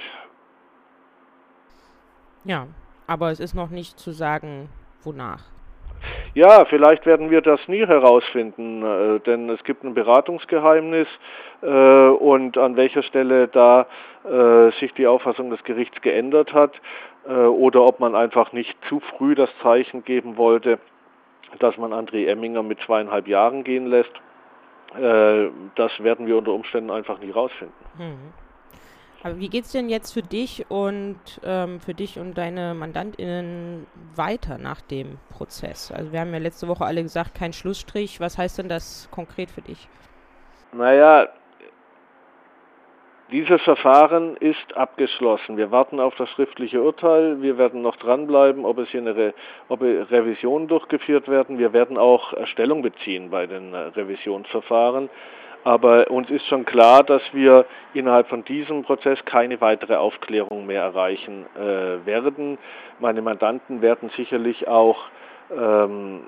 Ja, 2.44 2.68
aber 3.08 3.32
es 3.32 3.40
ist 3.40 3.54
noch 3.54 3.70
nicht 3.70 3.98
zu 3.98 4.12
sagen, 4.12 4.70
wonach. 5.04 5.53
Ja, 6.34 6.66
vielleicht 6.66 7.06
werden 7.06 7.30
wir 7.30 7.42
das 7.42 7.60
nie 7.68 7.86
herausfinden, 7.86 8.84
äh, 8.84 9.20
denn 9.20 9.50
es 9.50 9.64
gibt 9.64 9.84
ein 9.84 9.94
Beratungsgeheimnis 9.94 11.08
äh, 11.62 11.68
und 11.68 12.58
an 12.58 12.76
welcher 12.76 13.04
Stelle 13.04 13.48
da 13.48 13.86
äh, 14.24 14.72
sich 14.80 14.94
die 14.94 15.08
Auffassung 15.08 15.52
des 15.52 15.64
Gerichts 15.64 16.02
geändert 16.02 16.54
hat 16.54 16.74
äh, 17.28 17.34
oder 17.34 17.84
ob 17.84 18.00
man 18.00 18.16
einfach 18.16 18.52
nicht 18.52 18.76
zu 18.90 19.00
früh 19.00 19.36
das 19.36 19.50
Zeichen 19.62 20.04
geben 20.04 20.38
wollte, 20.38 20.80
dass 21.60 21.78
man 21.78 21.94
André 21.94 22.28
Emminger 22.28 22.64
mit 22.64 22.80
zweieinhalb 22.82 23.28
Jahren 23.28 23.64
gehen 23.64 23.88
lässt. 23.88 24.12
äh, 25.00 25.50
das 25.76 25.92
werden 26.04 26.26
wir 26.28 26.38
unter 26.38 26.54
Umständen 26.54 26.90
einfach 26.90 27.20
nie 27.20 27.32
rausfinden. 27.32 27.76
Mhm. 27.98 28.43
Aber 29.24 29.40
wie 29.40 29.48
geht 29.48 29.64
es 29.64 29.72
denn 29.72 29.88
jetzt 29.88 30.12
für 30.12 30.22
dich 30.22 30.66
und 30.70 31.18
ähm, 31.46 31.80
für 31.80 31.94
dich 31.94 32.20
und 32.20 32.38
deine 32.38 32.74
MandantInnen 32.74 33.88
weiter 34.16 34.58
nach 34.58 34.82
dem 34.82 35.18
Prozess? 35.30 35.92
Also 35.92 36.12
wir 36.12 36.20
haben 36.20 36.34
ja 36.34 36.40
letzte 36.40 36.68
Woche 36.68 36.86
alle 36.86 37.02
gesagt, 37.02 37.34
kein 37.34 37.54
Schlussstrich. 37.54 38.20
Was 38.20 38.38
heißt 38.38 38.58
denn 38.58 38.68
das 38.68 39.08
konkret 39.12 39.50
für 39.50 39.62
dich? 39.62 39.88
Naja, 40.74 41.30
dieses 43.32 43.62
Verfahren 43.62 44.36
ist 44.38 44.76
abgeschlossen. 44.76 45.56
Wir 45.56 45.72
warten 45.72 46.02
auf 46.02 46.14
das 46.16 46.30
schriftliche 46.32 46.84
Urteil. 46.84 47.42
Wir 47.42 47.58
werden 47.58 47.82
noch 47.82 47.96
dranbleiben, 47.96 48.66
ob 48.66 48.78
es 48.78 48.90
hier 48.90 49.02
eine 49.02 49.16
Re 49.16 49.34
ob 49.70 49.82
Revisionen 49.82 50.68
durchgeführt 50.68 51.30
werden. 51.30 51.58
Wir 51.58 51.72
werden 51.72 51.98
auch 51.98 52.34
Stellung 52.48 52.82
beziehen 52.82 53.30
bei 53.30 53.48
den 53.48 53.74
äh, 53.74 53.78
Revisionsverfahren. 53.78 55.10
Aber 55.64 56.12
uns 56.12 56.30
ist 56.30 56.46
schon 56.48 56.66
klar, 56.66 57.04
dass 57.04 57.22
wir 57.32 57.66
innerhalb 57.94 58.28
von 58.28 58.44
diesem 58.44 58.84
Prozess 58.84 59.24
keine 59.26 59.62
weitere 59.62 59.96
Aufklärung 59.96 60.66
mehr 60.66 60.82
erreichen 60.82 61.46
äh, 61.56 62.06
werden. 62.06 62.58
Meine 63.00 63.22
Mandanten 63.22 63.82
werden 63.82 64.10
sicherlich 64.18 64.68
auch 64.68 64.98
ähm, 65.56 66.24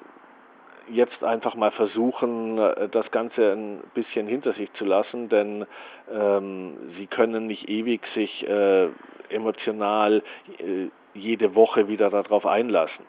jetzt 0.89 1.23
einfach 1.23 1.55
mal 1.55 1.71
versuchen, 1.71 2.57
äh, 2.57 2.87
das 2.89 3.09
Ganze 3.11 3.51
ein 3.51 3.83
bisschen 3.93 4.27
hinter 4.27 4.53
sich 4.53 4.71
zu 4.73 4.85
lassen, 4.85 5.29
denn 5.29 5.65
ähm, 6.13 6.77
sie 6.97 7.07
können 7.07 7.47
nicht 7.47 7.67
ewig 7.67 8.01
sich 8.13 8.47
äh, 8.47 8.87
emotional 9.29 10.23
äh, 10.59 10.87
jede 11.13 11.55
Woche 11.55 11.87
wieder 11.87 12.09
darauf 12.09 12.45
einlassen. 12.45 13.05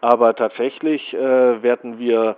Aber 0.00 0.34
tatsächlich 0.34 1.14
äh, 1.14 1.62
werden 1.62 1.98
wir 1.98 2.36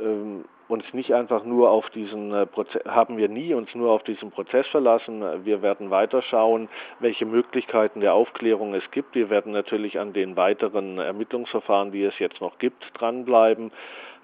ähm, 0.00 0.44
uns 0.68 0.84
nicht 0.92 1.14
einfach 1.14 1.44
nur 1.44 1.70
auf 1.70 1.88
diesen 1.90 2.32
äh, 2.32 2.46
Prozess, 2.46 2.84
haben 2.86 3.16
wir 3.16 3.28
nie 3.28 3.54
uns 3.54 3.74
nur 3.74 3.92
auf 3.92 4.02
diesen 4.02 4.30
Prozess 4.30 4.66
verlassen. 4.68 5.22
Wir 5.44 5.62
werden 5.62 5.90
weiter 5.90 6.22
schauen, 6.22 6.68
welche 6.98 7.26
Möglichkeiten 7.26 8.00
der 8.00 8.14
Aufklärung 8.14 8.74
es 8.74 8.90
gibt. 8.90 9.14
Wir 9.14 9.30
werden 9.30 9.52
natürlich 9.52 9.98
an 9.98 10.12
den 10.12 10.36
weiteren 10.36 10.98
Ermittlungsverfahren, 10.98 11.92
die 11.92 12.04
es 12.04 12.18
jetzt 12.18 12.40
noch 12.40 12.58
gibt, 12.58 12.84
dranbleiben. 12.94 13.70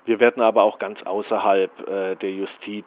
Wir 0.05 0.19
werden 0.19 0.43
aber 0.43 0.65
auch 0.65 0.81
ganz 0.81 1.01
außerhalb 1.05 1.89
äh, 1.89 2.17
der 2.17 2.33
Justiz 2.33 2.87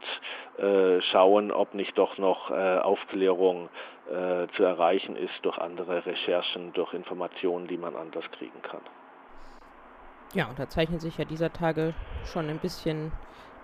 äh, 0.58 1.00
schauen, 1.02 1.52
ob 1.52 1.74
nicht 1.74 1.98
doch 1.98 2.18
noch 2.18 2.52
äh, 2.52 2.80
Aufklärung 2.80 3.70
äh, 4.10 4.48
zu 4.56 4.64
erreichen 4.64 5.16
ist 5.16 5.34
durch 5.44 5.58
andere 5.58 6.06
Recherchen, 6.06 6.74
durch 6.74 6.94
Informationen, 6.94 7.68
die 7.68 7.78
man 7.78 7.96
anders 7.96 8.30
kriegen 8.32 8.62
kann. 8.62 8.82
Ja, 10.34 10.48
und 10.48 10.60
da 10.60 10.68
zeichnet 10.68 11.00
sich 11.00 11.18
ja 11.18 11.24
dieser 11.24 11.54
Tage 11.54 11.94
schon 12.26 12.50
ein 12.50 12.60
bisschen 12.60 13.14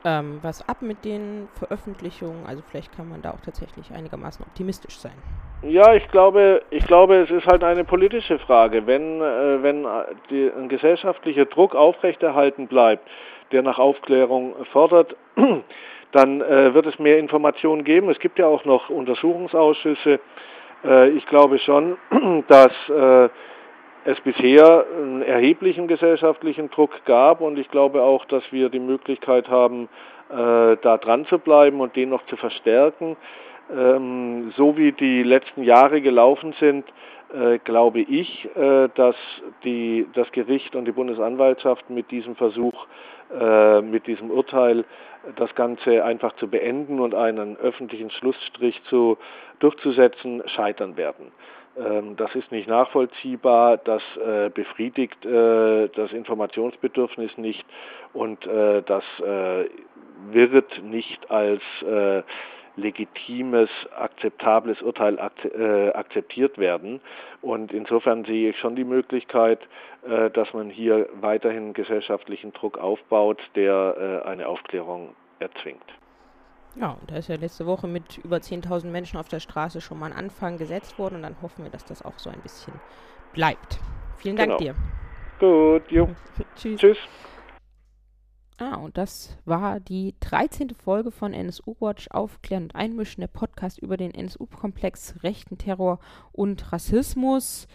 ähm, 0.06 0.40
was 0.42 0.68
ab 0.68 0.82
mit 0.82 1.06
den 1.06 1.48
Veröffentlichungen. 1.56 2.46
Also 2.46 2.64
vielleicht 2.70 2.96
kann 2.96 3.10
man 3.10 3.22
da 3.22 3.32
auch 3.32 3.42
tatsächlich 3.42 3.92
einigermaßen 3.92 4.46
optimistisch 4.46 4.98
sein. 4.98 5.14
Ja, 5.64 5.94
ich 5.94 6.08
glaube, 6.08 6.64
ich 6.72 6.86
glaube, 6.88 7.18
es 7.18 7.30
ist 7.30 7.46
halt 7.46 7.64
eine 7.64 7.84
politische 7.84 8.40
Frage. 8.40 8.88
Wenn, 8.88 9.22
äh, 9.22 9.62
wenn 9.62 9.86
die, 10.30 10.52
ein 10.58 10.70
gesellschaftlicher 10.70 11.46
Druck 11.46 11.76
aufrechterhalten 11.76 12.68
bleibt, 12.68 13.08
der 13.52 13.62
nach 13.62 13.78
Aufklärung 13.78 14.56
fordert, 14.72 15.16
dann 16.12 16.42
äh, 16.42 16.74
wird 16.74 16.88
es 16.88 16.98
mehr 17.00 17.20
Informationen 17.20 17.84
geben. 17.84 18.10
Es 18.10 18.20
gibt 18.20 18.40
ja 18.40 18.48
auch 18.48 18.66
noch 18.66 18.90
Untersuchungsausschüsse. 18.90 20.20
Äh, 20.84 21.10
ich 21.10 21.26
glaube 21.28 21.60
schon, 21.60 21.98
dass 22.48 22.72
äh, 22.90 23.30
es 24.06 24.20
bisher 24.22 24.86
einen 24.96 25.22
erheblichen 25.22 25.88
gesellschaftlichen 25.88 26.70
Druck 26.72 27.06
gab 27.06 27.42
und 27.42 27.58
ich 27.58 27.70
glaube 27.70 28.02
auch, 28.02 28.26
dass 28.26 28.44
wir 28.52 28.70
die 28.70 28.80
Möglichkeit 28.80 29.48
haben, 29.50 29.90
äh, 30.30 30.78
da 30.82 30.98
dran 30.98 31.26
zu 31.26 31.40
bleiben 31.40 31.82
und 31.82 31.96
den 31.96 32.10
noch 32.10 32.26
zu 32.26 32.36
verstärken. 32.36 33.16
Ähm, 33.72 34.52
so 34.58 34.78
wie 34.78 34.92
die 34.92 35.24
letzten 35.24 35.64
Jahre 35.64 36.02
gelaufen 36.02 36.54
sind, 36.60 36.86
äh, 37.34 37.60
glaube 37.60 38.02
ich, 38.02 38.50
äh, 38.56 38.90
dass 38.96 39.16
die, 39.64 40.08
das 40.14 40.32
Gericht 40.32 40.76
und 40.76 40.86
die 40.86 40.92
Bundesanwaltschaft 40.92 41.90
mit 41.90 42.12
diesem 42.12 42.36
Versuch, 42.36 42.88
äh, 43.40 43.82
mit 43.82 44.08
diesem 44.08 44.32
Urteil 44.32 44.84
das 45.36 45.54
Ganze 45.56 46.04
einfach 46.04 46.36
zu 46.38 46.48
beenden 46.48 47.00
und 47.00 47.14
einen 47.14 47.56
öffentlichen 47.58 48.10
Schlussstrich 48.10 48.82
zu, 48.86 49.18
durchzusetzen, 49.60 50.42
scheitern 50.48 50.98
werden. 50.98 51.32
Ähm, 51.78 52.16
das 52.18 52.34
ist 52.36 52.52
nicht 52.52 52.68
nachvollziehbar, 52.68 53.78
das 53.78 54.02
äh, 54.18 54.50
befriedigt 54.50 55.26
äh, 55.26 55.88
das 55.90 56.12
Informationsbedürfnis 56.12 57.38
nicht 57.38 57.66
und 58.14 58.46
äh, 58.46 58.82
das 58.84 59.04
wird 60.32 60.84
nicht 60.84 61.32
als 61.32 61.62
legitimes, 62.76 63.70
akzeptables 63.98 64.82
Urteil 64.82 65.20
akzeptiert 65.20 66.58
werden. 66.60 67.02
Und 67.42 67.74
insofern 67.74 68.24
sehe 68.26 68.52
ich 68.52 68.60
schon 68.60 68.76
die 68.76 68.84
Möglichkeit, 68.84 69.60
dass 70.34 70.54
man 70.54 70.70
hier 70.70 71.10
weiterhin 71.20 71.74
gesellschaftlichen 71.74 72.54
Druck 72.54 72.78
aufbaut, 72.78 73.40
der 73.56 74.24
eine 74.26 74.48
Aufklärung 74.48 75.16
erzwingt. 75.40 76.01
Ja, 76.76 76.92
und 76.92 77.12
da 77.12 77.18
ist 77.18 77.28
ja 77.28 77.36
letzte 77.36 77.66
Woche 77.66 77.88
mit 77.88 78.18
über 78.20 78.38
10.000 78.38 78.88
Menschen 78.88 79.18
auf 79.18 79.28
der 79.28 79.40
Straße 79.40 79.82
schon 79.82 80.00
mal 80.00 80.12
ein 80.12 80.18
Anfang 80.18 80.58
gesetzt 80.58 80.98
worden 80.98 81.16
und 81.16 81.24
dann 81.24 81.42
hoffen 81.42 81.64
wir, 81.64 81.72
dass 81.72 81.84
das 81.86 82.02
auch 82.02 82.18
so 82.18 82.30
ein 82.30 82.40
bisschen 82.42 82.74
bleibt. 83.34 83.80
Vielen 84.18 84.38
Dank 84.38 84.58
genau. 84.58 84.74
dir. 84.74 84.76
Gut, 85.40 85.92
jo. 85.92 86.08
Tschüss. 86.56 86.80
Tschüss. 86.80 86.98
Ah, 88.58 88.76
und 88.76 88.96
das 88.96 89.38
war 89.44 89.80
die 89.80 90.14
13. 90.20 90.76
Folge 90.76 91.10
von 91.10 91.34
NSU 91.34 91.76
Watch 91.80 92.08
Aufklären 92.12 92.66
und 92.66 92.76
Einmischen, 92.76 93.22
der 93.22 93.28
Podcast 93.28 93.80
über 93.80 93.98
den 93.98 94.14
NSU-Komplex, 94.14 95.24
rechten 95.24 95.58
Terror 95.58 96.00
und 96.32 96.72
Rassismus. 96.72 97.68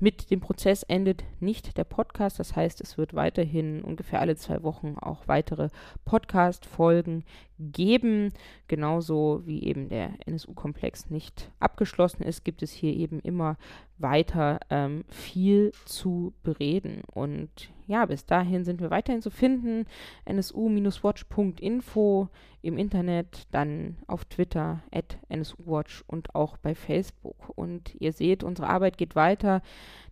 Mit 0.00 0.30
dem 0.30 0.40
Prozess 0.40 0.82
endet 0.82 1.22
nicht 1.38 1.76
der 1.76 1.84
Podcast, 1.84 2.40
das 2.40 2.56
heißt, 2.56 2.80
es 2.80 2.98
wird 2.98 3.14
weiterhin 3.14 3.82
ungefähr 3.82 4.20
alle 4.20 4.34
zwei 4.34 4.62
Wochen 4.64 4.96
auch 5.00 5.28
weitere 5.28 5.68
Podcast-Folgen 6.04 7.24
geben. 7.60 8.32
Genauso 8.66 9.42
wie 9.44 9.62
eben 9.62 9.88
der 9.88 10.10
NSU-Komplex 10.26 11.10
nicht 11.10 11.50
abgeschlossen 11.60 12.24
ist, 12.24 12.44
gibt 12.44 12.62
es 12.62 12.72
hier 12.72 12.92
eben 12.92 13.20
immer 13.20 13.56
weiter 13.98 14.60
ähm, 14.70 15.04
viel 15.08 15.72
zu 15.84 16.32
bereden. 16.42 17.02
Und 17.06 17.70
ja, 17.86 18.06
bis 18.06 18.26
dahin 18.26 18.64
sind 18.64 18.80
wir 18.80 18.90
weiterhin 18.90 19.22
zu 19.22 19.30
finden. 19.30 19.86
nsu-watch.info 20.26 22.28
im 22.62 22.78
Internet, 22.78 23.46
dann 23.50 23.98
auf 24.06 24.24
Twitter 24.24 24.82
at 24.90 25.18
nsuwatch 25.28 26.02
und 26.06 26.34
auch 26.34 26.56
bei 26.56 26.74
Facebook. 26.74 27.52
Und 27.54 27.94
ihr 28.00 28.12
seht, 28.12 28.42
unsere 28.42 28.68
Arbeit 28.68 28.96
geht 28.96 29.16
weiter. 29.16 29.60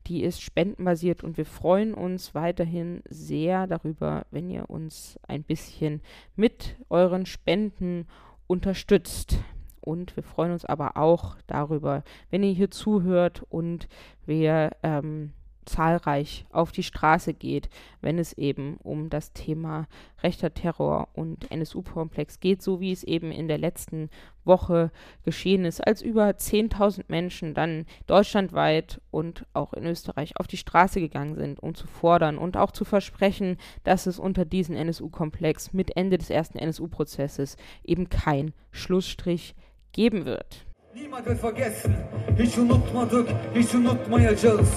Die 0.06 0.22
ist 0.22 0.42
spendenbasiert 0.42 1.24
und 1.24 1.36
wir 1.36 1.46
freuen 1.46 1.94
uns 1.94 2.34
weiterhin 2.34 3.02
sehr 3.08 3.66
darüber, 3.66 4.26
wenn 4.30 4.50
ihr 4.50 4.68
uns 4.68 5.18
ein 5.26 5.42
bisschen 5.42 6.02
mit 6.36 6.76
euren 6.90 7.24
Spenden 7.24 8.06
unterstützt. 8.46 9.38
Und 9.82 10.16
wir 10.16 10.22
freuen 10.22 10.52
uns 10.52 10.64
aber 10.64 10.96
auch 10.96 11.36
darüber, 11.46 12.02
wenn 12.30 12.42
ihr 12.42 12.52
hier 12.52 12.70
zuhört 12.70 13.44
und 13.50 13.88
wir 14.24 14.70
ähm, 14.82 15.32
zahlreich 15.64 16.44
auf 16.50 16.72
die 16.72 16.82
Straße 16.82 17.34
geht, 17.34 17.68
wenn 18.00 18.18
es 18.18 18.32
eben 18.32 18.76
um 18.78 19.10
das 19.10 19.32
Thema 19.32 19.86
rechter 20.22 20.52
Terror 20.54 21.08
und 21.14 21.50
NSU-Komplex 21.50 22.40
geht, 22.40 22.62
so 22.62 22.80
wie 22.80 22.92
es 22.92 23.04
eben 23.04 23.30
in 23.30 23.48
der 23.48 23.58
letzten 23.58 24.10
Woche 24.44 24.90
geschehen 25.24 25.64
ist, 25.64 25.80
als 25.86 26.02
über 26.02 26.28
10.000 26.30 27.04
Menschen 27.08 27.54
dann 27.54 27.86
deutschlandweit 28.06 29.00
und 29.10 29.46
auch 29.52 29.72
in 29.72 29.86
Österreich 29.86 30.36
auf 30.36 30.48
die 30.48 30.56
Straße 30.56 31.00
gegangen 31.00 31.36
sind, 31.36 31.60
um 31.60 31.74
zu 31.74 31.86
fordern 31.86 32.38
und 32.38 32.56
auch 32.56 32.72
zu 32.72 32.84
versprechen, 32.84 33.56
dass 33.84 34.06
es 34.06 34.18
unter 34.18 34.44
diesen 34.44 34.74
NSU-Komplex 34.74 35.72
mit 35.72 35.96
Ende 35.96 36.18
des 36.18 36.30
ersten 36.30 36.58
NSU-Prozesses 36.58 37.56
eben 37.84 38.08
kein 38.08 38.52
Schlussstrich 38.72 39.54
geben 39.92 40.24
wird. 40.24 40.66
Niemand 40.94 41.26
wird 41.26 41.40
vergessen, 41.40 41.94
hiç 42.38 42.58
unutmadık, 42.58 43.28
hiç 43.54 43.74
unutmayacağız. 43.74 44.70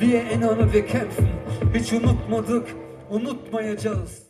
Wir 0.00 0.14
erinnern 0.14 0.58
und 0.58 0.72
wir 0.72 0.86
kämpfen, 0.86 1.28
hiç 1.74 1.92
unutmadık, 1.92 2.66
unutmayacağız. 3.10 4.24